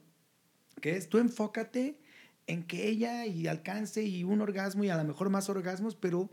[0.81, 1.99] que es tú enfócate
[2.47, 6.29] en que ella y alcance y un orgasmo y a lo mejor más orgasmos, pero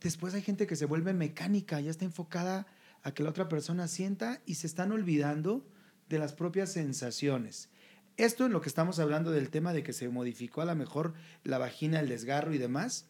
[0.00, 2.66] después hay gente que se vuelve mecánica, ya está enfocada
[3.02, 5.66] a que la otra persona sienta y se están olvidando
[6.08, 7.70] de las propias sensaciones.
[8.16, 11.14] Esto en lo que estamos hablando del tema de que se modificó a lo mejor
[11.44, 13.06] la vagina, el desgarro y demás,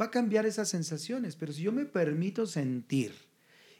[0.00, 3.12] va a cambiar esas sensaciones, pero si yo me permito sentir,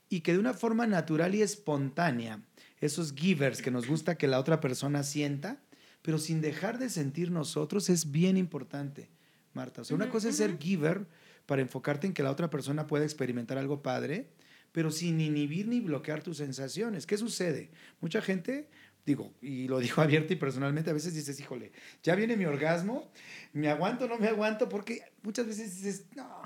[0.09, 2.43] y que de una forma natural y espontánea,
[2.81, 5.61] esos givers que nos gusta que la otra persona sienta,
[6.03, 9.09] pero sin dejar de sentir nosotros, es bien importante,
[9.55, 9.81] Marta.
[9.81, 11.07] O sea, una cosa es ser giver
[11.47, 14.31] para enfocarte en que la otra persona pueda experimentar algo padre,
[14.72, 17.07] pero sin inhibir ni bloquear tus sensaciones.
[17.07, 17.70] ¿Qué sucede?
[18.01, 18.68] Mucha gente,
[19.05, 23.11] digo, y lo digo abierto y personalmente, a veces dices, híjole, ya viene mi orgasmo,
[23.52, 26.42] me aguanto no me aguanto, porque muchas veces dices, no,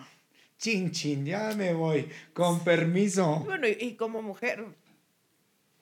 [0.58, 3.40] chin, chin, ya me voy, con permiso.
[3.44, 4.64] Bueno, y, como mujer,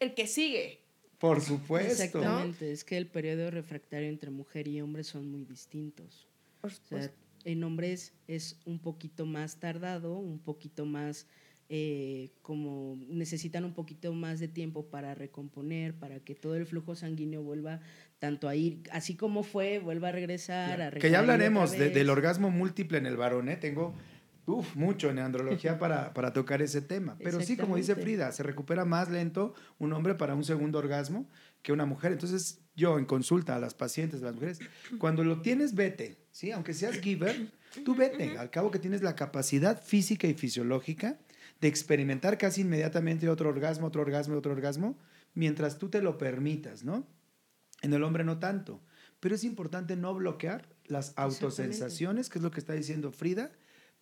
[0.01, 0.81] el que sigue.
[1.18, 1.93] Por supuesto.
[1.93, 6.27] Exactamente, es que el periodo refractario entre mujer y hombre son muy distintos.
[6.62, 7.11] o sea,
[7.45, 11.27] en hombres es un poquito más tardado, un poquito más
[11.69, 16.95] eh, como necesitan un poquito más de tiempo para recomponer, para que todo el flujo
[16.95, 17.81] sanguíneo vuelva
[18.19, 20.81] tanto a ir, así como fue, vuelva a regresar.
[20.81, 23.57] A que ya hablaremos del orgasmo múltiple en el varón, ¿eh?
[23.57, 23.95] Tengo
[24.47, 27.17] Uf, mucho en andrología para, para tocar ese tema.
[27.19, 31.29] Pero sí, como dice Frida, se recupera más lento un hombre para un segundo orgasmo
[31.62, 32.12] que una mujer.
[32.12, 34.61] Entonces, yo en consulta a las pacientes, a las mujeres,
[34.99, 36.53] cuando lo tienes, vete, ¿sí?
[36.53, 37.51] Aunque seas giver,
[37.85, 38.39] tú vete.
[38.39, 41.19] Al cabo que tienes la capacidad física y fisiológica
[41.61, 44.99] de experimentar casi inmediatamente otro orgasmo, otro orgasmo, otro orgasmo,
[45.35, 47.07] mientras tú te lo permitas, ¿no?
[47.83, 48.83] En el hombre no tanto.
[49.21, 53.51] Pero es importante no bloquear las autosensaciones, que es lo que está diciendo Frida,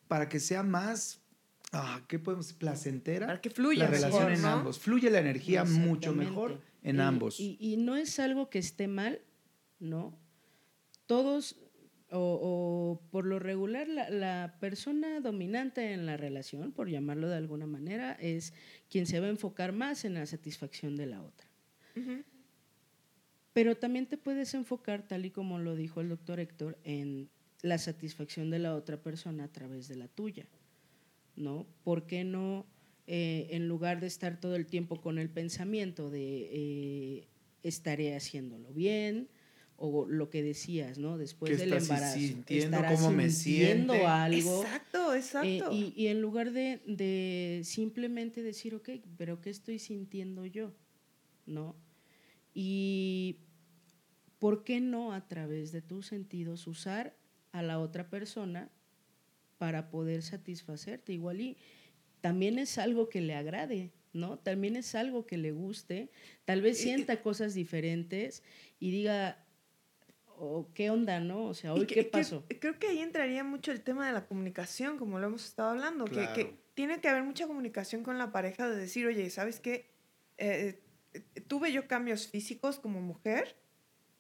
[0.08, 1.20] para que sea más,
[1.72, 2.52] ah, ¿qué podemos?
[2.52, 3.26] Placentera.
[3.26, 4.78] Para que fluya la relación en ambos.
[4.78, 7.38] Fluye la energía mucho mejor en ambos.
[7.38, 9.20] Y, no es algo que esté mal,
[9.78, 10.18] ¿no?
[11.06, 11.56] Todos,
[12.16, 18.12] o, por lo regular, la, persona dominante en la relación, por llamarlo de alguna manera,
[18.12, 18.52] es
[18.88, 21.48] quien se va a enfocar más en la satisfacción de la otra.
[23.52, 27.30] Pero también te puedes enfocar, tal y como lo dijo el doctor Héctor, en
[27.62, 30.46] la satisfacción de la otra persona a través de la tuya,
[31.36, 31.66] ¿no?
[31.82, 32.66] ¿Por qué no,
[33.06, 37.28] eh, en lugar de estar todo el tiempo con el pensamiento de eh,
[37.62, 39.28] estaré haciéndolo bien,
[39.76, 41.18] o lo que decías, ¿no?
[41.18, 42.18] Después del embarazo.
[42.18, 43.92] Sintiendo cómo me siento.
[44.06, 44.62] algo.
[44.62, 45.70] Exacto, exacto.
[45.72, 50.72] Eh, y, en lugar de, de, simplemente decir, ok, pero ¿qué estoy sintiendo yo?
[51.46, 51.76] ¿No?
[52.54, 53.40] Y
[54.38, 57.16] ¿por qué no a través de tus sentidos usar
[57.52, 58.70] a la otra persona
[59.58, 61.12] para poder satisfacerte.
[61.12, 61.56] Igual y
[62.20, 64.38] también es algo que le agrade, ¿no?
[64.38, 66.10] También es algo que le guste.
[66.44, 68.42] Tal vez sienta cosas diferentes
[68.80, 69.43] y diga,
[70.38, 71.46] oh, ¿qué onda, no?
[71.46, 72.44] O sea, ¿hoy qué pasó?
[72.60, 76.04] creo que ahí entraría mucho el tema de la comunicación, como lo hemos estado hablando,
[76.04, 79.90] que, tiene que haber mucha comunicación con la pareja de decir, oye, ¿sabes qué?
[80.38, 80.80] Eh,
[81.12, 83.56] eh, tuve yo cambios físicos como mujer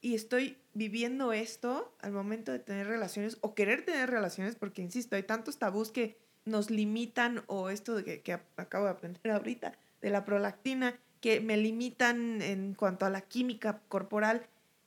[0.00, 5.16] y estoy viviendo esto al momento de tener relaciones o querer tener relaciones, porque insisto,
[5.16, 10.10] hay tantos tabús que nos limitan o esto de que, acabo de aprender ahorita, de
[10.10, 14.46] la prolactina, que me limitan en cuanto a la química corporal.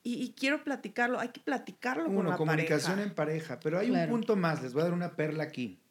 [0.10, 4.38] Y, quiero platicarlo, hay que platicarlo con la comunicación en pareja, pero hay un punto
[4.38, 5.82] más, les voy a dar una perla aquí.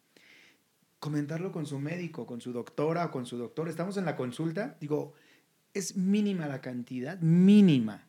[0.97, 3.69] Comentarlo con su médico, con su doctora o con su doctor.
[3.69, 5.13] Estamos en la consulta, digo,
[5.75, 8.07] es mínima la cantidad, mínima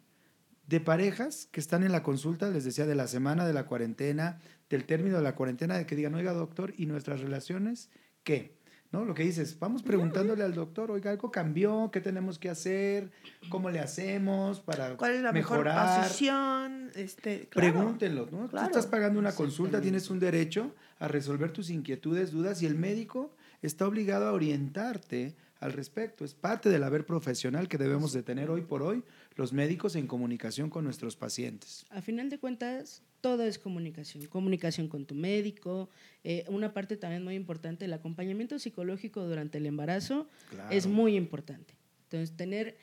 [0.66, 4.38] de parejas que están en la consulta, les decía, de la semana de la cuarentena,
[4.70, 7.90] del término de la cuarentena, de que digan, oiga, doctor, ¿y nuestras relaciones
[8.22, 8.57] qué?
[8.90, 9.04] ¿No?
[9.04, 13.10] Lo que dices, vamos preguntándole al doctor, oiga, algo cambió, ¿qué tenemos que hacer?
[13.50, 15.76] ¿Cómo le hacemos para ¿Cuál es la mejorar?
[15.76, 16.90] mejor posición?
[16.94, 18.48] Este, Pregúntenlo, ¿no?
[18.48, 22.76] Tú estás pagando una consulta, tienes un derecho a resolver tus inquietudes, dudas, y el
[22.76, 26.24] médico está obligado a orientarte al respecto.
[26.24, 29.02] Es parte del haber profesional que debemos de tener hoy por hoy
[29.36, 31.84] los médicos en comunicación con nuestros pacientes.
[31.90, 34.26] A final de cuentas, todo es comunicación.
[34.26, 35.88] Comunicación con tu médico.
[36.24, 40.28] Eh, una parte también muy importante, el acompañamiento psicológico durante el embarazo
[40.70, 41.74] es muy importante.
[42.04, 42.76] Entonces, tener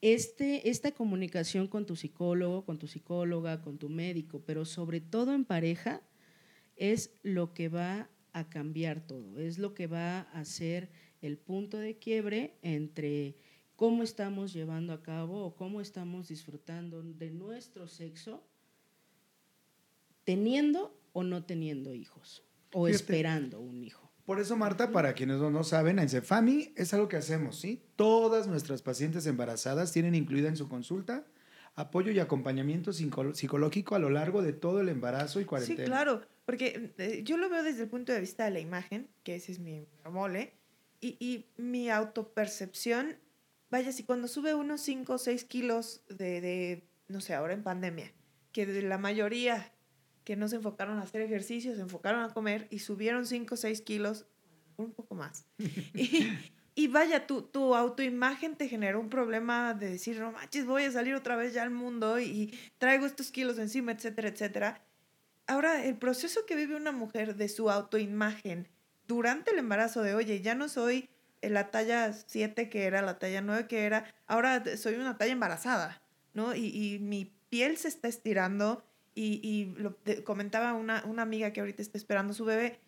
[0.00, 5.34] este, esta comunicación con tu psicólogo, con tu psicóloga, con tu médico, pero sobre todo
[5.34, 6.02] en pareja,
[6.76, 11.78] es lo que va a cambiar todo, es lo que va a hacer el punto
[11.78, 13.34] de quiebre entre
[13.74, 18.44] cómo estamos llevando a cabo o cómo estamos disfrutando de nuestro sexo
[20.28, 24.12] teniendo o no teniendo hijos o esperando un hijo.
[24.26, 27.82] Por eso, Marta, para quienes no, saben, en Cefami es algo que hacemos, ¿sí?
[27.96, 31.24] Todas nuestras pacientes embarazadas tienen incluida en su consulta
[31.76, 35.78] apoyo y acompañamiento psicológico a lo largo de todo el embarazo y cuarentena.
[35.78, 39.08] Sí, claro, porque eh, yo lo veo desde el punto de vista de la imagen,
[39.22, 40.52] que ese es mi mole,
[41.00, 43.16] y, y mi autopercepción,
[43.70, 47.62] vaya, si cuando sube unos 5 o 6 kilos de, de, no sé, ahora en
[47.62, 48.12] pandemia,
[48.52, 49.72] que de la mayoría
[50.28, 53.56] que no se enfocaron a hacer ejercicio, se enfocaron a comer y subieron 5 o
[53.56, 54.26] 6 kilos,
[54.76, 55.46] un poco más.
[55.94, 56.28] y,
[56.74, 60.92] y, vaya, tu, tu autoimagen te generó un problema de decir, no manches, voy a
[60.92, 64.84] salir otra vez ya al mundo y traigo estos kilos encima, etcétera, etcétera.
[65.46, 68.68] Ahora, el proceso que vive una mujer de su autoimagen,
[69.06, 71.08] durante el embarazo de, oye, ya no soy
[71.40, 76.02] la talla 7 que era, la talla 9 que era, ahora soy una talla embarazada,
[76.34, 76.54] ¿no?
[76.54, 78.84] Y, y mi piel se está estirando
[79.18, 82.78] y, y lo comentaba una, una, amiga que ahorita está esperando su bebé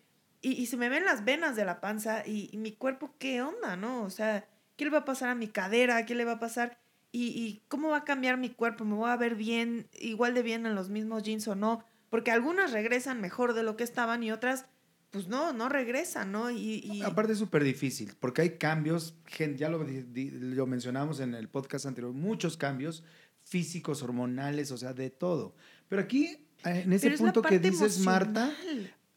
[0.41, 3.75] y, y se me ven las venas de la panza y, mi cuerpo, ¿qué onda,
[3.75, 4.03] no?
[4.03, 6.05] O sea, ¿qué le va a pasar a mi cadera?
[6.05, 6.79] ¿Qué le va a pasar?
[7.11, 8.85] Y, cómo va a cambiar mi cuerpo?
[8.85, 11.83] ¿Me voy a ver bien, igual de bien en los mismos jeans o no?
[12.09, 14.65] Porque algunas regresan mejor de lo que estaban y otras
[15.09, 16.49] pues no, no regresa, ¿no?
[16.49, 19.15] Y, Aparte es súper difícil, porque hay cambios,
[19.57, 23.03] ya lo, lo mencionamos en el podcast anterior, muchos cambios
[23.43, 25.53] físicos, hormonales, o sea, de todo.
[25.91, 28.49] Pero aquí, eh, en ese punto que dices, Marta,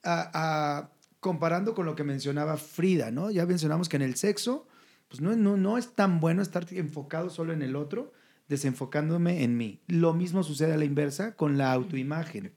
[0.03, 3.31] a, comparando con lo que mencionaba Frida, ¿no?
[3.31, 4.67] Ya mencionamos que en el sexo,
[5.07, 8.13] pues no, no, no es tan bueno estar enfocado solo en el otro,
[8.49, 9.83] desenfocándome en mí.
[9.87, 12.53] Lo mismo sucede a la inversa con la autoimagen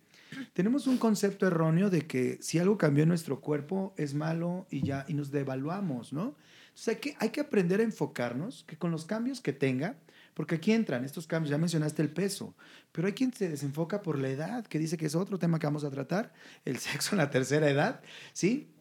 [0.53, 4.81] tenemos un concepto erróneo de que si algo cambió en nuestro cuerpo es malo y
[4.81, 6.35] ya, y nos devaluamos, ¿no?
[6.69, 9.97] Entonces hay que, hay que aprender a enfocarnos, que con los cambios que tenga,
[10.37, 12.55] porque aquí entran estos cambios, ya mencionaste el peso,
[12.91, 15.65] pero hay quien se desenfoca por la edad, que dice que es otro tema que
[15.65, 16.31] vamos a tratar,
[16.63, 18.01] el sexo en la tercera edad,
[18.33, 18.71] ¿sí?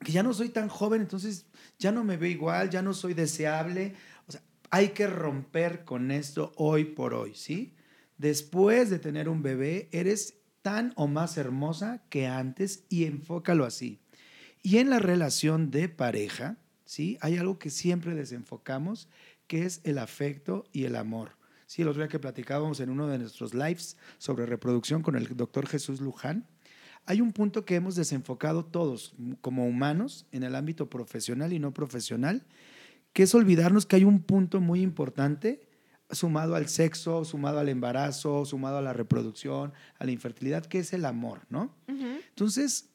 [0.00, 1.46] Que ya no soy tan joven, entonces
[1.78, 3.94] ya no me veo igual, ya no soy deseable.
[4.26, 7.74] O sea, hay que romper con esto hoy por hoy, ¿sí?
[8.18, 14.02] Después de tener un bebé, eres tan o más hermosa que antes y enfócalo así.
[14.62, 16.58] Y en la relación de pareja,
[16.90, 17.16] ¿sí?
[17.20, 19.08] Hay algo que siempre desenfocamos,
[19.50, 21.32] que es el afecto y el amor.
[21.66, 25.36] Sí, el otro día que platicábamos en uno de nuestros lives sobre reproducción con el
[25.36, 26.46] doctor Jesús Luján,
[27.04, 31.74] hay un punto que hemos desenfocado todos como humanos en el ámbito profesional y no
[31.74, 32.46] profesional,
[33.12, 35.66] que es olvidarnos que hay un punto muy importante
[36.12, 40.92] sumado al sexo, sumado al embarazo, sumado a la reproducción, a la infertilidad, que es
[40.92, 41.74] el amor, ¿no?
[41.88, 42.88] Entonces,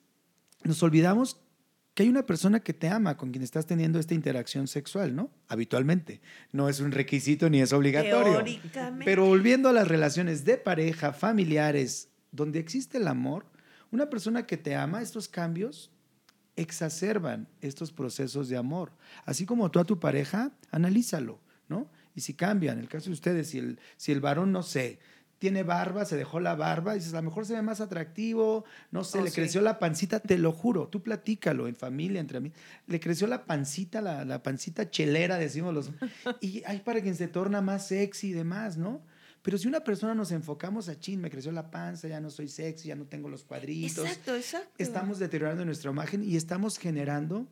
[0.63, 1.41] nos olvidamos
[1.95, 5.31] que hay una persona que te ama con quien estás teniendo esta interacción sexual, ¿no?
[5.47, 6.21] Habitualmente.
[6.51, 8.43] No es un requisito ni es obligatorio.
[9.05, 13.45] Pero volviendo a las relaciones de pareja, familiares, donde existe el amor,
[13.91, 15.89] una persona que te ama, estos cambios
[16.57, 18.91] exacerban estos procesos de amor.
[19.23, 21.39] Así como tú a tu pareja, analízalo,
[21.69, 21.89] ¿no?
[22.15, 24.99] y si cambian, en el caso de ustedes, si el, si el varón, no sé,
[25.39, 29.03] tiene barba, se dejó la barba, dices, a lo mejor se ve más atractivo, no
[29.03, 32.51] sé, oh, le creció la pancita, te lo juro, tú platícalo en familia, entre mí,
[32.87, 35.91] le creció la pancita, la, la pancita chelera, decimos los,
[36.41, 39.01] y hay para quien se torna más sexy y demás, ¿no?
[39.45, 42.47] Pero si una persona nos enfocamos a chin, me creció la panza, ya no soy
[42.47, 44.03] sexy, ya no tengo los cuadritos.
[44.03, 44.71] Exacto, exacto.
[44.79, 47.47] Estamos deteriorando nuestra imagen y estamos generando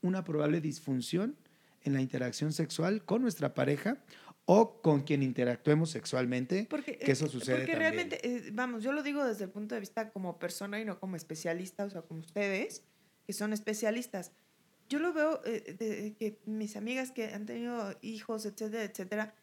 [0.00, 1.36] una probable disfunción
[1.84, 3.98] en la interacción sexual con nuestra pareja
[4.46, 9.02] o con quien interactuemos sexualmente, porque, que eso sucede porque realmente, eh, vamos, yo lo
[9.02, 12.20] digo desde el punto de vista como persona y no como especialista, o sea, como
[12.20, 12.84] ustedes,
[13.26, 14.32] que son especialistas.
[14.88, 19.34] Yo lo veo eh, de, que mis amigas que han tenido hijos, etcétera, etcétera,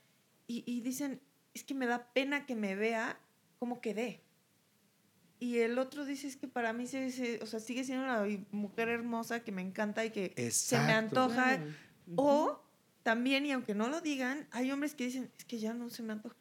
[0.47, 1.19] y, y dicen,
[1.53, 3.19] es que me da pena que me vea
[3.59, 4.23] cómo quedé.
[5.39, 8.87] Y el otro dice, es que para mí se, o sea, sigue siendo una mujer
[8.87, 11.59] hermosa que me encanta y que se me antoja.
[12.15, 12.62] O
[13.03, 16.01] también, y aunque no lo digan, hay hombres que dicen, es que ya no se
[16.03, 16.35] me antoja.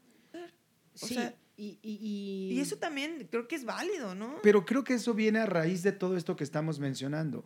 [1.01, 4.37] O sea, y, y, y, eso también creo que es válido, ¿no?
[4.43, 7.45] Pero creo que eso viene a raíz de todo esto que estamos mencionando.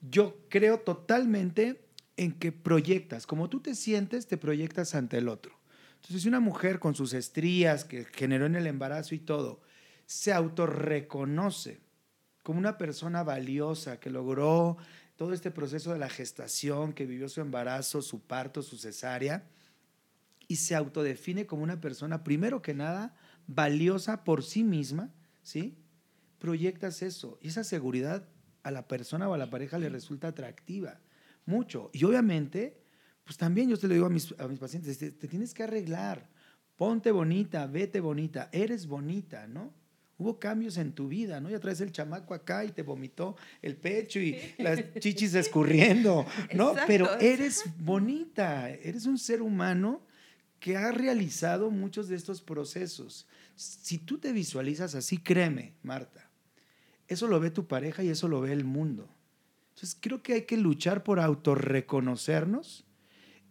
[0.00, 1.84] Yo creo totalmente
[2.16, 5.58] en que proyectas, como tú te sientes, te proyectas ante el otro.
[5.96, 9.62] Entonces, si una mujer con sus estrías que generó en el embarazo y todo,
[10.06, 11.80] se autorreconoce
[12.42, 14.76] como una persona valiosa que logró
[15.16, 19.46] todo este proceso de la gestación, que vivió su embarazo, su parto, su cesárea,
[20.48, 23.14] y se autodefine como una persona, primero que nada,
[23.46, 25.12] valiosa por sí misma,
[25.42, 25.78] ¿sí?
[26.38, 28.28] Proyectas eso y esa seguridad
[28.62, 31.00] a la persona o a la pareja le resulta atractiva,
[31.46, 31.90] mucho.
[31.92, 32.82] Y obviamente,
[33.24, 35.62] pues también yo te lo digo a mis, a mis pacientes, te, te tienes que
[35.62, 36.28] arreglar,
[36.76, 39.72] ponte bonita, vete bonita, eres bonita, ¿no?
[40.16, 41.50] Hubo cambios en tu vida, ¿no?
[41.50, 46.74] Ya traes el chamaco acá y te vomitó el pecho y las chichis escurriendo, ¿no?
[46.86, 50.02] Pero eres bonita, eres un ser humano
[50.60, 53.26] que ha realizado muchos de estos procesos.
[53.56, 56.30] Si tú te visualizas así, créeme, Marta,
[57.08, 59.08] eso lo ve tu pareja y eso lo ve el mundo.
[59.70, 62.84] Entonces, creo que hay que luchar por autorreconocernos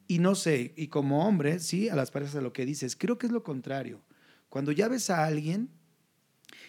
[0.08, 3.18] y no sé, y como hombre, sí, a las parejas de lo que dices, creo
[3.18, 4.02] que es lo contrario.
[4.50, 5.70] Cuando ya ves a alguien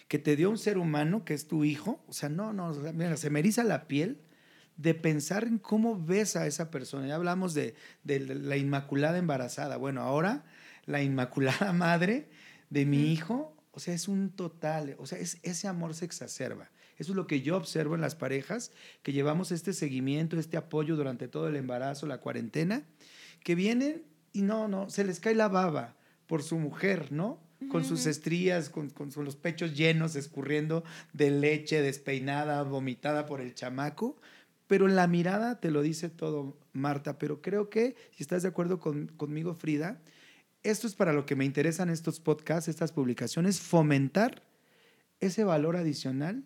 [0.07, 3.17] que te dio un ser humano que es tu hijo, o sea, no, no, mira,
[3.17, 4.21] se me eriza la piel
[4.77, 7.07] de pensar en cómo ves a esa persona.
[7.07, 9.77] Ya hablamos de, de la inmaculada embarazada.
[9.77, 10.45] Bueno, ahora
[10.85, 12.29] la inmaculada madre
[12.69, 16.71] de mi hijo, o sea, es un total, o sea, es, ese amor se exacerba.
[16.97, 18.71] Eso es lo que yo observo en las parejas,
[19.03, 22.83] que llevamos este seguimiento, este apoyo durante todo el embarazo, la cuarentena,
[23.43, 27.44] que vienen y no, no, se les cae la baba por su mujer, ¿no?
[27.69, 30.83] Con sus estrías, con, con, los pechos llenos, escurriendo
[31.13, 34.17] de leche, despeinada, vomitada por el chamaco.
[34.67, 37.17] Pero la mirada te lo dice todo, Marta.
[37.17, 40.01] Pero creo que, si estás de acuerdo conmigo, Frida,
[40.63, 44.41] esto es para lo que me interesan estos podcasts, estas publicaciones, fomentar
[45.19, 46.43] ese valor adicional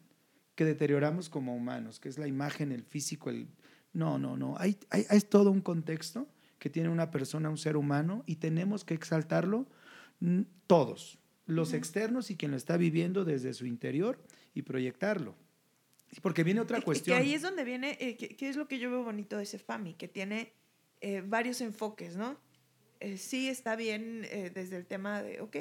[0.55, 3.47] que deterioramos como humanos, que es la imagen, el físico, el...
[3.93, 4.55] No, no, no.
[4.59, 6.27] Hay, hay, hay todo un contexto
[6.59, 9.65] que tiene una persona, un ser humano, y tenemos que exaltarlo
[10.67, 15.35] todos, los externos y quien lo está viviendo desde su interior y proyectarlo.
[16.21, 17.17] Porque viene otra cuestión.
[17.17, 19.59] Que ahí es donde viene, eh, ¿qué es lo que yo veo bonito de ese
[19.59, 19.93] FAMI?
[19.93, 20.53] Que tiene
[21.01, 22.37] eh, varios enfoques, ¿no?
[22.99, 25.57] Eh, sí está bien desde el tema de, ok,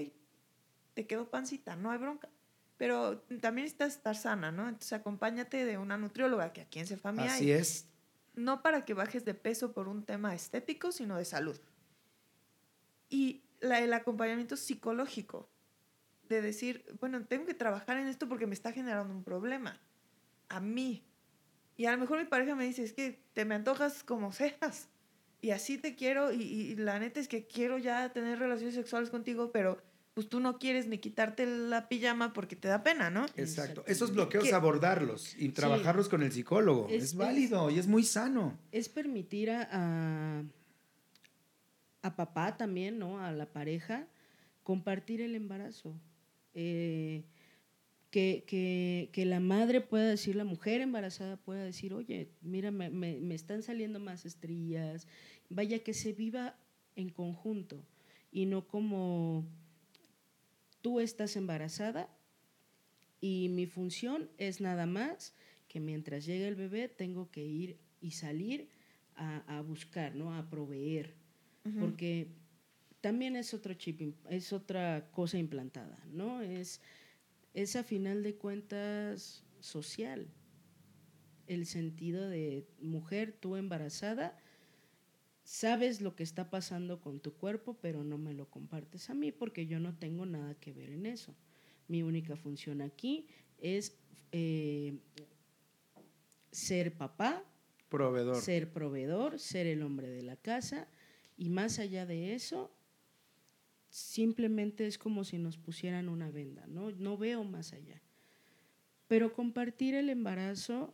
[0.95, 2.29] te quedó pancita, no hay bronca.
[2.79, 4.69] Pero también estás estar sana, ¿no?
[4.69, 7.29] Entonces acompáñate de una nutrióloga, que aquí en CEFAMI hay.
[7.29, 7.89] Así es.
[8.35, 11.59] No para que bajes de peso por un tema estético, sino de salud.
[13.11, 15.49] Y el acompañamiento psicológico,
[16.29, 19.81] de decir, bueno, tengo que trabajar en esto porque me está generando un problema,
[20.49, 21.05] a mí.
[21.77, 24.89] Y a lo mejor mi pareja me dice, es que te me antojas como seas,
[25.41, 29.53] y así te quiero, y, la neta es que quiero ya tener relaciones sexuales contigo,
[29.53, 29.81] pero
[30.15, 33.27] pues tú no quieres ni quitarte la pijama porque te da pena, ¿no?
[33.37, 33.85] Exacto.
[33.87, 36.89] Esos bloqueos abordarlos y trabajarlos con el psicólogo.
[36.91, 38.59] Es, válido y es muy sano.
[38.73, 40.43] Es permitir a, a
[42.03, 43.21] papá también, ¿no?
[43.21, 44.07] A la pareja,
[44.63, 45.95] compartir el embarazo.
[46.55, 47.25] Eh,
[48.11, 53.63] que, la madre pueda decir, la mujer embarazada pueda decir, oye, mira, me, me, están
[53.63, 55.07] saliendo más estrías.
[55.51, 56.57] Vaya, que se viva
[56.97, 57.85] en conjunto
[58.33, 59.47] y no como
[60.81, 62.09] tú estás embarazada
[63.21, 65.35] y mi función es nada más
[65.69, 68.69] que mientras llegue el bebé tengo que ir y salir
[69.17, 70.35] a, a buscar, ¿no?
[70.35, 71.15] A proveer
[71.79, 72.29] porque
[73.01, 76.41] también es otro chip, es otra cosa implantada, ¿no?
[76.41, 76.81] Es,
[77.55, 80.29] es a final de cuentas social.
[81.47, 84.37] El sentido de mujer, tú embarazada,
[85.45, 89.33] sabes lo que está pasando con tu cuerpo, pero no me lo compartes a mí
[89.33, 91.35] porque yo no tengo nada que ver en eso.
[91.87, 93.27] Mi única función aquí
[93.59, 93.97] es
[94.33, 94.99] eh,
[96.51, 97.43] ser papá,
[97.89, 98.37] proveedor.
[98.37, 100.89] ser proveedor, ser el hombre de la casa
[101.39, 102.71] y más allá de eso,
[103.89, 106.91] simplemente es como si nos pusieran una venda, ¿no?
[106.91, 108.03] No veo más allá.
[109.07, 110.93] Pero compartir el embarazo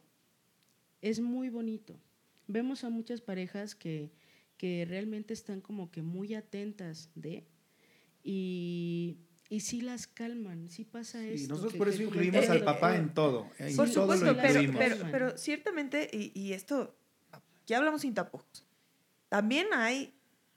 [1.01, 1.99] es muy bonito.
[2.47, 4.13] Vemos a muchas parejas que,
[4.59, 7.47] que realmente están como que muy atentas de
[8.23, 9.17] y,
[9.49, 13.51] y sí las calman, sí pasa sí, Nosotros por eso incluimos al papá en todo.
[13.77, 16.95] por supuesto, pero, pero, pero, ciertamente, y, y esto,
[17.67, 18.67] ya hablamos sin tapujos,
[19.29, 20.15] también hay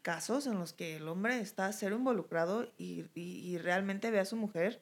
[0.08, 4.38] casos en los que el hombre está cero involucrado y, y, realmente ve a su
[4.38, 4.82] mujer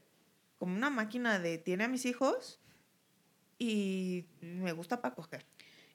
[0.60, 2.60] como una máquina de tiene a mis hijos
[3.58, 5.44] y me gusta para coger.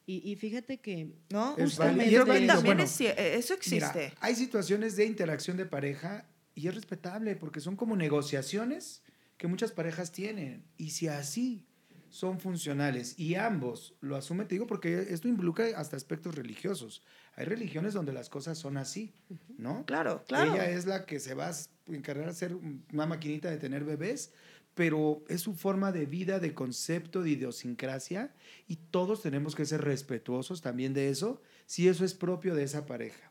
[0.05, 1.13] Y, fíjate que...
[1.29, 4.13] No, justamente, también eso existe.
[4.19, 6.27] hay situaciones de interacción de pareja
[6.57, 9.05] y es respetable porque son como negociaciones
[9.37, 10.65] que muchas parejas tienen.
[10.77, 11.69] Y si así
[12.11, 17.03] son funcionales y ambos lo asumen, te digo, porque esto involucra hasta aspectos religiosos.
[17.37, 19.15] Hay religiones donde las cosas son así,
[19.57, 19.87] ¿no?
[19.87, 20.53] Claro, claro.
[20.53, 21.55] Ella es la que se va a
[21.87, 22.55] encargar de ser
[22.93, 24.33] una maquinita de tener bebés,
[24.75, 28.35] pero es su forma de vida, de concepto, de idiosincrasia,
[28.67, 32.87] y todos tenemos que ser respetuosos también de eso, si eso es propio de esa
[32.87, 33.31] pareja.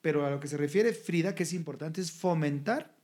[0.00, 2.94] Pero a lo que se refiere Frida, que es importante, es fomentar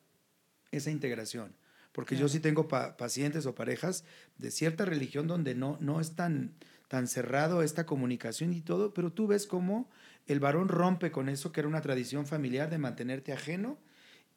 [0.71, 1.55] esa integración.
[1.93, 4.05] Porque yo sí tengo pacientes o parejas
[4.39, 6.55] de cierta religión donde no, no es tan,
[6.89, 9.89] tan cerrado esta comunicación y todo, pero tú ves cómo
[10.27, 13.79] el varón rompe con eso que era una tradición familiar de mantenerte ajeno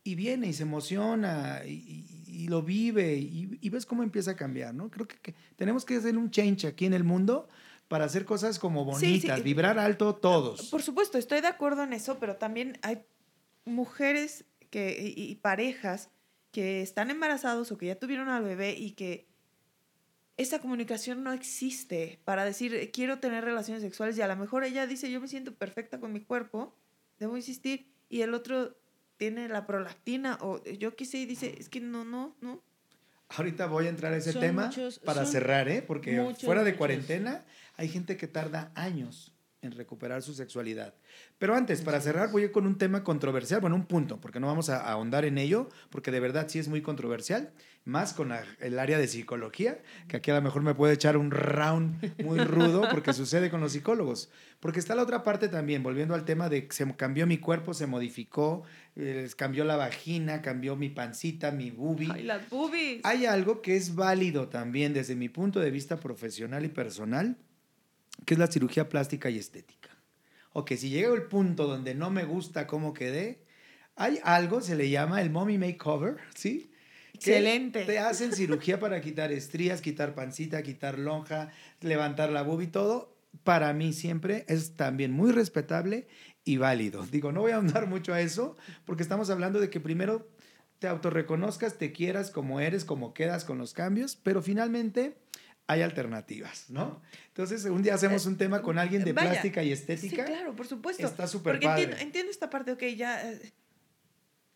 [0.04, 4.89] y viene y se emociona y, lo vive y, ves cómo empieza a cambiar, ¿no?
[4.89, 7.47] Creo que, tenemos que hacer un change aquí en el mundo
[7.88, 10.70] para hacer cosas como bonitas, vibrar alto todos.
[10.70, 13.04] Por supuesto, estoy de acuerdo en eso, pero también hay
[13.66, 16.10] mujeres que, y parejas
[16.54, 19.28] que están embarazados o que ya tuvieron al bebé y que
[20.38, 24.64] esa comunicación no existe para decir eh, quiero tener relaciones sexuales y a lo mejor
[24.64, 26.76] ella dice yo me siento perfecta con mi cuerpo,
[27.20, 28.78] debo insistir y el otro
[29.18, 32.64] tiene la prolactina o yo qué sé y dice es que no, no, no.
[33.30, 34.70] Ahorita voy a entrar a ese tema
[35.06, 35.82] para cerrar, ¿eh?
[35.82, 37.43] Porque fuera de cuarentena
[37.78, 39.33] hay gente que tarda años
[39.64, 40.93] en recuperar su sexualidad.
[41.39, 44.39] Pero antes, para cerrar, voy a ir con un tema controversial, bueno, un punto, porque
[44.39, 47.51] no vamos a ahondar en ello, porque de verdad sí es muy controversial,
[47.86, 51.32] más con el área de psicología, que aquí a lo mejor me puede echar un
[51.32, 54.30] round muy rudo, porque sucede con los psicólogos.
[54.59, 57.74] Porque está la otra parte también, volviendo al tema de que se cambió mi cuerpo,
[57.74, 58.64] se modificó,
[58.95, 62.11] eh, cambió la vagina, cambió mi pancita, mi boobie.
[62.14, 63.01] Ay, las boobies.
[63.03, 67.38] Hay algo que es válido también desde mi punto de vista profesional y personal,
[68.26, 69.89] que es la cirugía plástica y estética.
[70.53, 73.43] O que si llega el punto donde no me gusta cómo quedé,
[73.95, 76.70] hay algo, se le llama el mommy makeover, ¿sí?
[77.14, 77.86] Excelente.
[77.86, 83.16] te hacen cirugía para quitar estrías, quitar pancita, quitar lonja, levantar la boob y todo.
[83.43, 86.07] Para mí siempre es también muy respetable
[86.43, 87.05] y válido.
[87.05, 90.28] Digo, no voy a ahondar mucho a eso porque estamos hablando de que primero
[90.80, 95.16] te autorreconozcas, te quieras como eres, como quedas con los cambios, pero finalmente
[95.68, 97.01] hay alternativas, ¿no?
[97.28, 100.26] Entonces, un día hacemos un tema con alguien de plástica y estética.
[100.26, 101.05] Sí, claro, por supuesto.
[101.05, 101.84] Está súper padre.
[101.84, 103.53] Entiendo, entiendo, esta parte, ok, ya eh,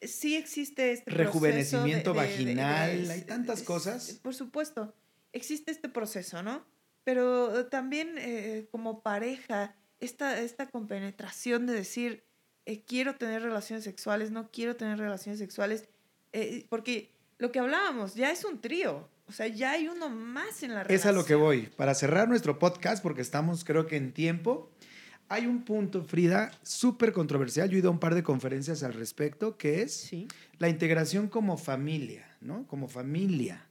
[0.02, 4.20] sí existe este rejuvenecimiento vaginal, hay tantas cosas.
[4.22, 4.94] Por supuesto,
[5.32, 6.66] existe este proceso, ¿no?
[7.04, 12.26] Pero también eh, como pareja, esta, esta compenetración de decir,
[12.66, 15.88] eh, quiero tener relaciones sexuales, no quiero tener relaciones sexuales,
[16.70, 19.10] porque lo que hablábamos, ya es un trío.
[19.28, 20.96] O sea, ya hay uno más en la relación.
[20.96, 21.64] Es a lo que voy.
[21.76, 24.72] Para cerrar nuestro podcast, porque estamos creo que en tiempo,
[25.28, 27.70] hay un punto, Frida, súper controversial.
[27.70, 30.10] Yo he ido a un par de conferencias al respecto, que es
[30.60, 32.66] la integración como familia, ¿no?
[32.68, 33.68] Como familia.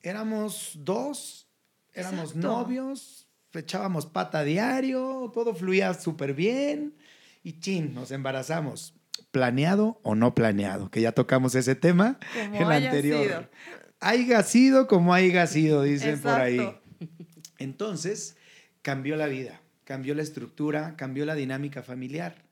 [0.00, 1.46] Éramos dos,
[1.92, 6.94] éramos novios, echábamos pata diario, todo fluía súper bien
[7.42, 8.94] y chin, nos embarazamos.
[9.30, 10.90] ¿Planeado o no planeado?
[10.90, 13.50] Que ya tocamos ese tema en el anterior
[14.02, 16.76] haya sido como haya sido, dicen por ahí.
[17.58, 18.36] Entonces,
[18.82, 22.44] cambió la vida, cambió la estructura, cambió la dinámica familiar.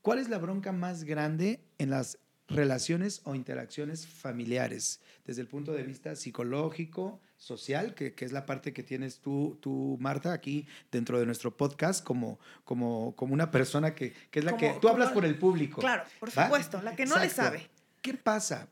[0.00, 5.72] ¿Cuál es la bronca más grande en las relaciones o interacciones familiares desde el punto
[5.72, 11.18] de vista psicológico, social, que, es la parte que tienes tú, tú, Marta, aquí dentro
[11.18, 15.24] de nuestro podcast, como, como, como una persona que, es la que tú hablas por
[15.24, 15.80] el público.
[15.80, 17.68] Claro, por supuesto, la que no le sabe.
[18.00, 18.68] ¿Qué pasa?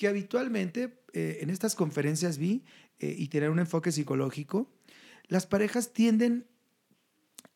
[0.00, 2.64] Que habitualmente eh, en estas conferencias vi
[3.00, 4.72] eh, y tener un enfoque psicológico,
[5.28, 6.46] las parejas tienden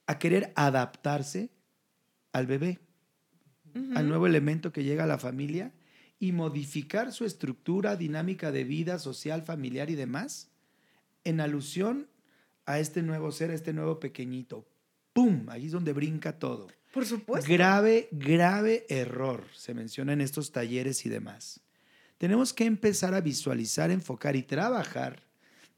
[0.06, 1.48] a querer adaptarse
[2.32, 2.80] al bebé,
[3.94, 5.72] al nuevo elemento que llega a la familia
[6.18, 10.50] y modificar su estructura dinámica de vida social, familiar y demás
[11.24, 12.10] en alusión
[12.66, 14.68] a este nuevo ser, a este nuevo pequeñito.
[15.14, 15.48] ¡Pum!
[15.48, 16.68] Ahí es donde brinca todo.
[16.92, 17.50] Por supuesto.
[17.50, 21.64] Grave, grave error se menciona en estos talleres y demás
[22.18, 25.22] tenemos que empezar a visualizar, enfocar y trabajar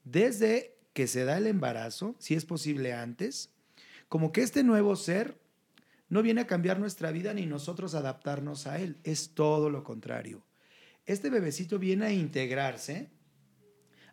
[0.05, 3.51] desde que se da el embarazo, si es posible antes,
[4.09, 5.39] como que este nuevo ser
[6.09, 10.45] no viene a cambiar nuestra vida ni nosotros adaptarnos a él, es todo lo contrario.
[11.05, 13.11] Este bebecito viene a integrarse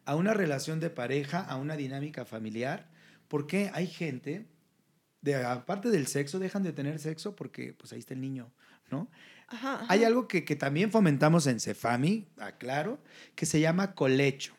[0.05, 2.89] a una relación de pareja, a una dinámica familiar,
[3.27, 4.47] porque hay gente
[5.21, 8.51] de, aparte del sexo, dejan de tener sexo porque pues ahí está el niño,
[8.91, 9.09] ¿no?
[9.87, 12.99] Hay algo que, que, también fomentamos en Cefami, aclaro,
[13.35, 14.55] que se llama colecho,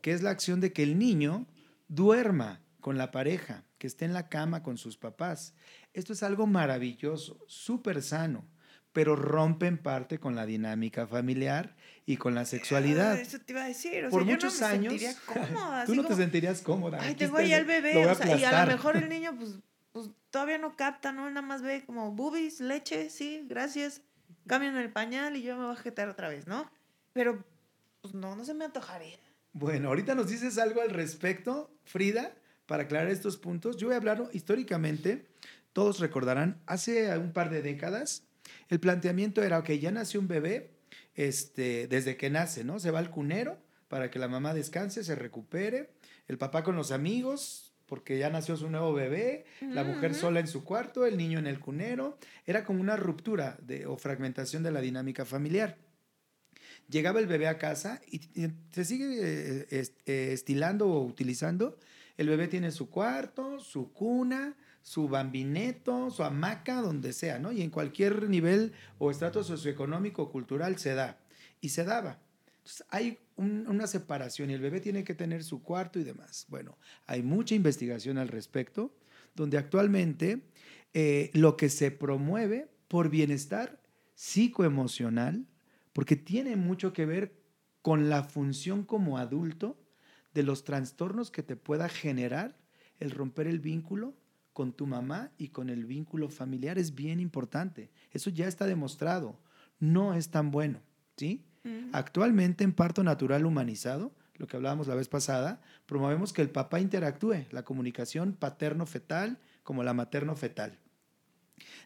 [0.00, 1.46] que es la acción de que el niño
[1.88, 5.54] duerma con la pareja, que esté en la cama con sus papás.
[5.92, 8.44] Esto es algo maravilloso, súper sano
[8.94, 11.74] pero rompe en parte con la dinámica familiar
[12.06, 13.18] y con la sexualidad.
[13.18, 14.08] eso te iba a decir.
[14.08, 15.02] Por muchos no me años.
[15.26, 16.98] Cómoda, tú no te sentirías cómoda.
[17.02, 18.00] Ay, tengo ahí al bebé.
[18.38, 19.58] y a lo mejor el niño, pues,
[19.90, 21.28] pues todavía no capta, ¿no?
[21.28, 24.00] Nada más ve como boobies, leche, sí, gracias.
[24.46, 26.70] Cambian el pañal y yo me voy a jetar otra vez, ¿no?
[27.12, 27.44] Pero,
[28.02, 29.18] pues no, no se me antojaría.
[29.52, 32.34] Bueno, ahorita nos dices algo al respecto, Frida,
[32.66, 33.76] para aclarar estos puntos.
[33.76, 35.26] Yo voy a hablar históricamente,
[35.72, 38.24] todos recordarán, hace un par de décadas,
[38.68, 40.70] el planteamiento era, ok, ya nació un bebé,
[41.14, 42.78] este, desde que nace, ¿no?
[42.80, 45.90] Se va al cunero para que la mamá descanse, se recupere,
[46.26, 50.48] el papá con los amigos, porque ya nació su nuevo bebé, la mujer sola en
[50.48, 54.72] su cuarto, el niño en el cunero, era como una ruptura de, o fragmentación de
[54.72, 55.76] la dinámica familiar.
[56.88, 58.20] Llegaba el bebé a casa y,
[58.70, 59.66] se sigue eh,
[60.06, 61.78] eh, estilando o utilizando.
[62.16, 67.52] El bebé tiene su cuarto, su cuna, su bambineto, su hamaca, donde sea, ¿no?
[67.52, 71.18] Y en cualquier nivel o estrato socioeconómico o cultural se da.
[71.60, 72.20] Y se daba.
[72.88, 76.46] Hay una separación y el bebé tiene que tener su cuarto y demás.
[76.48, 78.94] Bueno, hay mucha investigación al respecto,
[79.34, 80.42] donde actualmente
[80.94, 83.82] eh, lo que se promueve por bienestar
[84.14, 85.46] psicoemocional,
[85.92, 87.34] porque tiene mucho que ver
[87.82, 89.78] con la función como adulto
[90.32, 92.56] de los trastornos que te pueda generar
[92.98, 94.14] el romper el vínculo
[94.52, 97.90] con tu mamá y con el vínculo familiar es bien importante.
[98.12, 99.38] Eso ya está demostrado.
[99.80, 100.80] No es tan bueno,
[101.16, 101.44] ¿sí?
[101.92, 106.80] Actualmente en parto natural humanizado, lo que hablábamos la vez pasada, promovemos que el papá
[106.80, 110.78] interactúe, la comunicación paterno-fetal como la materno-fetal.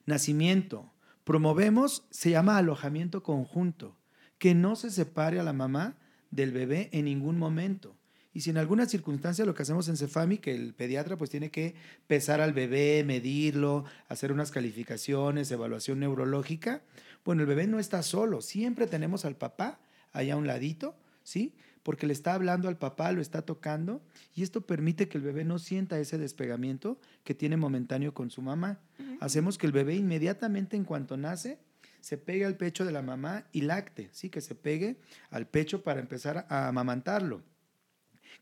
[0.06, 0.90] Nacimiento.
[1.24, 3.96] Promovemos, se llama alojamiento conjunto,
[4.38, 5.96] que no se separe a la mamá
[6.30, 7.96] del bebé en ningún momento.
[8.32, 11.50] Y si en alguna circunstancia lo que hacemos en Cefami, que el pediatra pues tiene
[11.50, 11.74] que
[12.06, 16.82] pesar al bebé, medirlo, hacer unas calificaciones, evaluación neurológica,
[17.28, 19.78] bueno, el bebé no está solo, siempre tenemos al papá
[20.12, 21.54] allá a un ladito, ¿sí?
[21.82, 24.00] Porque le está hablando al papá, lo está tocando,
[24.34, 28.40] y esto permite que el bebé no sienta ese despegamiento que tiene momentáneo con su
[28.40, 28.80] mamá.
[29.20, 31.58] Hacemos que el bebé inmediatamente en cuanto nace,
[32.00, 34.30] se pegue al pecho de la mamá y lacte, ¿sí?
[34.30, 34.96] Que se pegue
[35.28, 37.42] al pecho para empezar a amamantarlo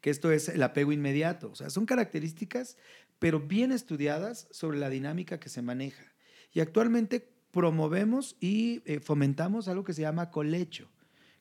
[0.00, 1.50] que esto es el apego inmediato.
[1.50, 2.76] O sea, son características,
[3.18, 6.04] pero bien estudiadas sobre la dinámica que se maneja.
[6.52, 10.90] Y actualmente promovemos y eh, fomentamos algo que se llama colecho,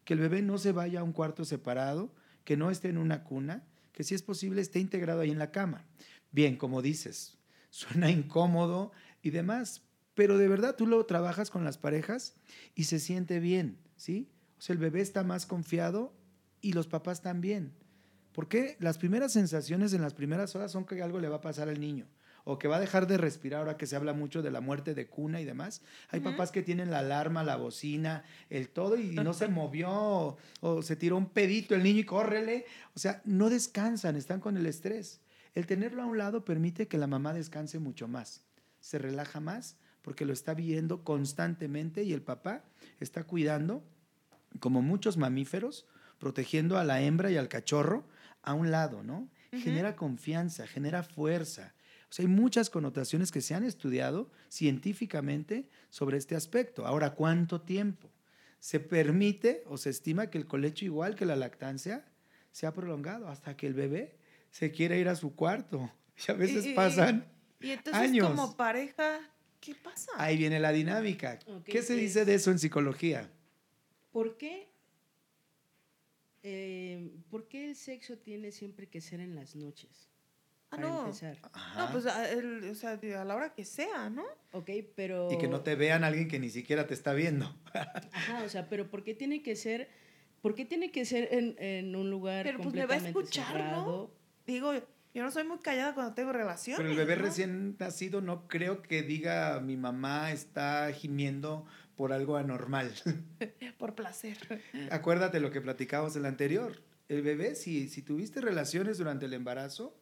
[0.06, 2.10] que el bebé no se vaya a un cuarto separado,
[2.46, 5.52] que no esté en una cuna, que si es posible esté integrado ahí en la
[5.52, 5.84] cama.
[6.32, 7.38] Bien, como dices,
[7.70, 9.82] suena incómodo y demás,
[10.14, 12.38] pero de verdad tú lo trabajas con las parejas
[12.76, 14.30] y se siente bien, ¿sí?
[14.58, 16.14] O sea, el bebé está más confiado
[16.62, 17.74] y los papás también.
[18.32, 21.68] Porque las primeras sensaciones en las primeras horas son que algo le va a pasar
[21.68, 22.08] al niño
[22.46, 24.94] o que va a dejar de respirar ahora que se habla mucho de la muerte
[24.94, 25.82] de cuna y demás.
[26.10, 30.82] Hay papás que tienen la alarma, la bocina, el todo y no se movió o,
[30.82, 32.66] se tiró un pedito el niño y córrele.
[32.96, 35.20] O sea, no descansan, están con el estrés.
[35.56, 38.44] El tenerlo a un lado permite que la mamá descanse mucho más,
[38.80, 42.64] se relaja más porque lo está viendo constantemente y el papá
[43.00, 43.84] está cuidando,
[44.60, 45.88] como muchos mamíferos,
[46.20, 48.06] protegiendo a la hembra y al cachorro
[48.44, 49.28] a un lado, ¿no?
[49.52, 51.74] Genera confianza, genera fuerza.
[52.16, 56.86] Sea, hay muchas connotaciones que se han estudiado científicamente sobre este aspecto.
[56.86, 58.10] Ahora, ¿cuánto tiempo?
[58.60, 62.06] Se permite o se estima que el colecho, igual que la lactancia,
[62.54, 64.16] se ha prolongado hasta que el bebé
[64.50, 65.92] se quiere ir a su cuarto.
[66.26, 69.20] Y a veces pasan y, entonces, como pareja,
[69.60, 70.14] ¿qué pasa?
[70.16, 71.38] Ahí viene la dinámica.
[71.66, 73.30] ¿Qué se dice de eso en psicología?
[74.14, 74.70] ¿Por qué
[76.44, 80.15] eh, ¿por qué el sexo tiene siempre que ser en las noches?
[80.72, 81.06] Ah, no.
[81.06, 82.28] No, pues a,
[82.72, 84.24] o sea, a la hora que sea, ¿no?
[84.52, 85.32] Ok, pero...
[85.32, 87.56] Y que no te vean alguien que ni siquiera te está viendo.
[88.12, 89.90] Ajá, o sea, pero ¿por qué tiene que ser,
[90.42, 93.72] por qué tiene que ser en, en un lugar Pero pues me va a escuchar,
[93.72, 94.12] ¿no?
[94.46, 94.74] Digo,
[95.16, 96.78] yo no soy muy callada cuando tengo relaciones.
[96.78, 101.66] Pero el bebé recién nacido no creo que diga mi mamá está gimiendo
[101.96, 102.92] por algo anormal.
[103.78, 104.38] por placer.
[104.92, 106.82] Acuérdate lo que platicábamos en el anterior.
[107.08, 109.96] El bebé, si, si tuviste relaciones durante el embarazo,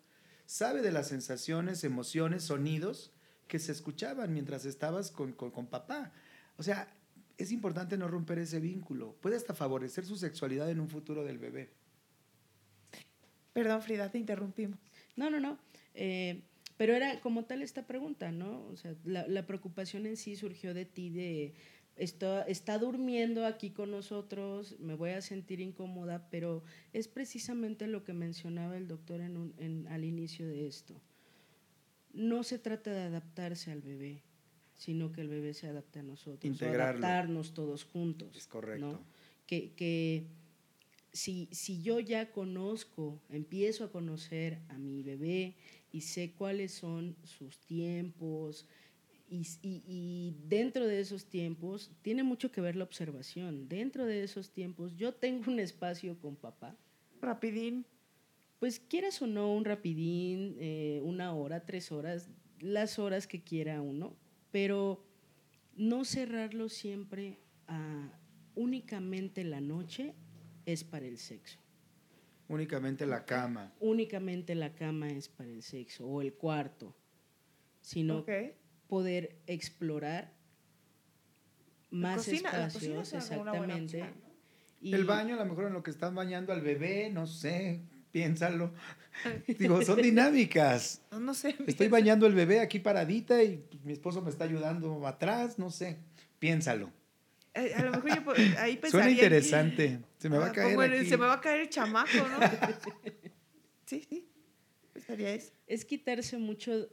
[0.46, 3.12] sabe de las sensaciones, emociones, sonidos
[3.48, 6.12] que se escuchaban mientras estabas con, con, papá.
[6.58, 6.94] O sea,
[7.38, 9.16] es importante no romper ese vínculo.
[9.22, 11.70] Puede hasta favorecer su sexualidad en un futuro del bebé.
[13.54, 14.80] Perdón, Frida, te interrumpimos.
[15.16, 15.60] No, no, no.
[15.94, 16.42] Eh,
[16.78, 18.66] Pero era como tal esta pregunta, ¿no?
[18.68, 21.54] O sea, la, la preocupación en sí surgió de ti de,
[21.96, 28.04] está, está durmiendo aquí con nosotros, me voy a sentir incómoda, pero es precisamente lo
[28.04, 31.00] que mencionaba el doctor en en, al inicio de esto.
[32.14, 34.22] No se trata de adaptarse al bebé,
[34.76, 36.46] sino que el bebé se adapte a nosotros.
[36.46, 37.06] Integrarlo.
[37.06, 38.36] adaptarnos todos juntos.
[38.36, 39.02] Es correcto.
[39.48, 40.28] Que, que
[41.12, 45.56] si, si yo ya conozco, empiezo a conocer a mi bebé
[45.92, 48.68] y sé cuáles son sus tiempos,
[49.34, 53.68] y, y, dentro de esos tiempos tiene mucho que ver la observación.
[53.68, 56.76] Dentro de esos tiempos yo tengo un espacio con papá.
[57.20, 57.86] Rapidín.
[58.60, 62.30] Pues quieras o no, un rapidín, eh, una hora, tres horas,
[62.60, 64.16] las horas que quiera uno,
[64.52, 65.04] pero
[65.76, 68.20] no cerrarlo siempre a
[68.56, 70.14] únicamente la noche
[70.66, 71.60] es para el sexo.
[72.48, 73.74] Únicamente la cama.
[73.80, 76.96] Únicamente la cama es para el sexo o el cuarto,
[77.82, 78.24] sino
[78.94, 80.32] poder explorar
[81.90, 84.06] más espacios, exactamente.
[84.84, 88.72] el baño, a lo mejor en lo que están bañando al bebé, no sé, piénsalo.
[89.58, 91.02] Digo, son dinámicas.
[91.20, 91.56] No, sé.
[91.66, 95.98] Estoy bañando al bebé aquí paradita y mi esposo me está ayudando atrás, no sé.
[96.38, 96.92] Piénsalo.
[97.56, 98.92] Eh, a lo mejor yo ahí pensaría.
[98.92, 100.02] Suena interesante.
[100.20, 101.08] Se me va a ah, caer.
[101.08, 102.48] Se me va a caer el chamaco, ¿no?
[103.88, 104.30] sí, sí.
[104.94, 105.52] Pensaría eso.
[105.66, 106.90] Es quitarse mucho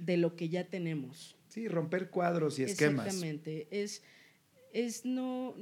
[0.00, 1.36] de lo que ya tenemos.
[1.48, 3.06] Sí, romper cuadros y esquemas.
[3.06, 3.68] Exactamente.
[3.70, 4.02] Es,
[4.72, 5.54] es no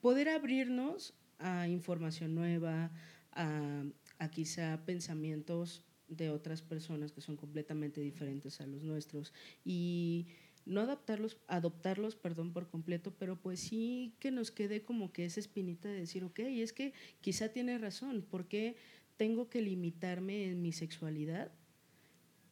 [0.00, 2.90] poder abrirnos a información nueva,
[3.32, 3.84] a,
[4.18, 9.32] a quizá pensamientos de otras personas que son completamente diferentes a los nuestros
[9.64, 10.26] y
[10.64, 15.40] no adaptarlos, adoptarlos, perdón, por completo, pero pues sí que nos quede como que esa
[15.40, 18.76] espinita de decir, ok, es que quizá tiene razón, ¿por qué
[19.16, 21.52] tengo que limitarme en mi sexualidad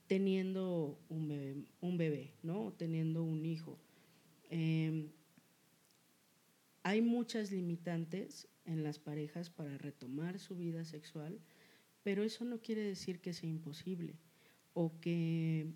[0.06, 2.72] teniendo un bebé, un bebé ¿no?
[2.76, 3.78] Teniendo un hijo.
[4.50, 5.08] Em,
[6.82, 11.38] hay muchas limitantes en las parejas para retomar su vida sexual,
[12.02, 14.14] pero eso no quiere decir que sea imposible
[14.74, 15.66] o que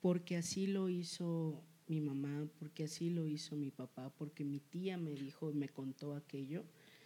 [0.00, 4.96] porque así lo hizo mi mamá, porque así lo hizo mi papá, porque mi tía
[4.96, 6.64] me dijo, me contó aquello.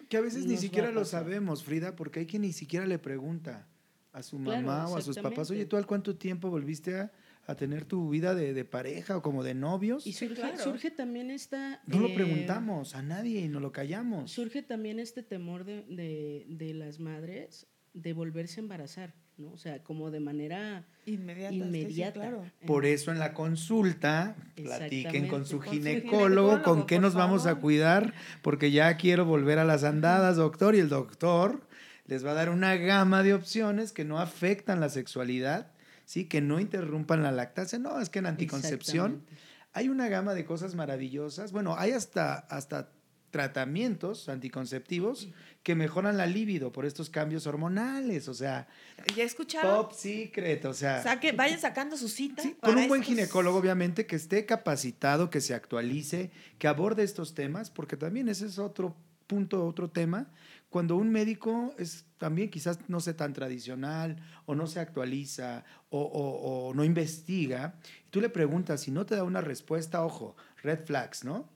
[0.09, 3.68] Que a veces ni siquiera lo sabemos, Frida, porque hay quien ni siquiera le pregunta
[4.12, 7.10] a su mamá o a sus papás, oye, ¿tú al cuánto tiempo volviste a,
[7.56, 10.06] tener tu vida de, pareja o como de novios?
[10.06, 11.82] Y surge, también esta...
[11.86, 14.30] No lo eh, preguntamos a nadie y no lo callamos.
[14.30, 19.52] Surge también este temor de, de, las madres de volverse a embarazar, ¿no?
[19.52, 21.55] O sea, como de manera inmediata.
[21.55, 22.52] inmediata.
[22.66, 28.14] Por eso en la consulta platiquen con su ginecólogo, con qué nos vamos a cuidar,
[28.40, 31.66] porque ya quiero volver a las andadas, doctor, y el doctor
[32.12, 35.72] les va a dar una gama de opciones que no afectan la sexualidad,
[36.05, 36.26] ¿sí?
[36.26, 37.78] que no interrumpan la lactancia.
[37.78, 39.24] No, es que en anticoncepción
[39.72, 41.52] hay una gama de cosas maravillosas.
[41.52, 42.90] Bueno, hay hasta, hasta
[43.30, 45.30] tratamientos anticonceptivos
[45.62, 48.68] que mejoran la libido por estos cambios hormonales, o sea,
[49.16, 49.74] ¿ya escucharon?
[49.74, 52.43] Top secret, o sea, Saque, vayan sacando su cita.
[52.60, 57.70] con un buen ginecólogo, obviamente, que esté capacitado, que se actualice, que aborde estos temas,
[57.70, 58.94] porque también ese es otro
[59.26, 60.28] punto, otro tema,
[60.73, 64.16] cuando un médico es también quizás no sea tan tradicional
[64.47, 67.78] o no se actualiza o, no investiga,
[68.09, 71.51] tú le preguntas si no te da una respuesta, ojo, red flags, ¿no?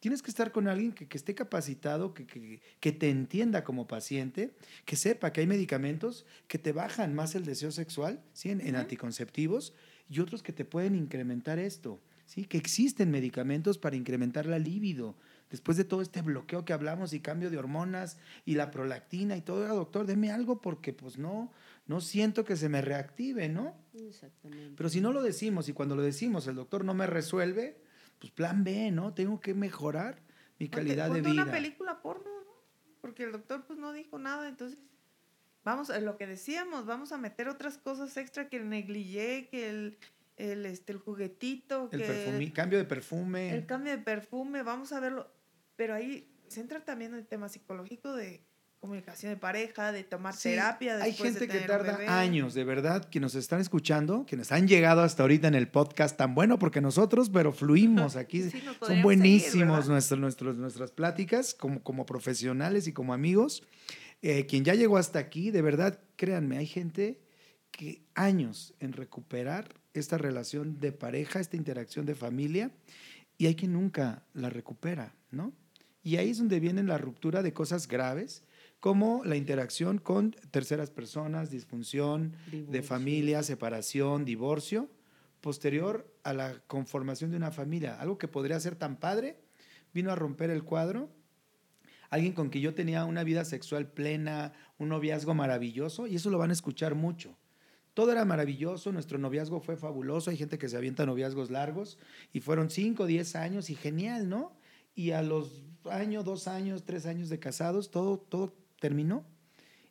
[0.00, 2.26] Tienes que estar con alguien que, esté capacitado, que,
[2.80, 7.44] que, te entienda como paciente, que sepa que hay medicamentos que te bajan más el
[7.44, 8.48] deseo sexual, ¿sí?
[8.48, 9.74] En, anticonceptivos,
[10.08, 12.46] y otros que te pueden incrementar esto, ¿sí?
[12.46, 15.14] Que existen medicamentos para incrementar la libido,
[15.52, 18.16] después de todo este bloqueo que hablamos y cambio de hormonas
[18.46, 21.52] y la prolactina y todo, doctor, deme algo porque pues no,
[21.86, 23.76] no siento que se me reactive, ¿no?
[23.94, 24.72] Exactamente.
[24.74, 27.76] Pero si no lo decimos y cuando lo decimos el doctor no me resuelve,
[28.18, 29.12] pues plan B, ¿no?
[29.12, 30.22] Tengo que mejorar
[30.58, 31.42] mi calidad de vida.
[31.42, 32.52] una película porno, ¿no?
[33.02, 34.78] Porque el doctor pues no dijo nada, entonces
[35.64, 39.68] vamos a lo que decíamos, vamos a meter otras cosas extra que el negligé, que
[39.68, 39.98] el
[40.38, 41.90] el, este, el juguetito.
[41.92, 43.54] El que cambio de perfume.
[43.54, 45.30] El cambio de perfume, vamos a verlo
[45.82, 48.40] pero ahí se entra también el tema psicológico de
[48.78, 51.02] comunicación de pareja, de tomar terapia.
[51.02, 55.02] Hay gente que tarda años, de verdad, que nos están escuchando, que nos han llegado
[55.02, 58.48] hasta ahorita en el podcast tan bueno porque nosotros, pero fluimos aquí.
[58.80, 63.64] Son buenísimos nuestros, nuestros, nuestras pláticas como, como profesionales y como amigos.
[64.22, 67.20] Eh, quien ya llegó hasta aquí, de verdad, créanme, hay gente
[67.72, 72.70] que años en recuperar esta relación de pareja, esta interacción de familia,
[73.36, 75.52] y hay quien nunca la recupera, ¿no?
[76.02, 78.42] Y ahí es donde viene la ruptura de cosas graves,
[78.80, 84.90] como la interacción con terceras personas, disfunción de familia, separación, divorcio,
[85.40, 88.00] posterior a la conformación de una familia.
[88.00, 89.38] Algo que podría ser tan padre,
[89.94, 91.10] vino a romper el cuadro.
[92.10, 96.38] Alguien con quien yo tenía una vida sexual plena, un noviazgo maravilloso, y eso lo
[96.38, 97.38] van a escuchar mucho.
[97.94, 101.98] Todo era maravilloso, nuestro noviazgo fue fabuloso, hay gente que se avienta noviazgos largos,
[102.32, 104.56] y fueron 5, 10 años, y genial, ¿no?
[104.94, 109.24] Y a los años, dos años, tres años de casados, todo, todo terminó.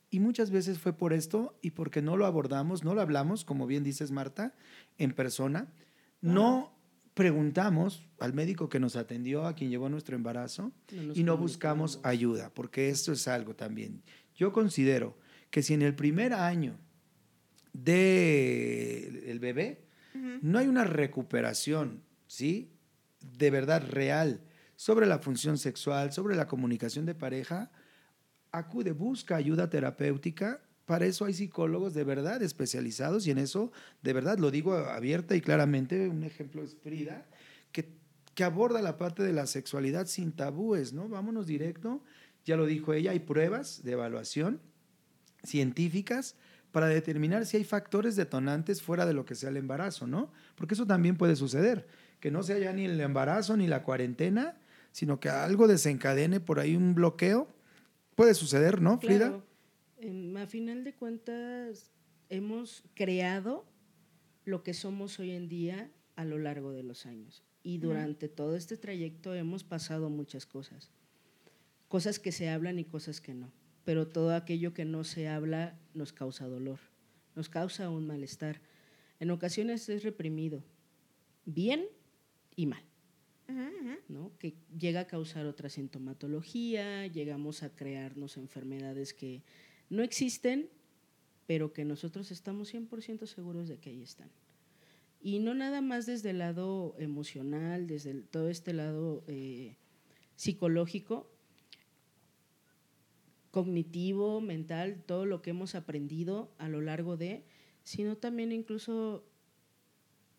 [0.10, 3.66] Y muchas veces fue por esto y porque no lo abordamos, no lo hablamos, como
[3.66, 4.54] bien dices Marta,
[4.98, 5.72] en persona.
[6.20, 6.74] No
[7.14, 10.72] preguntamos al médico que nos atendió, a quien llevó nuestro embarazo,
[11.14, 14.02] y no buscamos ayuda, porque esto es algo también.
[14.36, 15.18] Yo considero
[15.50, 16.78] que si en el primer año
[17.74, 19.86] del el bebé
[20.42, 22.72] no hay una recuperación, ¿sí?
[23.38, 24.42] De verdad real
[24.82, 27.70] sobre la función sexual, sobre la comunicación de pareja,
[28.52, 30.60] acude, busca ayuda terapéutica.
[30.88, 33.72] Para eso hay psicólogos de verdad especializados y en eso,
[34.02, 37.28] de verdad, lo digo abierta y claramente, un ejemplo es Frida,
[37.72, 37.94] que,
[38.34, 41.08] que aborda la parte de la sexualidad sin tabúes, ¿no?
[41.08, 42.04] Vámonos directo,
[42.44, 44.62] ya lo dijo ella, hay pruebas de evaluación
[45.44, 46.36] científicas
[46.72, 50.32] para determinar si hay factores detonantes fuera de lo que sea el embarazo, ¿no?
[50.56, 51.88] Porque eso también puede suceder,
[52.20, 54.58] que no sea ya ni el embarazo ni la cuarentena,
[54.92, 57.48] sino que algo desencadene por ahí un bloqueo
[58.16, 59.42] Puede suceder, ¿no, Frida?
[60.38, 61.92] a final de cuentas,
[62.30, 63.66] hemos creado
[64.46, 67.44] lo que somos hoy en día a lo largo de los años.
[67.64, 70.92] Y durante todo este trayecto hemos pasado muchas cosas.
[71.88, 73.52] Cosas que se hablan y cosas que no.
[73.86, 76.80] Pero todo aquello que no se habla nos causa dolor,
[77.36, 78.62] nos causa un malestar.
[79.20, 80.64] En ocasiones es reprimido,
[81.46, 81.86] bien
[82.56, 82.84] y mal.
[84.08, 84.32] ¿No?
[84.38, 89.44] que llega a causar otra sintomatología, llegamos a crearnos enfermedades que
[89.90, 90.70] no existen,
[91.48, 94.30] pero que nosotros estamos 100% seguros de que ahí están.
[95.22, 99.76] Y no nada más desde el lado emocional, desde todo este lado eh,
[100.36, 101.30] psicológico,
[103.52, 107.44] cognitivo, mental, todo lo que hemos aprendido a lo largo de,
[107.84, 109.26] sino también incluso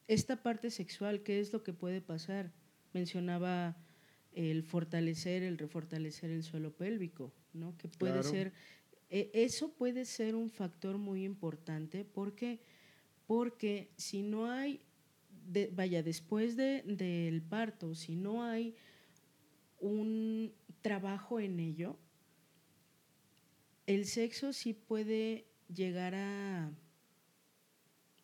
[0.09, 2.53] esta parte sexual, qué es lo que puede pasar
[2.95, 3.77] mencionaba
[4.33, 7.77] el fortalecer, el refortalecer el suelo pélvico, ¿no?
[7.77, 8.53] Que puede ser,
[9.11, 12.61] e, eso puede ser un factor muy importante porque,
[13.27, 14.81] porque si no hay,
[15.73, 18.75] vaya, después del parto, si no hay
[19.81, 21.99] un trabajo en ello,
[23.87, 26.73] el sexo sí puede llegar a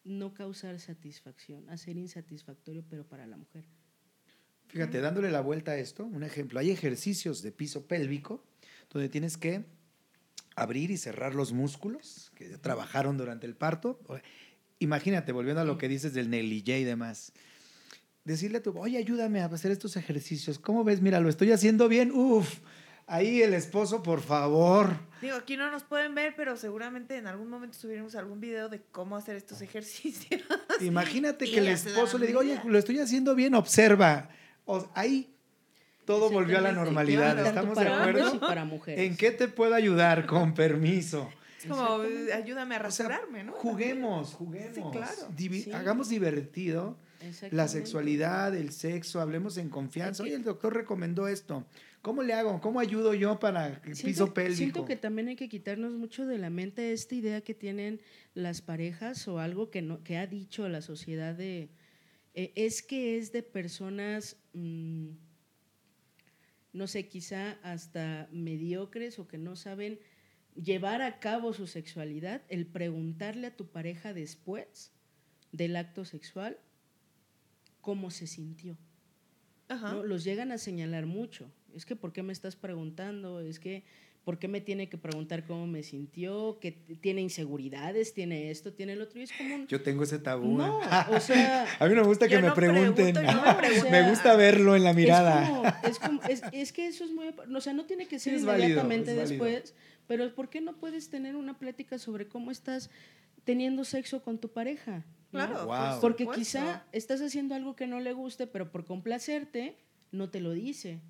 [0.04, 3.64] no causar satisfacción, a ser insatisfactorio, pero para la mujer.
[4.68, 8.44] Fíjate, dándole la vuelta a esto, un ejemplo, hay ejercicios de piso pélvico
[8.90, 9.64] donde tienes que
[10.56, 13.98] abrir y cerrar los músculos que trabajaron durante el parto.
[14.78, 17.32] Imagínate, volviendo a lo que dices del negligé y demás,
[18.24, 20.58] decirle a tu, oye, ayúdame a hacer estos ejercicios.
[20.58, 21.00] ¿Cómo ves?
[21.00, 22.12] Mira, lo estoy haciendo bien.
[22.12, 22.60] Uf,
[23.06, 24.90] ahí el esposo, por favor.
[25.22, 28.82] Digo, aquí no nos pueden ver, pero seguramente en algún momento subiremos algún video de
[28.92, 30.42] cómo hacer estos ejercicios.
[30.80, 34.28] Imagínate que el esposo le diga, oye, lo estoy haciendo bien, observa
[34.94, 35.34] ahí
[36.04, 37.38] todo volvió a la normalidad.
[37.46, 38.40] ¿Estamos de acuerdo?
[38.40, 39.10] para mujeres.
[39.10, 40.26] ¿En qué te puedo ayudar?
[40.26, 41.28] Con permiso.
[41.58, 42.02] Es como,
[42.34, 43.52] ayúdame a rasurarme, ¿no?
[43.52, 44.96] Juguemos, juguemos.
[45.74, 46.96] Hagamos divertido
[47.50, 50.22] la sexualidad, el sexo, hablemos en confianza.
[50.22, 51.66] Oye, el doctor recomendó esto.
[52.00, 52.60] ¿Cómo le hago?
[52.60, 54.56] ¿Cómo ayudo yo para el piso pélvico?
[54.56, 58.00] Siento que también hay que quitarnos mucho de la mente esta idea que tienen
[58.34, 61.68] las parejas o algo que, no, que ha dicho la sociedad de
[62.38, 65.08] eh, es que es de personas, mm,
[66.72, 69.98] no sé, quizá hasta mediocres o que no saben
[70.54, 74.92] llevar a cabo su sexualidad, el preguntarle a tu pareja después
[75.50, 76.60] del acto sexual
[77.80, 78.78] cómo se sintió.
[80.04, 81.52] Los llegan a señalar mucho.
[81.74, 83.40] Es que, ¿por qué me estás preguntando?
[83.40, 83.82] Es que,
[84.28, 86.58] ¿por qué me tiene que preguntar cómo me sintió?
[86.60, 89.18] Que tiene inseguridades, tiene esto, tiene el otro.
[89.18, 90.54] Y es como Yo tengo ese tabú.
[90.54, 90.80] No,
[91.10, 91.66] o sea...
[91.78, 93.14] a mí me gusta que me pregunten.
[93.90, 95.80] me, gusta verlo en la mirada.
[95.82, 97.34] Es, como, es, es, que eso es muy...
[97.56, 99.74] O sea, no tiene que ser inmediatamente después,
[100.06, 102.90] pero ¿por qué no puedes tener una plática sobre cómo estás
[103.44, 105.06] teniendo sexo con tu pareja?
[105.30, 105.70] Claro,
[106.02, 109.78] porque quizá estás haciendo algo que no le guste, pero por complacerte
[110.12, 111.00] no te lo dice.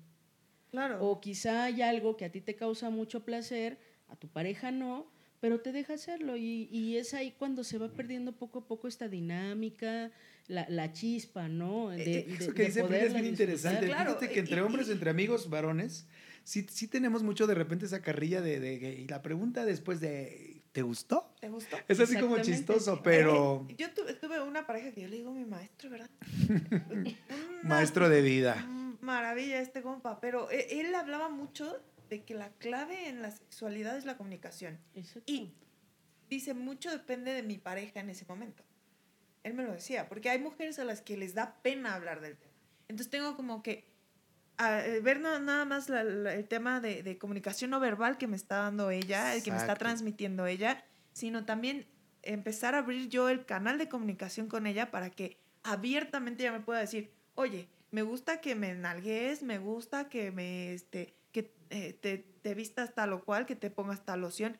[0.71, 1.03] Claro.
[1.03, 5.11] O quizá hay algo que a ti te causa mucho placer, a tu pareja no,
[5.39, 6.37] pero te deja hacerlo.
[6.37, 10.11] Y, y es ahí cuando se va perdiendo poco a poco esta dinámica,
[10.47, 11.89] la, la chispa, ¿no?
[11.89, 13.85] De, eh, Eso que dice es bien interesante.
[13.87, 16.07] Fíjate que entre hombres, entre amigos varones,
[16.43, 20.59] sí, sí tenemos mucho de repente esa carrilla de, de, y la pregunta después de
[20.71, 21.33] ¿te gustó?
[21.39, 21.77] ¿Te gustó?
[21.87, 23.67] Es así como chistoso, pero...
[23.77, 26.09] yo tuve, una pareja que yo le digo mi maestro, ¿verdad?
[27.63, 28.67] maestro de vida.
[29.01, 33.97] Maravilla este compa, pero e, él hablaba mucho de que la clave en la sexualidad
[33.97, 34.79] es la comunicación.
[35.25, 35.53] Y
[36.29, 38.63] dice, mucho depende de mi pareja en ese momento.
[39.43, 42.37] Él me lo decía, porque hay mujeres a las que les da pena hablar del
[42.37, 42.53] tema.
[42.87, 43.87] Entonces tengo como que
[44.59, 49.35] eh, ver nada más el tema de, comunicación no verbal que me está dando ella,
[49.35, 51.87] el que me está transmitiendo ella, sino también
[52.23, 56.59] empezar a abrir yo el canal de comunicación con ella para que abiertamente ella me
[56.59, 61.93] pueda decir, oye, me gusta que me nalgues, me gusta que me, este, que eh,
[61.93, 64.57] te, te vistas tal o cual, que te pongas tal loción.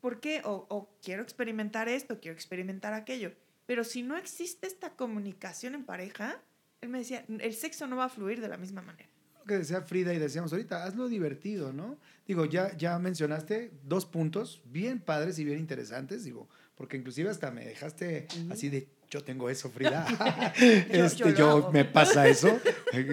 [0.00, 0.42] ¿Por qué?
[0.44, 3.32] O, o quiero experimentar esto, quiero experimentar aquello.
[3.66, 6.42] Pero si no existe esta comunicación en pareja,
[6.80, 9.08] él me decía, el sexo no va a fluir de la misma manera.
[9.38, 11.98] Lo que decía Frida y decíamos ahorita, hazlo divertido, ¿no?
[12.26, 17.50] Digo, ya, ya mencionaste dos puntos bien padres y bien interesantes, digo, porque inclusive hasta
[17.50, 20.04] me dejaste así de, yo tengo eso, Frida.
[20.90, 22.60] este, yo, me pasa eso.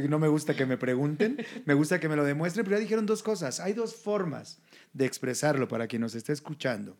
[0.09, 3.05] no me gusta que me pregunten, me gusta que me lo demuestren, pero ya dijeron
[3.05, 3.59] dos cosas.
[3.59, 4.57] Hay dos formas
[4.93, 6.97] de expresarlo para quien nos esté escuchando.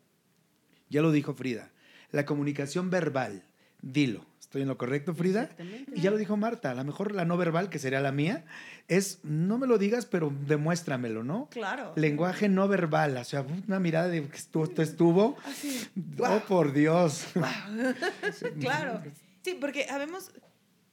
[0.89, 1.71] Ya lo dijo Frida,
[2.11, 3.43] la comunicación verbal,
[3.81, 4.30] dilo.
[4.51, 5.49] ¿Estoy en lo correcto, Frida?
[5.95, 8.43] Y ya lo dijo Marta, a lo mejor la no verbal, que sería la mía,
[8.89, 11.47] es no me lo digas, pero demuéstramelo, ¿no?
[11.51, 11.93] Claro.
[11.95, 15.37] Lenguaje no verbal, o sea, una mirada de que esto, estuvo.
[15.45, 15.87] Así.
[16.19, 17.27] Oh, por Dios.
[18.59, 19.01] claro.
[19.41, 20.33] Sí, porque habemos,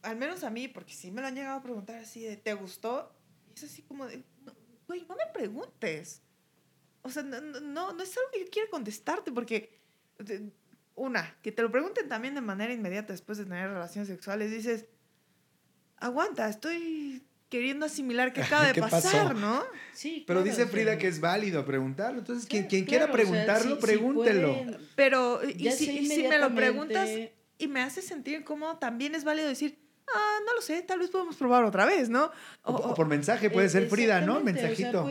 [0.03, 2.55] al menos a mí, porque sí me lo han llegado a preguntar así de, ¿te
[2.55, 3.13] gustó?
[3.51, 4.23] Y es así como de,
[4.87, 6.23] güey, no, me preguntes.
[7.03, 9.81] O sea, no, no, no es algo que yo quiera contestarte, porque
[10.99, 14.87] una, que te lo pregunten también de manera inmediata después de tener relaciones sexuales, dices,
[15.97, 19.65] aguanta, estoy queriendo asimilar qué acaba de pasar, ¿no?
[19.93, 20.25] Sí.
[20.27, 22.19] Pero dice Frida que es válido preguntarlo.
[22.19, 24.55] Entonces, quien, quien quiera preguntarlo, pregúntelo.
[24.95, 27.09] Pero, y si, me lo preguntas
[27.59, 29.79] y me hace sentir como también es válido decir,
[30.15, 32.31] ah, no lo sé, tal vez podemos probar otra vez, ¿no?
[32.63, 34.41] O, por mensaje, puede ser Frida, ¿no?
[34.41, 35.11] Mensajito.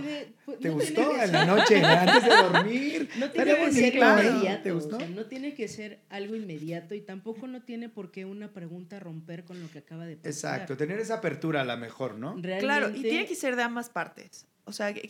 [0.62, 3.10] ¿Te gustó en la noche, antes de dormir?
[3.18, 4.64] No tiene que ser inmediato.
[4.64, 5.00] ¿Te gustó?
[5.10, 9.44] no tiene que ser algo inmediato y tampoco no tiene por qué una pregunta romper
[9.44, 10.32] con lo que acaba de pasar.
[10.32, 12.36] Exacto, tener esa apertura a la mejor, ¿no?
[12.60, 14.48] claro, y tiene que ser de ambas partes.
[14.66, 15.02] O sea, que,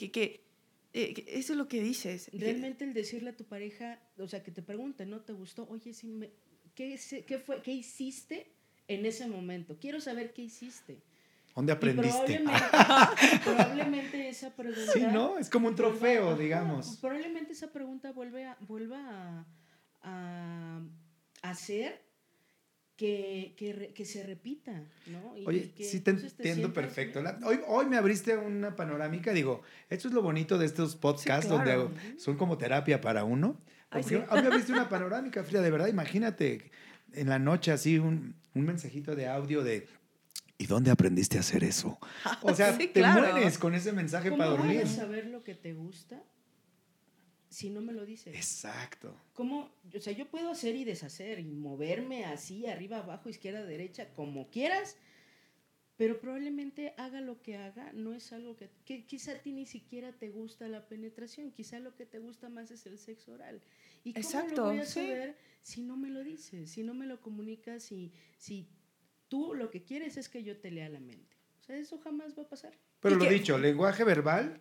[0.94, 2.30] eh, que, eso es lo que dices.
[2.34, 5.68] Realmente el decirle a tu pareja, o sea, que te pregunte, ¿no te gustó?
[5.70, 6.30] Oye, si me,
[6.76, 8.57] ¿qué, qué, fue, ¿qué hiciste
[8.88, 9.78] en ese momento.
[9.80, 11.02] Quiero saber qué hiciste.
[11.56, 12.44] ¿Dónde aprendiste?
[13.44, 14.92] Probablemente, esa pregunta.
[14.94, 15.40] Sí, ¿no?
[15.40, 16.98] Es como un trofeo, digamos.
[17.02, 19.44] Probablemente esa pregunta vuelve a, vuelva
[20.04, 20.82] a,
[21.42, 22.00] hacer
[22.96, 23.56] que,
[23.96, 25.34] que, se repita, ¿no?
[25.48, 27.24] Oye, sí te entiendo perfecto.
[27.44, 31.90] hoy, hoy me abriste una panorámica, digo, esto es lo bonito de estos podcasts donde
[32.18, 33.60] son como terapia para uno.
[33.92, 34.04] hoy
[34.42, 36.72] me abriste una panorámica, Frida, de verdad, imagínate
[37.14, 39.88] en la noche así un, un mensajito de audio de
[40.60, 42.00] ¿Y dónde aprendiste a hacer eso?
[42.42, 44.82] O sea, te mueres con ese mensaje para dormir.
[44.82, 46.24] ¿Cómo saber lo que te gusta
[47.50, 48.36] si no me lo dices?
[48.36, 49.16] Exacto.
[49.34, 49.70] ¿Cómo?
[49.96, 54.50] O sea, yo puedo hacer y deshacer y moverme así, arriba, abajo, izquierda, derecha, como
[54.50, 54.98] quieras,
[55.96, 59.66] pero probablemente haga lo que haga, no es algo que, que quizá a ti ni
[59.66, 63.62] siquiera te gusta la penetración, quizá lo que te gusta más es el sexo oral.
[64.08, 67.06] ¿Y cómo Exacto, lo voy a saber si no me lo dices, si no me
[67.06, 68.70] lo comunicas, si, si
[69.28, 71.36] tú lo que quieres es que yo te lea la mente?
[71.60, 72.72] O sea, eso jamás va a pasar.
[73.02, 74.60] Pero lo dicho, lenguaje verbal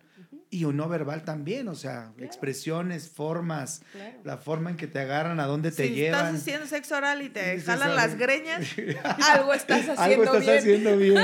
[0.49, 3.83] y o no verbal también, o sea, expresiones, formas,
[4.25, 6.19] la forma en que te agarran, a dónde te llevan.
[6.19, 8.67] Si estás haciendo sexo oral y te jalan las greñas,
[9.31, 10.27] algo estás haciendo bien.
[10.27, 11.17] Algo estás haciendo bien.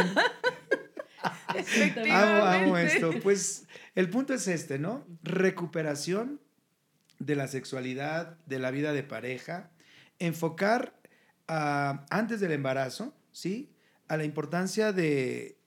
[2.09, 3.11] amo, amo esto.
[3.21, 5.05] Pues el punto es este, ¿no?
[5.23, 6.39] Recuperación
[7.25, 9.71] de la sexualidad, de la vida de pareja,
[10.19, 10.99] enfocar
[11.47, 13.71] antes del embarazo, ¿sí?
[14.07, 15.57] A la importancia de,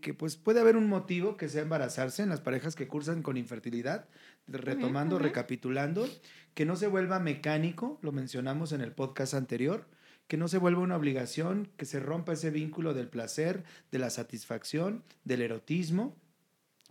[0.00, 3.36] que pues puede haber un motivo que sea embarazarse en las parejas que cursan con
[3.36, 4.08] infertilidad,
[4.46, 6.08] retomando, recapitulando,
[6.54, 9.88] que no se vuelva mecánico, lo mencionamos en el podcast anterior,
[10.26, 14.10] que no se vuelva una obligación, que se rompa ese vínculo del placer, de la
[14.10, 16.16] satisfacción, del erotismo,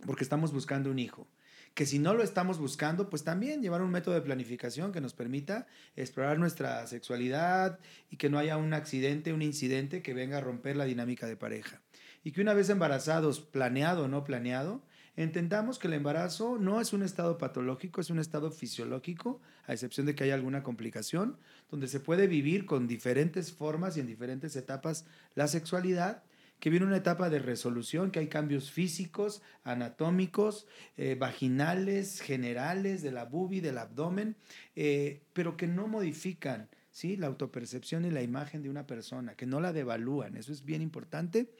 [0.06, 1.26] porque estamos buscando un hijo
[1.74, 5.12] que si no lo estamos buscando, pues también llevar un método de planificación que nos
[5.12, 7.80] permita explorar nuestra sexualidad
[8.10, 11.36] y que no haya un accidente, un incidente que venga a romper la dinámica de
[11.36, 11.80] pareja.
[12.22, 14.82] Y que una vez embarazados, planeado o no planeado,
[15.16, 20.06] entendamos que el embarazo no es un estado patológico, es un estado fisiológico, a excepción
[20.06, 21.36] de que haya alguna complicación,
[21.70, 26.22] donde se puede vivir con diferentes formas y en diferentes etapas la sexualidad
[26.64, 30.66] que viene una etapa de resolución, que hay cambios físicos, anatómicos,
[30.96, 34.34] eh, vaginales, generales, de la bubi, del abdomen,
[34.74, 37.18] eh, pero que no modifican ¿sí?
[37.18, 40.38] la autopercepción y la imagen de una persona, que no la devalúan.
[40.38, 41.50] Eso es bien importante,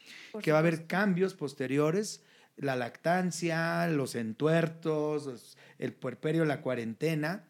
[0.40, 2.24] que va a haber cambios posteriores,
[2.56, 7.44] la lactancia, los entuertos, el puerperio, la cuarentena,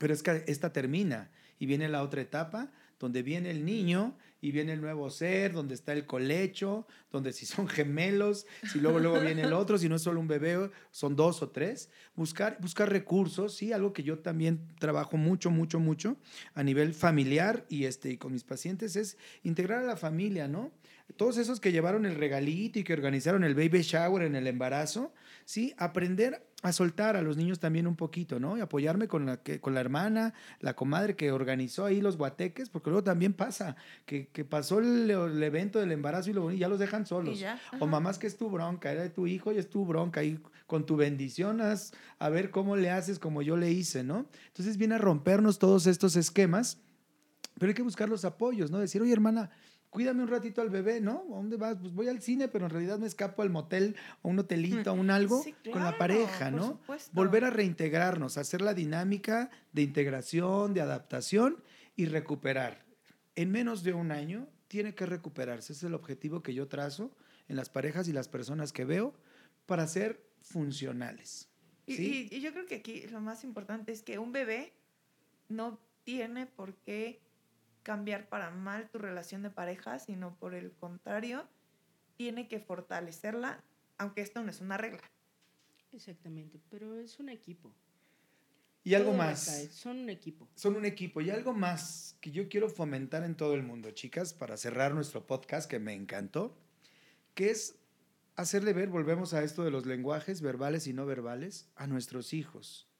[0.00, 1.30] pero es que esta termina
[1.60, 5.74] y viene la otra etapa donde viene el niño y viene el nuevo ser, donde
[5.74, 9.96] está el colecho, donde si son gemelos, si luego luego viene el otro, si no
[9.96, 11.88] es solo un bebé, son dos o tres.
[12.16, 16.16] Buscar, buscar recursos, sí, algo que yo también trabajo mucho, mucho, mucho
[16.54, 20.72] a nivel familiar y, este, y con mis pacientes es integrar a la familia, ¿no?
[21.16, 25.12] Todos esos que llevaron el regalito y que organizaron el baby shower en el embarazo,
[25.44, 28.56] sí, aprender a soltar a los niños también un poquito, ¿no?
[28.56, 32.70] Y apoyarme con la, que, con la hermana, la comadre que organizó ahí los guateques,
[32.70, 33.74] porque luego también pasa
[34.06, 35.10] que, que pasó el,
[35.42, 37.42] evento del embarazo y, lo, ya los dejan solos.
[37.80, 40.38] o mamás que es tu bronca, era de tu hijo y es tu bronca, y
[40.66, 44.26] con tu bendición a ver cómo le haces como yo le hice, ¿no?
[44.46, 46.78] Entonces viene a rompernos todos estos esquemas,
[47.58, 48.78] pero hay que buscar los apoyos, ¿no?
[48.78, 49.50] Decir, oye hermana,
[49.92, 51.22] cuídame un ratito al bebé, ¿no?
[51.30, 51.76] ¿A dónde vas?
[51.78, 54.94] Pues voy al cine, pero en realidad me escapo al motel o un hotelito o
[54.94, 56.80] un algo con la pareja, ¿no?
[57.12, 61.62] Volver a reintegrarnos, hacer la dinámica de integración, de adaptación
[61.94, 62.86] y recuperar.
[63.34, 65.74] En menos de un año tiene que recuperarse.
[65.74, 67.14] Ese es el objetivo que yo trazo
[67.48, 69.14] en las parejas y las personas que veo
[69.66, 71.50] para ser funcionales.
[71.86, 74.72] y yo creo que aquí lo más importante es que un bebé
[75.50, 77.20] no tiene por qué
[77.82, 81.48] cambiar para mal tu relación de pareja, sino por el contrario,
[82.16, 83.62] tiene que fortalecerla,
[83.98, 85.02] aunque esto no es una regla.
[85.92, 87.74] Exactamente, pero es un equipo.
[88.84, 89.68] Y algo más.
[89.70, 90.48] Son un equipo.
[90.54, 91.20] Son un equipo.
[91.20, 95.26] Y algo más que yo quiero fomentar en todo el mundo, chicas, para cerrar nuestro
[95.26, 96.56] podcast, que me encantó,
[97.34, 97.76] que es
[98.34, 102.91] hacerle ver, volvemos a esto de los lenguajes verbales y no verbales, a nuestros hijos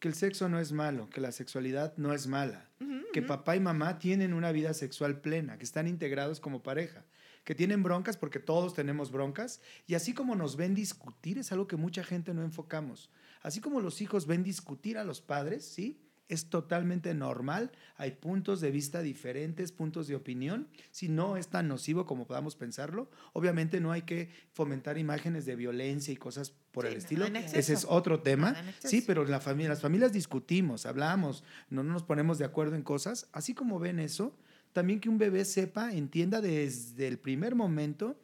[0.00, 2.68] que el sexo no es malo, que la sexualidad no es mala,
[3.12, 7.04] que papá y mamá tienen una vida sexual plena, que están integrados como pareja,
[7.44, 11.66] que tienen broncas porque todos tenemos broncas, y así como nos ven discutir, es algo
[11.66, 13.10] que mucha gente no enfocamos,
[13.42, 16.00] así como los hijos ven discutir a los padres, ¿sí?
[16.30, 21.68] Es totalmente normal, hay puntos de vista diferentes, puntos de opinión, si no es tan
[21.68, 26.86] nocivo como podamos pensarlo, obviamente no hay que fomentar imágenes de violencia y cosas por
[26.86, 31.82] el estilo, ese es otro tema, sí, pero la familia, las familias discutimos, hablamos, no
[31.82, 34.34] nos ponemos de acuerdo en cosas, así como ven eso,
[34.72, 38.16] también que un bebé sepa, entienda desde el primer momento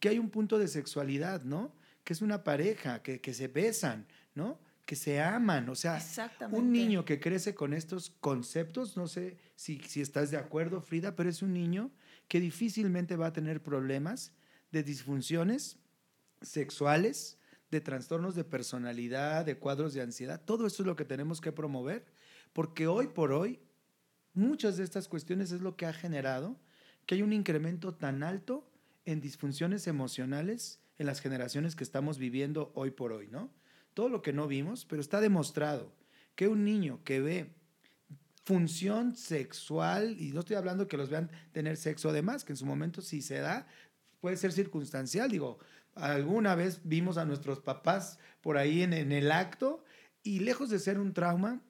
[0.00, 1.72] que hay un punto de sexualidad, ¿no?
[2.02, 4.58] Que es una pareja, que, que se besan, ¿no?
[4.92, 5.70] Que se aman.
[5.70, 5.98] O sea,
[6.50, 11.16] un niño que crece con estos conceptos, no sé si, si estás de acuerdo, Frida,
[11.16, 11.90] pero es un niño
[12.28, 14.32] que difícilmente va a tener problemas
[14.70, 15.78] de disfunciones
[16.42, 17.38] sexuales,
[17.70, 20.42] de trastornos de personalidad, de cuadros de ansiedad.
[20.44, 22.04] Todo esto es lo que tenemos que promover,
[22.52, 23.60] porque hoy por hoy
[24.34, 26.60] muchas de estas cuestiones es lo que ha generado
[27.06, 28.70] que hay un incremento tan alto
[29.06, 33.61] en disfunciones emocionales en las generaciones que estamos viviendo hoy por hoy, ¿no?
[33.94, 35.92] Todo lo que no vimos, pero está demostrado
[36.34, 37.50] que un niño que ve
[38.44, 42.66] función sexual, y no estoy hablando que los vean tener sexo además, que en su
[42.66, 43.66] momento si se da,
[44.20, 45.58] puede ser circunstancial, digo,
[45.94, 49.84] alguna vez vimos a nuestros papás por ahí en, el acto
[50.24, 51.60] y lejos de ser un trauma,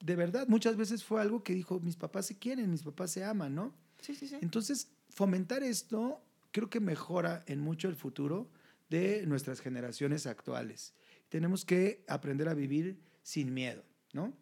[0.00, 3.24] de verdad, muchas veces fue algo que dijo, mis papás se quieren, mis papás se
[3.24, 3.74] aman, ¿no?
[4.00, 4.36] Sí, sí, sí.
[4.40, 8.48] Entonces, fomentar esto creo que mejora en mucho el futuro
[8.88, 10.94] de nuestras generaciones actuales
[11.30, 13.82] tenemos que aprender a vivir sin miedo,
[14.12, 14.36] ¿no?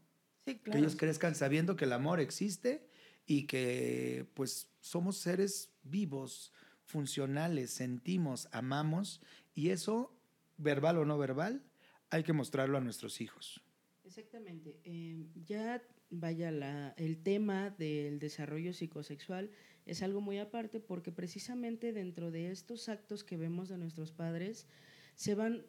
[0.44, 0.73] Sí, claro.
[0.73, 2.89] Que ellos crezcan sabiendo que el amor existe
[3.27, 6.52] y que pues somos seres vivos,
[6.82, 9.20] funcionales, sentimos, amamos
[9.55, 10.19] y eso,
[10.56, 11.62] verbal o no verbal,
[12.10, 13.62] hay que mostrarlo a nuestros hijos.
[14.05, 14.81] Exactamente.
[14.85, 19.51] Eh, ya vaya, la, el tema del desarrollo psicosexual
[19.85, 24.66] es algo muy aparte porque precisamente dentro de estos actos que vemos de nuestros padres
[25.15, 25.66] se van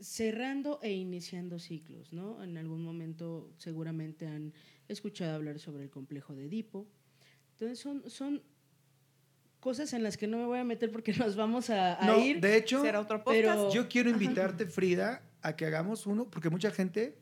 [0.00, 2.42] cerrando e iniciando ciclos, ¿no?
[2.42, 4.52] En algún momento seguramente han
[4.88, 6.86] escuchado hablar sobre el complejo de Edipo.
[7.52, 8.42] Entonces son, son
[9.60, 12.40] cosas en las que no me voy a meter porque nos vamos a, no, ir.
[12.40, 12.82] De hecho,
[13.24, 17.16] pero, yo quiero invitarte, Frida, a que hagamos uno, porque mucha gente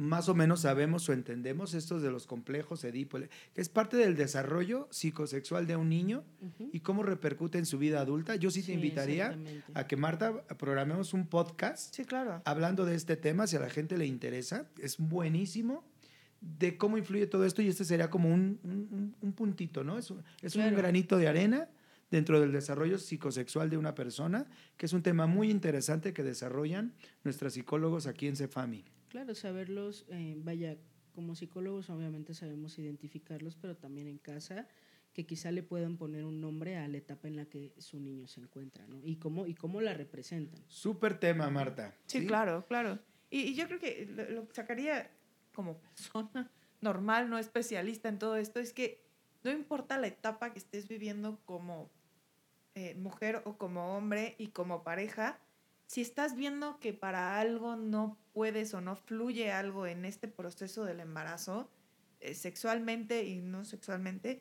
[0.00, 4.16] más o menos sabemos o entendemos esto de los complejos Edipo, que es parte del
[4.16, 6.24] desarrollo psicosexual de un niño
[6.72, 8.34] y cómo repercute en su vida adulta.
[8.36, 9.38] Yo sí te invitaría
[9.74, 12.40] a que Marta programemos un podcast sí, claro.
[12.46, 14.70] hablando de este tema, si a la gente le interesa.
[14.78, 15.84] Es buenísimo
[16.40, 19.98] de cómo influye todo esto y este sería como un, un, puntito, ¿no?
[19.98, 21.68] Es, un, es un granito de arena
[22.10, 24.46] dentro del desarrollo psicosexual de una persona,
[24.78, 28.86] que es un tema muy interesante que desarrollan nuestros psicólogos aquí en Cefami.
[29.10, 30.78] Claro, saberlos, eh, vaya,
[31.14, 34.68] como psicólogos obviamente sabemos identificarlos, pero también en casa
[35.12, 38.28] que quizá le puedan poner un nombre a la etapa en la que su niño
[38.28, 39.00] se encuentra, ¿no?
[39.04, 40.62] Y cómo, y cómo la representan.
[40.68, 41.92] Súper tema, Marta.
[42.06, 43.00] Sí, claro, claro.
[43.30, 45.10] Y, yo creo que lo, que sacaría
[45.52, 46.48] como persona
[46.80, 49.02] normal, no especialista en todo esto, es que
[49.42, 51.90] no importa la etapa que estés viviendo como
[52.76, 55.40] eh, mujer o como hombre y como pareja,
[55.90, 60.84] si estás viendo que para algo no puedes o no fluye algo en este proceso
[60.84, 61.68] del embarazo,
[62.20, 64.40] eh, sexualmente y no sexualmente,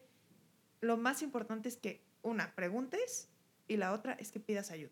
[0.80, 3.30] lo más importante es que, una, preguntes
[3.68, 4.92] y la otra es que pidas ayuda.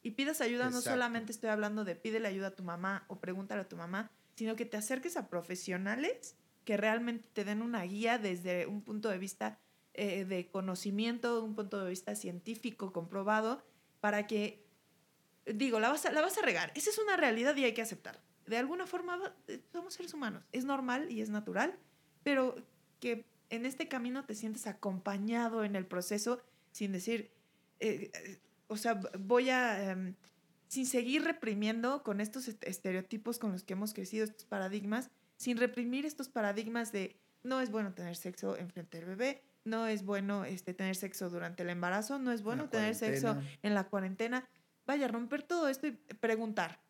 [0.00, 3.60] Y pidas ayuda, no solamente estoy hablando de pídele ayuda a tu mamá o pregúntale
[3.60, 6.34] a tu mamá, sino que te acerques a profesionales
[6.64, 9.58] que realmente te den una guía desde un punto de vista
[9.92, 13.62] eh, de conocimiento, un punto de vista científico comprobado,
[14.00, 14.67] para que,
[15.54, 16.72] digo, la vas, a, la vas a regar.
[16.74, 18.20] Esa es una realidad y hay que aceptar.
[18.46, 20.44] De alguna forma, eh, somos seres humanos.
[20.52, 21.78] Es normal y es natural,
[22.22, 22.56] pero
[23.00, 26.42] que en este camino te sientes acompañado en el proceso
[26.72, 27.30] sin decir,
[27.80, 30.14] eh, eh, o sea, voy a, em,
[30.68, 36.04] sin seguir reprimiendo con estos estereotipos con los que hemos crecido, estos paradigmas, sin reprimir
[36.04, 40.74] estos paradigmas de no es bueno tener sexo enfrente del bebé, no es bueno este,
[40.74, 44.48] tener sexo durante el embarazo, no es bueno tener sexo en la cuarentena.
[44.88, 46.80] Vaya, romper todo esto y preguntar.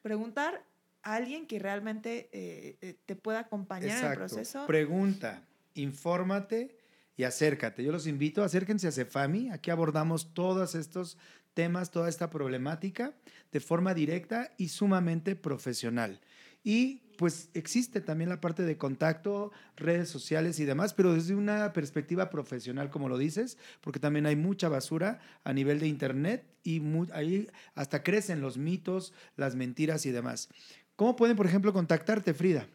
[0.00, 0.64] Preguntar
[1.02, 4.66] a alguien que realmente eh, te pueda acompañar en el proceso.
[4.66, 5.42] Pregunta
[5.78, 6.76] infórmate
[7.16, 7.82] y acércate.
[7.82, 9.50] Yo los invito, acérquense a Cefami.
[9.50, 11.18] Aquí abordamos todos estos
[11.54, 13.14] temas, toda esta problemática
[13.50, 16.20] de forma directa y sumamente profesional.
[16.62, 21.72] Y pues existe también la parte de contacto, redes sociales y demás, pero desde una
[21.72, 26.80] perspectiva profesional, como lo dices, porque también hay mucha basura a nivel de Internet y
[27.12, 30.48] ahí hasta crecen los mitos, las mentiras y demás.
[30.94, 32.68] ¿Cómo pueden, por ejemplo, contactarte, Frida?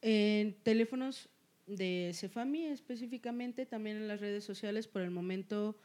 [0.00, 1.28] En teléfonos
[1.66, 4.88] de Cefami específicamente, también en las redes sociales.
[4.88, 5.76] Por el momento,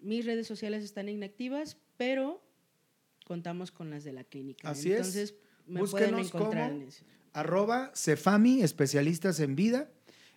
[0.00, 2.42] mis redes sociales están inactivas, pero
[3.26, 4.68] contamos con las de la clínica.
[4.68, 5.36] Así Entonces,
[5.66, 6.88] me pueden encontrar en
[7.32, 9.88] Arroba Cefami, especialistas en vida,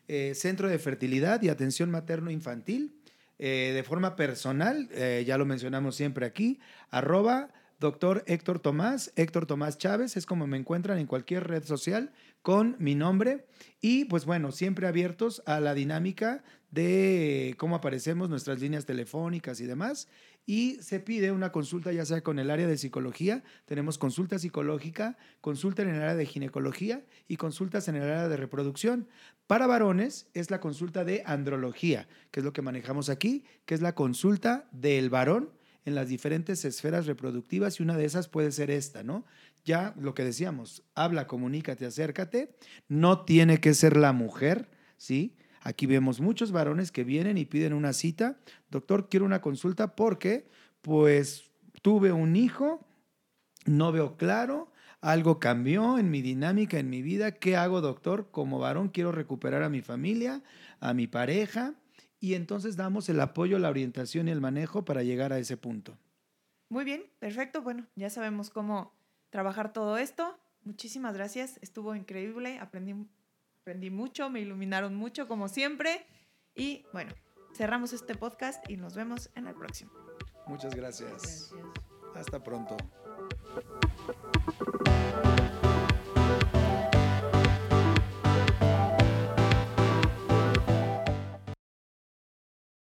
[0.07, 2.95] eh, Centro de Fertilidad y Atención Materno-Infantil.
[3.37, 7.49] Eh, de forma personal, eh, ya lo mencionamos siempre aquí, arroba
[7.81, 12.77] doctor Héctor Tomás, Héctor Tomás Chávez, es como me encuentran en cualquier red social con
[12.79, 13.45] mi nombre
[13.81, 19.65] y pues bueno, siempre abiertos a la dinámica de cómo aparecemos, nuestras líneas telefónicas y
[19.65, 20.07] demás.
[20.45, 25.17] Y se pide una consulta ya sea con el área de psicología, tenemos consulta psicológica,
[25.41, 29.07] consulta en el área de ginecología y consultas en el área de reproducción.
[29.47, 33.81] Para varones es la consulta de andrología, que es lo que manejamos aquí, que es
[33.81, 35.49] la consulta del varón
[35.85, 39.25] en las diferentes esferas reproductivas y una de esas puede ser esta, ¿no?
[39.63, 42.55] Ya lo que decíamos, habla, comunícate, acércate,
[42.87, 45.35] no tiene que ser la mujer, ¿sí?
[45.65, 48.37] Aquí vemos muchos varones que vienen y piden una cita,
[48.69, 50.47] doctor, quiero una consulta porque
[50.83, 51.49] pues
[51.81, 52.85] tuve un hijo,
[53.65, 54.71] no veo claro,
[55.01, 58.29] algo cambió en mi dinámica, en mi vida, ¿qué hago, doctor?
[58.29, 60.43] Como varón quiero recuperar a mi familia,
[60.79, 61.73] a mi pareja,
[62.19, 65.97] y entonces damos el apoyo, la orientación y el manejo para llegar a ese punto.
[66.69, 67.63] Muy bien, perfecto.
[67.63, 68.93] Bueno, ya sabemos cómo
[69.31, 70.37] trabajar todo esto.
[70.61, 72.93] Muchísimas gracias, estuvo increíble, aprendí,
[73.65, 76.05] aprendí mucho, me iluminaron mucho como siempre.
[76.53, 77.11] Y bueno,
[77.55, 79.91] cerramos este podcast y nos vemos en el próximo.
[80.45, 81.51] Muchas gracias.
[81.51, 81.53] gracias.
[82.13, 82.77] Hasta pronto.